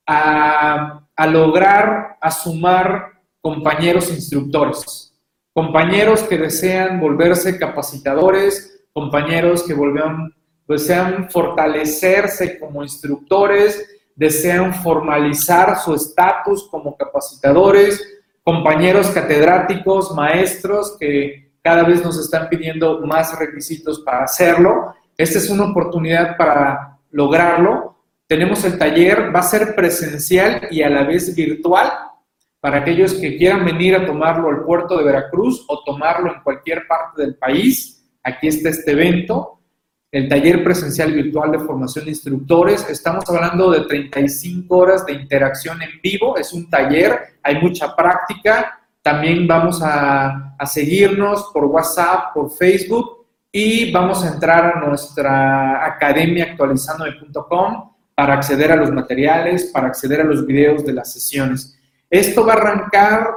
a, 0.08 1.08
a 1.16 1.28
lograr, 1.28 2.18
a 2.20 2.32
sumar 2.32 3.20
compañeros 3.42 4.10
instructores, 4.10 5.14
compañeros 5.54 6.24
que 6.24 6.38
desean 6.38 7.00
volverse 7.00 7.60
capacitadores, 7.60 8.79
compañeros 8.94 9.64
que 9.64 9.74
volvean, 9.74 10.34
desean 10.68 11.30
fortalecerse 11.30 12.60
como 12.60 12.84
instructores, 12.84 13.88
desean 14.16 14.74
formalizar 14.74 15.80
su 15.80 15.96
estatus 15.96 16.68
como 16.70 16.98
capacitadores, 16.98 18.20
compañeros 18.44 19.10
catedráticos, 19.10 20.14
maestros 20.14 20.98
que 21.00 21.52
cada 21.62 21.84
vez 21.84 22.04
nos 22.04 22.20
están 22.20 22.50
pidiendo 22.50 23.02
más 23.02 23.38
requisitos 23.38 24.00
para 24.02 24.24
hacerlo. 24.24 24.94
Esta 25.18 25.38
es 25.38 25.50
una 25.50 25.66
oportunidad 25.66 26.36
para 26.38 26.98
lograrlo. 27.12 27.98
Tenemos 28.28 28.64
el 28.66 28.78
taller, 28.78 29.34
va 29.36 29.40
a 29.40 29.44
ser 29.44 29.76
presencial 29.76 30.68
y 30.72 30.82
a 30.82 30.90
la 30.90 31.04
vez 31.04 31.36
virtual 31.36 31.92
para 32.60 32.80
aquellos 32.80 33.14
que 33.14 33.38
quieran 33.38 33.66
venir 33.66 33.96
a 33.96 34.06
tomarlo 34.06 34.50
al 34.50 34.64
puerto 34.64 34.98
de 34.98 35.04
Veracruz 35.04 35.66
o 35.68 35.84
tomarlo 35.84 36.34
en 36.34 36.42
cualquier 36.42 36.86
parte 36.88 37.22
del 37.22 37.36
país. 37.36 37.99
Aquí 38.30 38.48
está 38.48 38.70
este 38.70 38.92
evento, 38.92 39.60
el 40.12 40.30
taller 40.30 40.64
presencial 40.64 41.12
virtual 41.12 41.52
de 41.52 41.60
formación 41.60 42.06
de 42.06 42.12
instructores. 42.12 42.88
Estamos 42.90 43.24
hablando 43.28 43.72
de 43.72 43.82
35 43.82 44.78
horas 44.78 45.06
de 45.06 45.14
interacción 45.14 45.82
en 45.82 46.00
vivo, 46.02 46.38
es 46.38 46.54
un 46.54 46.70
taller, 46.70 47.20
hay 47.44 47.60
mucha 47.62 47.96
práctica, 47.96 48.80
también 49.02 49.48
vamos 49.48 49.82
a, 49.84 50.56
seguirnos 50.66 51.50
por 51.54 51.66
WhatsApp, 51.66 52.34
por 52.34 52.52
Facebook 52.52 53.26
y 53.52 53.92
vamos 53.92 54.24
a 54.24 54.34
entrar 54.34 54.76
a 54.76 54.80
nuestra 54.82 55.86
academia 55.86 56.52
actualizando.com 56.52 57.94
para 58.14 58.34
acceder 58.36 58.72
a 58.72 58.76
los 58.76 58.92
materiales, 58.92 59.72
para 59.74 59.88
acceder 59.88 60.22
a 60.22 60.26
los 60.26 60.46
videos 60.46 60.86
de 60.86 60.94
las 60.94 61.12
sesiones. 61.14 61.80
Esto 62.10 62.46
va 62.46 62.54
a 62.54 62.58
arrancar 62.58 63.28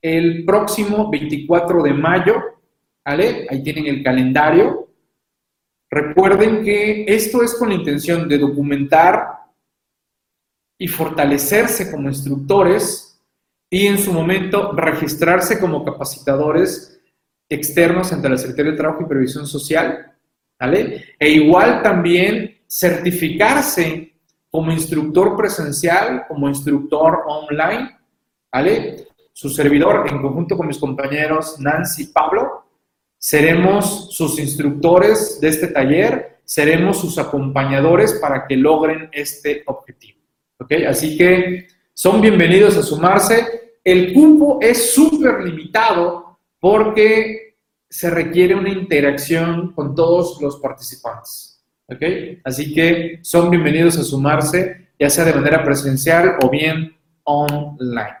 el 0.00 0.44
próximo 0.44 1.10
24 1.10 1.82
de 1.82 1.92
mayo, 1.92 2.34
¿vale? 3.04 3.46
Ahí 3.50 3.62
tienen 3.62 3.86
el 3.86 4.02
calendario. 4.02 4.88
Recuerden 5.90 6.62
que 6.62 7.04
esto 7.08 7.42
es 7.42 7.54
con 7.54 7.70
la 7.70 7.74
intención 7.74 8.28
de 8.28 8.38
documentar 8.38 9.40
y 10.78 10.88
fortalecerse 10.88 11.90
como 11.90 12.08
instructores 12.08 13.20
y 13.68 13.86
en 13.86 13.98
su 13.98 14.12
momento 14.12 14.72
registrarse 14.72 15.60
como 15.60 15.84
capacitadores 15.84 17.00
externos 17.48 18.12
ante 18.12 18.28
la 18.28 18.36
Secretaría 18.36 18.72
de 18.72 18.78
Trabajo 18.78 19.02
y 19.02 19.08
Previsión 19.08 19.46
Social, 19.46 20.12
¿vale? 20.58 21.14
E 21.18 21.30
igual 21.30 21.82
también 21.82 22.60
certificarse 22.66 24.14
como 24.50 24.72
instructor 24.72 25.36
presencial, 25.36 26.24
como 26.28 26.48
instructor 26.48 27.24
online, 27.26 27.98
¿vale? 28.52 29.06
Su 29.32 29.48
servidor, 29.48 30.06
en 30.08 30.22
conjunto 30.22 30.56
con 30.56 30.66
mis 30.66 30.78
compañeros 30.78 31.58
Nancy 31.60 32.04
y 32.04 32.06
Pablo, 32.06 32.69
seremos 33.20 34.08
sus 34.16 34.38
instructores 34.40 35.38
de 35.40 35.48
este 35.48 35.68
taller. 35.68 36.40
seremos 36.42 37.00
sus 37.00 37.16
acompañadores 37.16 38.14
para 38.14 38.44
que 38.48 38.56
logren 38.56 39.08
este 39.12 39.62
objetivo. 39.66 40.18
¿Ok? 40.58 40.72
Así 40.88 41.16
que 41.16 41.68
son 41.94 42.20
bienvenidos 42.20 42.76
a 42.76 42.82
sumarse. 42.82 43.76
El 43.84 44.12
cupo 44.12 44.58
es 44.60 44.92
súper 44.92 45.44
limitado 45.44 46.38
porque 46.58 47.54
se 47.88 48.10
requiere 48.10 48.56
una 48.56 48.70
interacción 48.70 49.72
con 49.74 49.94
todos 49.94 50.40
los 50.40 50.58
participantes. 50.58 51.62
¿Ok? 51.86 52.02
Así 52.42 52.74
que 52.74 53.20
son 53.22 53.48
bienvenidos 53.48 53.96
a 53.98 54.02
sumarse, 54.02 54.88
ya 54.98 55.08
sea 55.08 55.24
de 55.24 55.34
manera 55.34 55.62
presencial 55.62 56.36
o 56.42 56.50
bien 56.50 56.96
online. 57.22 58.16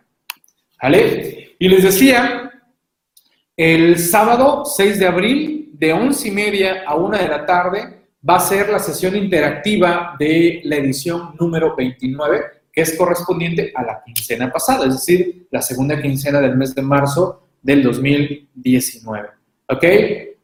¿Vale? 0.80 1.56
Y 1.58 1.68
les 1.68 1.82
decía, 1.82 2.49
el 3.60 3.98
sábado 3.98 4.64
6 4.64 4.98
de 4.98 5.06
abril, 5.06 5.70
de 5.74 5.92
11 5.92 6.28
y 6.28 6.30
media 6.30 6.82
a 6.86 6.94
1 6.94 7.18
de 7.18 7.28
la 7.28 7.44
tarde, 7.44 8.06
va 8.26 8.36
a 8.36 8.40
ser 8.40 8.70
la 8.70 8.78
sesión 8.78 9.14
interactiva 9.14 10.16
de 10.18 10.62
la 10.64 10.76
edición 10.76 11.36
número 11.38 11.76
29, 11.76 12.42
que 12.72 12.80
es 12.80 12.96
correspondiente 12.96 13.70
a 13.74 13.82
la 13.82 14.02
quincena 14.02 14.50
pasada, 14.50 14.86
es 14.86 14.94
decir, 14.94 15.46
la 15.50 15.60
segunda 15.60 16.00
quincena 16.00 16.40
del 16.40 16.56
mes 16.56 16.74
de 16.74 16.80
marzo 16.80 17.48
del 17.60 17.82
2019. 17.82 19.28
¿Ok? 19.68 19.84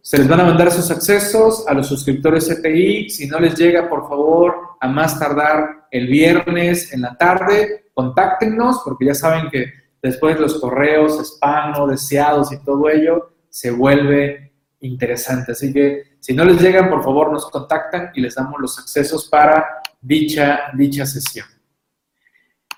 Se 0.02 0.18
les 0.18 0.28
van 0.28 0.40
a 0.40 0.44
mandar 0.44 0.70
sus 0.70 0.90
accesos 0.90 1.66
a 1.66 1.72
los 1.72 1.86
suscriptores 1.86 2.46
CTI. 2.46 3.08
Si 3.08 3.26
no 3.28 3.40
les 3.40 3.54
llega, 3.54 3.88
por 3.88 4.06
favor, 4.06 4.54
a 4.78 4.88
más 4.88 5.18
tardar 5.18 5.86
el 5.90 6.06
viernes 6.06 6.92
en 6.92 7.00
la 7.00 7.16
tarde, 7.16 7.86
contáctenos, 7.94 8.82
porque 8.84 9.06
ya 9.06 9.14
saben 9.14 9.48
que 9.50 9.85
después 10.06 10.38
los 10.40 10.60
correos 10.60 11.18
spam 11.18 11.72
no 11.72 11.86
deseados 11.86 12.52
y 12.52 12.62
todo 12.64 12.88
ello 12.88 13.32
se 13.48 13.70
vuelve 13.70 14.52
interesante. 14.80 15.52
Así 15.52 15.72
que 15.72 16.16
si 16.20 16.34
no 16.34 16.44
les 16.44 16.60
llegan, 16.60 16.90
por 16.90 17.02
favor 17.02 17.32
nos 17.32 17.50
contactan 17.50 18.10
y 18.14 18.20
les 18.20 18.34
damos 18.34 18.60
los 18.60 18.78
accesos 18.78 19.28
para 19.28 19.80
dicha, 20.00 20.72
dicha 20.74 21.06
sesión. 21.06 21.46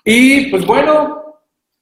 Y 0.03 0.49
pues 0.49 0.65
bueno, 0.65 1.39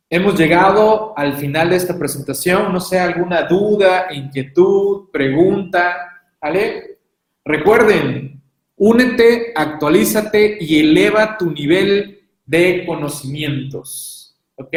hemos 0.10 0.38
llegado 0.38 1.18
al 1.18 1.38
final 1.38 1.70
de 1.70 1.76
esta 1.76 1.98
presentación. 1.98 2.74
No 2.74 2.80
sé, 2.80 3.00
alguna 3.00 3.44
duda, 3.44 4.08
inquietud, 4.12 5.10
pregunta, 5.12 5.96
¿vale? 6.42 7.00
Recuerden, 7.46 8.42
únete, 8.76 9.54
actualízate 9.56 10.58
y 10.60 10.80
eleva 10.80 11.38
tu 11.38 11.52
nivel 11.52 12.30
de 12.46 12.86
conocimientos. 12.86 14.38
¿Ok? 14.56 14.74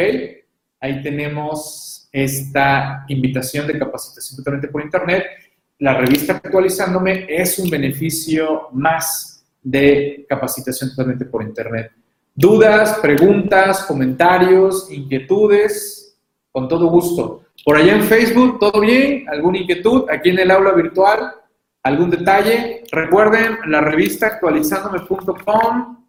Ahí 0.83 1.03
tenemos 1.03 2.09
esta 2.11 3.05
invitación 3.07 3.67
de 3.67 3.77
capacitación 3.77 4.37
totalmente 4.37 4.67
por 4.67 4.81
Internet. 4.81 5.25
La 5.77 5.93
revista 5.93 6.33
Actualizándome 6.33 7.27
es 7.29 7.59
un 7.59 7.69
beneficio 7.69 8.69
más 8.73 9.45
de 9.61 10.25
capacitación 10.27 10.89
totalmente 10.89 11.25
por 11.25 11.43
Internet. 11.43 11.91
Dudas, 12.33 12.97
preguntas, 12.99 13.83
comentarios, 13.83 14.91
inquietudes, 14.91 16.17
con 16.51 16.67
todo 16.67 16.87
gusto. 16.87 17.43
Por 17.63 17.77
allá 17.77 17.93
en 17.93 18.03
Facebook, 18.03 18.57
¿todo 18.59 18.81
bien? 18.81 19.29
¿Alguna 19.29 19.59
inquietud? 19.59 20.09
Aquí 20.09 20.31
en 20.31 20.39
el 20.39 20.49
aula 20.49 20.71
virtual, 20.71 21.31
¿algún 21.83 22.09
detalle? 22.09 22.85
Recuerden 22.91 23.59
la 23.67 23.81
revista 23.81 24.25
actualizándome.com. 24.25 26.07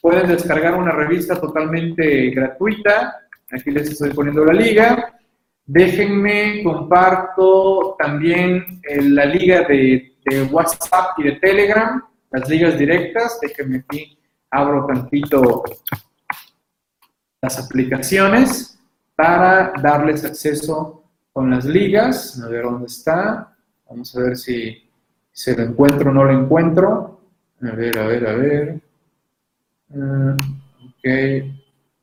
Pueden 0.00 0.28
descargar 0.28 0.74
una 0.74 0.92
revista 0.92 1.38
totalmente 1.38 2.30
gratuita 2.30 3.25
Aquí 3.56 3.70
les 3.70 3.90
estoy 3.90 4.12
poniendo 4.12 4.44
la 4.44 4.52
liga. 4.52 5.18
Déjenme, 5.64 6.62
comparto 6.62 7.96
también 7.98 8.80
eh, 8.82 9.02
la 9.02 9.24
liga 9.24 9.62
de, 9.62 10.12
WhatsApp 10.50 11.18
y 11.18 11.22
de 11.22 11.32
Telegram, 11.32 12.02
las 12.30 12.48
ligas 12.48 12.78
directas. 12.78 13.38
Déjenme 13.40 13.78
aquí, 13.78 14.18
abro 14.50 14.84
tantito 14.86 15.64
las 17.40 17.64
aplicaciones 17.64 18.78
para 19.14 19.72
darles 19.82 20.24
acceso 20.24 21.04
con 21.32 21.50
las 21.50 21.64
ligas. 21.64 22.40
A 22.42 22.48
ver 22.48 22.64
dónde 22.64 22.86
está. 22.86 23.56
Vamos 23.88 24.14
a 24.16 24.20
ver 24.20 24.36
si 24.36 24.90
se 25.32 25.56
lo 25.56 25.62
encuentro 25.62 26.10
o 26.10 26.14
no 26.14 26.24
lo 26.24 26.38
encuentro. 26.38 27.20
A 27.62 27.74
ver, 27.74 27.98
a 27.98 28.06
ver, 28.06 28.26
a 28.26 28.34
ver. 28.34 28.80
Ah, 29.94 30.36
ok 30.88 31.56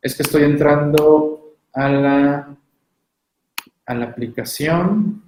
es 0.03 0.15
que 0.15 0.23
estoy 0.23 0.43
entrando 0.43 1.42
a 1.73 1.89
la, 1.89 2.55
a 3.85 3.93
la 3.93 4.05
aplicación 4.05 5.23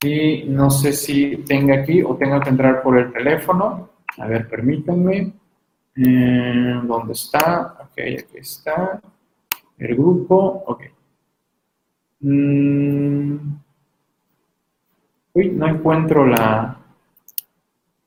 y 0.00 0.44
no 0.44 0.70
sé 0.70 0.92
si 0.92 1.38
tenga 1.38 1.80
aquí 1.80 2.02
o 2.02 2.16
tengo 2.16 2.40
que 2.40 2.50
entrar 2.50 2.82
por 2.82 2.98
el 2.98 3.12
teléfono. 3.12 3.90
A 4.18 4.26
ver, 4.26 4.48
permítanme. 4.48 5.32
Eh, 5.96 6.80
¿Dónde 6.84 7.12
está? 7.12 7.78
Ok, 7.80 7.98
aquí 7.98 8.38
está. 8.38 9.00
El 9.78 9.96
grupo. 9.96 10.64
Ok. 10.66 10.82
Mm. 12.20 13.36
uy, 15.34 15.50
no 15.50 15.68
encuentro 15.68 16.26
la... 16.26 16.76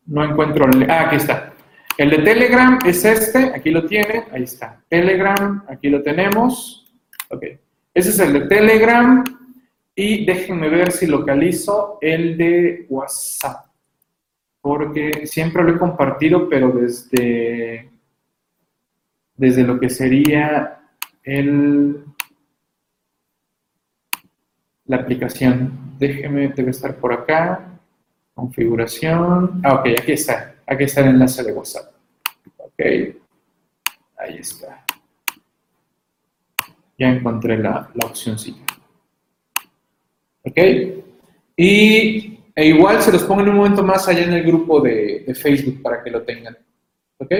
No 0.07 0.23
encuentro... 0.23 0.65
Ah, 0.89 1.07
aquí 1.07 1.15
está. 1.17 1.53
El 1.97 2.09
de 2.09 2.17
Telegram 2.19 2.79
es 2.85 3.05
este, 3.05 3.53
aquí 3.55 3.69
lo 3.69 3.85
tienen, 3.85 4.23
ahí 4.31 4.43
está. 4.43 4.81
Telegram, 4.89 5.63
aquí 5.67 5.89
lo 5.89 6.01
tenemos. 6.01 6.80
Ok, 7.31 7.43
ese 7.93 8.09
es 8.09 8.19
el 8.19 8.33
de 8.33 8.41
Telegram. 8.41 9.23
Y 9.95 10.25
déjenme 10.25 10.69
ver 10.69 10.91
si 10.91 11.05
localizo 11.05 11.97
el 12.01 12.37
de 12.37 12.85
WhatsApp. 12.89 13.65
Porque 14.61 15.25
siempre 15.25 15.63
lo 15.63 15.75
he 15.75 15.79
compartido, 15.79 16.47
pero 16.47 16.71
desde, 16.71 17.89
desde 19.35 19.63
lo 19.63 19.79
que 19.79 19.89
sería 19.89 20.81
el, 21.23 22.03
la 24.85 24.97
aplicación. 24.97 25.97
Déjenme, 25.97 26.49
debe 26.49 26.71
estar 26.71 26.95
por 26.95 27.13
acá. 27.13 27.79
Configuración. 28.33 29.61
Ah, 29.63 29.75
ok, 29.75 29.87
aquí 29.99 30.13
está. 30.13 30.55
Aquí 30.65 30.85
está 30.85 31.01
el 31.01 31.09
enlace 31.09 31.43
de 31.43 31.53
WhatsApp. 31.53 31.93
Ok. 32.57 32.79
Ahí 34.17 34.37
está. 34.37 34.85
Ya 37.01 37.09
encontré 37.09 37.57
la, 37.57 37.89
la. 37.95 38.05
Ok. 40.43 40.57
Y 41.57 42.39
e 42.55 42.65
igual 42.67 43.01
se 43.01 43.11
los 43.11 43.23
pongo 43.23 43.41
en 43.41 43.49
un 43.49 43.55
momento 43.55 43.81
más 43.81 44.07
allá 44.07 44.21
en 44.21 44.33
el 44.33 44.43
grupo 44.43 44.79
de, 44.81 45.23
de, 45.25 45.33
Facebook 45.33 45.81
para 45.81 46.03
que 46.03 46.11
lo 46.11 46.21
tengan. 46.21 46.55
¿Ok? 47.17 47.31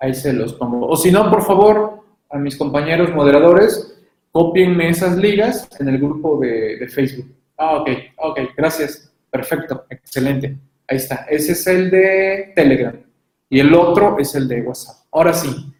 Ahí 0.00 0.12
se 0.12 0.32
los 0.32 0.54
pongo. 0.54 0.88
O 0.88 0.96
si 0.96 1.12
no, 1.12 1.30
por 1.30 1.44
favor, 1.44 2.00
a 2.28 2.38
mis 2.38 2.56
compañeros 2.56 3.14
moderadores, 3.14 4.02
copienme 4.32 4.88
esas 4.88 5.16
ligas 5.16 5.68
en 5.78 5.88
el 5.88 5.98
grupo 5.98 6.40
de, 6.40 6.78
de 6.78 6.88
Facebook. 6.88 7.32
Ah, 7.56 7.76
ok, 7.76 7.88
ok, 8.16 8.40
gracias. 8.56 9.12
Perfecto, 9.30 9.86
excelente. 9.90 10.56
Ahí 10.88 10.96
está. 10.96 11.26
Ese 11.30 11.52
es 11.52 11.64
el 11.68 11.88
de 11.88 12.52
Telegram. 12.56 13.00
Y 13.48 13.60
el 13.60 13.72
otro 13.74 14.18
es 14.18 14.34
el 14.34 14.48
de 14.48 14.62
WhatsApp. 14.62 15.06
Ahora 15.12 15.32
sí. 15.34 15.72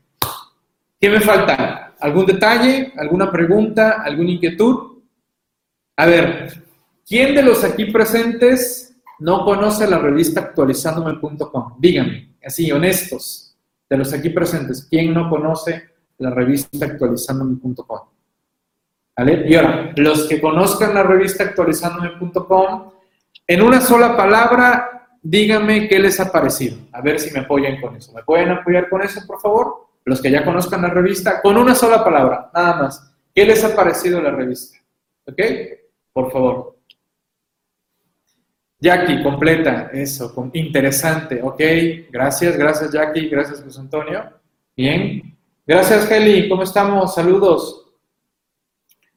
¿Qué 1.01 1.11
me 1.11 1.19
falta? 1.19 1.92
¿Algún 2.03 2.27
detalle? 2.27 2.93
¿Alguna 2.97 3.31
pregunta? 3.31 4.03
¿Alguna 4.03 4.33
inquietud? 4.33 5.03
A 5.97 6.07
ver, 6.07 6.65
¿quién 7.07 7.33
de 7.37 7.43
los 7.45 7.63
aquí 7.63 7.85
presentes 7.85 8.97
no 9.21 9.45
conoce 9.45 9.87
la 9.87 9.99
revista 9.99 10.41
actualizándome.com? 10.41 11.77
Díganme, 11.79 12.35
así, 12.45 12.73
honestos, 12.73 13.57
de 13.89 13.97
los 13.97 14.13
aquí 14.13 14.31
presentes, 14.31 14.89
¿quién 14.91 15.15
no 15.15 15.31
conoce 15.31 15.91
la 16.19 16.31
revista 16.31 16.87
actualizándome.com? 16.87 18.01
¿Vale? 19.17 19.45
Y 19.49 19.55
ahora, 19.55 19.93
los 19.95 20.27
que 20.27 20.41
conozcan 20.41 20.95
la 20.95 21.05
revista 21.05 21.45
actualizándome.com, 21.45 22.91
en 23.47 23.63
una 23.63 23.81
sola 23.81 24.17
palabra, 24.17 25.09
díganme 25.23 25.87
qué 25.87 26.01
les 26.01 26.19
ha 26.19 26.33
parecido. 26.33 26.79
A 26.91 27.01
ver 27.01 27.21
si 27.21 27.33
me 27.33 27.41
apoyan 27.41 27.81
con 27.81 27.95
eso. 27.95 28.13
¿Me 28.13 28.25
pueden 28.25 28.51
apoyar 28.51 28.89
con 28.89 29.03
eso, 29.03 29.21
por 29.25 29.41
favor? 29.41 29.92
Los 30.05 30.21
que 30.21 30.31
ya 30.31 30.45
conozcan 30.45 30.83
la 30.83 30.89
revista, 30.89 31.41
con 31.41 31.57
una 31.57 31.75
sola 31.75 32.03
palabra, 32.05 32.51
nada 32.53 32.77
más. 32.83 33.15
¿Qué 33.35 33.45
les 33.45 33.65
ha 33.65 33.75
parecido 33.75 34.21
la 34.21 34.31
revista? 34.31 34.79
¿Ok? 35.27 35.41
Por 36.13 36.31
favor. 36.31 36.77
Jackie, 38.83 39.23
completa, 39.23 39.91
eso, 39.93 40.51
interesante, 40.55 41.41
ok, 41.41 41.61
gracias, 42.11 42.57
gracias 42.57 42.91
Jackie, 42.91 43.29
gracias 43.29 43.63
José 43.63 43.79
Antonio, 43.79 44.25
bien, 44.77 45.39
gracias 45.65 46.11
Heli, 46.11 46.49
¿cómo 46.49 46.65
estamos? 46.65 47.15
Saludos. 47.15 47.87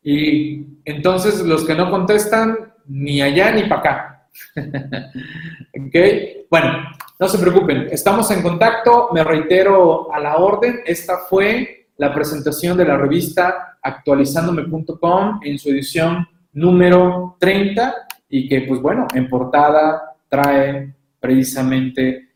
Y 0.03 0.67
entonces 0.85 1.41
los 1.41 1.65
que 1.65 1.73
no 1.73 1.89
contestan, 1.89 2.75
ni 2.85 3.23
allá 3.23 3.51
ni 3.53 3.63
para 3.63 3.79
acá, 3.81 4.29
ok, 5.87 5.95
bueno, 6.51 6.87
no 7.19 7.27
se 7.29 7.37
preocupen, 7.37 7.87
estamos 7.91 8.29
en 8.31 8.41
contacto, 8.41 9.09
me 9.13 9.23
reitero 9.23 10.13
a 10.13 10.19
la 10.19 10.37
orden, 10.37 10.81
esta 10.85 11.19
fue 11.29 11.87
la 11.97 12.13
presentación 12.13 12.77
de 12.77 12.85
la 12.85 12.97
revista 12.97 13.77
actualizándome.com 13.81 15.39
en 15.43 15.57
su 15.57 15.69
edición 15.69 16.27
número 16.51 17.37
30 17.39 17.95
y 18.29 18.49
que 18.49 18.61
pues 18.61 18.81
bueno, 18.81 19.07
en 19.13 19.29
portada 19.29 20.15
trae 20.27 20.93
precisamente 21.19 22.33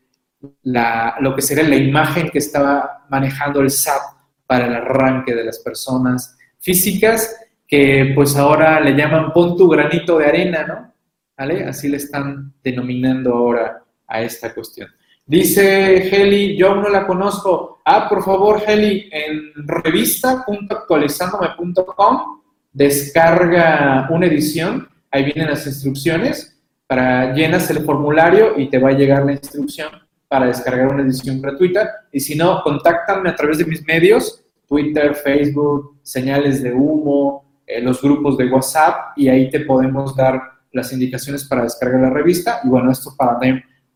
la, 0.62 1.16
lo 1.20 1.34
que 1.34 1.42
sería 1.42 1.64
la 1.64 1.76
imagen 1.76 2.30
que 2.30 2.38
estaba 2.38 3.04
manejando 3.10 3.60
el 3.60 3.70
SAT 3.70 4.00
para 4.46 4.66
el 4.66 4.74
arranque 4.74 5.34
de 5.34 5.44
las 5.44 5.58
personas 5.58 6.38
físicas, 6.58 7.36
que 7.68 8.12
pues 8.14 8.34
ahora 8.36 8.80
le 8.80 8.96
llaman 8.96 9.32
pon 9.32 9.56
tu 9.56 9.68
granito 9.68 10.18
de 10.18 10.26
arena, 10.26 10.66
¿no? 10.66 10.92
¿Vale? 11.36 11.64
Así 11.64 11.88
le 11.88 11.98
están 11.98 12.54
denominando 12.62 13.34
ahora 13.34 13.79
a 14.10 14.20
esta 14.20 14.52
cuestión. 14.52 14.90
Dice 15.24 16.08
Heli, 16.08 16.56
yo 16.56 16.74
no 16.74 16.88
la 16.88 17.06
conozco. 17.06 17.80
Ah, 17.84 18.08
por 18.08 18.24
favor, 18.24 18.60
Heli, 18.66 19.08
en 19.12 19.52
revista.actualizandome.com 19.66 22.40
descarga 22.72 24.08
una 24.10 24.26
edición, 24.26 24.88
ahí 25.10 25.24
vienen 25.24 25.50
las 25.50 25.66
instrucciones, 25.66 26.56
para 26.86 27.32
llenas 27.32 27.68
el 27.70 27.84
formulario 27.84 28.56
y 28.58 28.68
te 28.68 28.78
va 28.78 28.90
a 28.90 28.92
llegar 28.92 29.24
la 29.24 29.32
instrucción 29.32 29.90
para 30.26 30.46
descargar 30.46 30.92
una 30.92 31.02
edición 31.02 31.40
gratuita. 31.40 31.88
Y 32.12 32.20
si 32.20 32.36
no, 32.36 32.62
contáctame 32.62 33.30
a 33.30 33.36
través 33.36 33.58
de 33.58 33.64
mis 33.64 33.84
medios, 33.84 34.44
Twitter, 34.66 35.14
Facebook, 35.14 35.98
señales 36.02 36.62
de 36.62 36.72
humo, 36.72 37.44
eh, 37.66 37.80
los 37.80 38.02
grupos 38.02 38.36
de 38.38 38.48
WhatsApp, 38.48 39.12
y 39.16 39.28
ahí 39.28 39.50
te 39.50 39.60
podemos 39.60 40.16
dar 40.16 40.42
las 40.72 40.92
indicaciones 40.92 41.44
para 41.44 41.62
descargar 41.62 42.00
la 42.00 42.10
revista. 42.10 42.60
Y 42.64 42.68
bueno, 42.68 42.90
esto 42.92 43.14
para, 43.16 43.38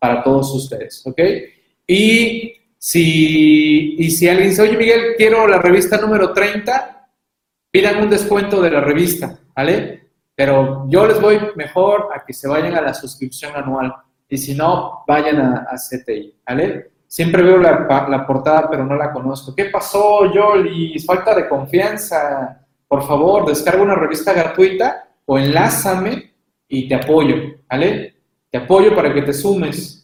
para 0.05 0.21
todos 0.21 0.53
ustedes, 0.53 1.01
¿ok? 1.07 1.19
Y 1.87 2.53
si, 2.77 3.95
y 3.97 4.11
si 4.11 4.29
alguien 4.29 4.49
dice, 4.49 4.61
oye 4.61 4.77
Miguel, 4.77 5.15
quiero 5.17 5.47
la 5.47 5.57
revista 5.57 5.97
número 5.97 6.31
30, 6.31 7.09
pidan 7.71 8.03
un 8.03 8.09
descuento 8.11 8.61
de 8.61 8.69
la 8.69 8.81
revista, 8.81 9.39
¿vale? 9.55 10.09
Pero 10.35 10.85
yo 10.89 11.07
les 11.07 11.19
voy 11.19 11.39
mejor 11.55 12.09
a 12.15 12.23
que 12.23 12.33
se 12.33 12.47
vayan 12.47 12.75
a 12.75 12.81
la 12.81 12.93
suscripción 12.93 13.55
anual 13.55 13.95
y 14.29 14.37
si 14.37 14.53
no, 14.53 15.03
vayan 15.07 15.39
a, 15.41 15.73
CTI, 15.75 16.35
¿vale? 16.47 16.91
Siempre 17.07 17.41
veo 17.41 17.57
la, 17.57 18.27
portada, 18.27 18.69
pero 18.69 18.85
no 18.85 18.95
la 18.95 19.11
conozco. 19.11 19.55
¿Qué 19.55 19.65
pasó, 19.65 20.31
Yoli? 20.31 20.99
Falta 20.99 21.33
de 21.33 21.49
confianza. 21.49 22.63
Por 22.87 23.07
favor, 23.07 23.47
descarga 23.47 23.81
una 23.81 23.95
revista 23.95 24.33
gratuita 24.33 25.07
o 25.25 25.39
enlázame 25.39 26.31
y 26.67 26.87
te 26.87 26.93
apoyo, 26.93 27.55
¿vale? 27.67 28.15
Te 28.55 28.59
apoyo 28.59 28.95
para 28.95 29.13
que 29.13 29.21
te 29.21 29.33
sumes. 29.33 29.94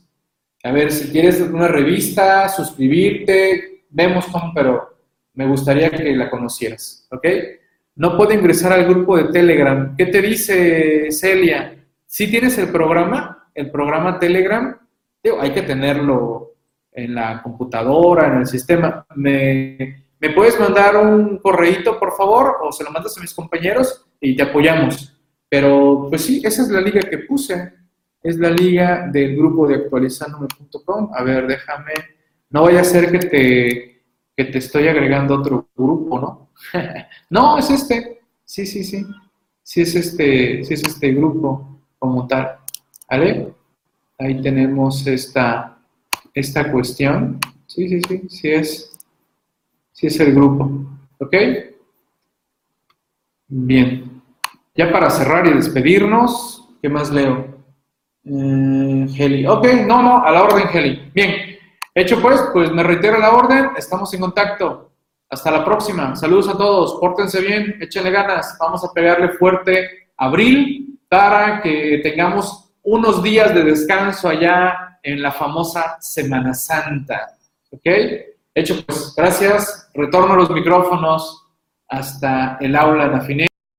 A 0.63 0.71
ver, 0.71 0.91
si 0.91 1.09
quieres 1.09 1.41
una 1.41 1.67
revista, 1.67 2.47
suscribirte, 2.49 3.85
vemos 3.89 4.27
cómo, 4.27 4.51
pero 4.53 4.97
me 5.33 5.47
gustaría 5.47 5.89
que 5.89 6.15
la 6.15 6.29
conocieras, 6.29 7.07
¿ok? 7.11 7.27
No 7.95 8.15
puedo 8.15 8.33
ingresar 8.33 8.71
al 8.73 8.85
grupo 8.85 9.17
de 9.17 9.31
Telegram. 9.31 9.95
¿Qué 9.97 10.05
te 10.05 10.21
dice 10.21 11.11
Celia? 11.11 11.75
Si 12.05 12.29
tienes 12.29 12.57
el 12.57 12.69
programa, 12.69 13.49
el 13.55 13.71
programa 13.71 14.19
Telegram, 14.19 14.77
hay 15.39 15.51
que 15.51 15.61
tenerlo 15.63 16.53
en 16.91 17.15
la 17.15 17.41
computadora, 17.41 18.27
en 18.27 18.39
el 18.39 18.47
sistema. 18.47 19.05
¿Me, 19.15 20.05
¿Me 20.19 20.29
puedes 20.29 20.59
mandar 20.59 20.95
un 20.97 21.37
correíto, 21.39 21.99
por 21.99 22.15
favor? 22.15 22.57
O 22.61 22.71
se 22.71 22.83
lo 22.83 22.91
mandas 22.91 23.17
a 23.17 23.21
mis 23.21 23.33
compañeros 23.33 24.05
y 24.19 24.35
te 24.35 24.43
apoyamos. 24.43 25.17
Pero, 25.49 26.07
pues 26.09 26.23
sí, 26.23 26.41
esa 26.45 26.61
es 26.61 26.69
la 26.69 26.81
liga 26.81 27.01
que 27.01 27.19
puse. 27.19 27.73
Es 28.23 28.37
la 28.37 28.49
liga 28.49 29.07
del 29.11 29.35
grupo 29.35 29.67
de 29.67 29.75
actualizandome.com. 29.75 31.11
A 31.13 31.23
ver, 31.23 31.47
déjame. 31.47 31.93
No 32.49 32.63
vaya 32.63 32.81
a 32.81 32.83
ser 32.83 33.11
que 33.11 33.19
te, 33.19 34.03
que 34.35 34.45
te 34.45 34.57
estoy 34.57 34.87
agregando 34.87 35.35
otro 35.35 35.69
grupo, 35.75 36.19
¿no? 36.19 36.51
no, 37.29 37.57
es 37.57 37.69
este. 37.69 38.21
Sí, 38.45 38.65
sí, 38.65 38.83
sí. 38.83 39.05
Sí 39.63 39.81
es 39.81 39.95
este, 39.95 40.63
sí 40.65 40.73
es 40.73 40.83
este 40.83 41.13
grupo 41.13 41.79
como 41.97 42.27
tal. 42.27 42.57
¿Vale? 43.09 43.53
Ahí 44.19 44.41
tenemos 44.41 45.05
esta, 45.07 45.79
esta 46.33 46.71
cuestión. 46.71 47.39
Sí, 47.65 47.87
sí, 47.87 48.01
sí, 48.07 48.29
sí 48.29 48.51
es, 48.51 48.99
sí 49.91 50.07
es 50.07 50.19
el 50.19 50.33
grupo. 50.33 50.69
¿Ok? 51.19 51.35
Bien. 53.47 54.21
Ya 54.75 54.91
para 54.91 55.09
cerrar 55.09 55.47
y 55.47 55.53
despedirnos, 55.53 56.69
¿qué 56.81 56.89
más 56.89 57.11
leo? 57.11 57.50
Heli. 58.23 59.45
Ok, 59.47 59.67
no, 59.85 60.01
no, 60.01 60.23
a 60.23 60.31
la 60.31 60.43
orden, 60.43 60.67
Heli. 60.71 61.11
Bien. 61.13 61.51
Hecho 61.93 62.21
pues, 62.21 62.41
pues 62.53 62.71
me 62.71 62.83
reitero 62.83 63.19
la 63.19 63.31
orden, 63.31 63.71
estamos 63.75 64.13
en 64.13 64.21
contacto. 64.21 64.91
Hasta 65.29 65.51
la 65.51 65.65
próxima. 65.65 66.15
Saludos 66.15 66.49
a 66.49 66.57
todos. 66.57 66.97
Pórtense 66.99 67.41
bien, 67.41 67.77
échenle 67.81 68.11
ganas. 68.11 68.57
Vamos 68.59 68.83
a 68.83 68.93
pegarle 68.93 69.29
fuerte 69.29 70.09
abril 70.17 70.99
para 71.09 71.61
que 71.61 71.99
tengamos 72.03 72.73
unos 72.83 73.21
días 73.21 73.53
de 73.53 73.63
descanso 73.63 74.29
allá 74.29 74.99
en 75.03 75.21
la 75.21 75.31
famosa 75.31 75.97
Semana 75.99 76.53
Santa. 76.53 77.37
¿Ok? 77.71 77.87
Hecho, 78.53 78.83
pues 78.85 79.13
gracias. 79.15 79.89
Retorno 79.93 80.35
los 80.35 80.49
micrófonos 80.49 81.47
hasta 81.87 82.57
el 82.61 82.75
aula 82.75 83.09
de 83.09 83.15
Afiné. 83.15 83.50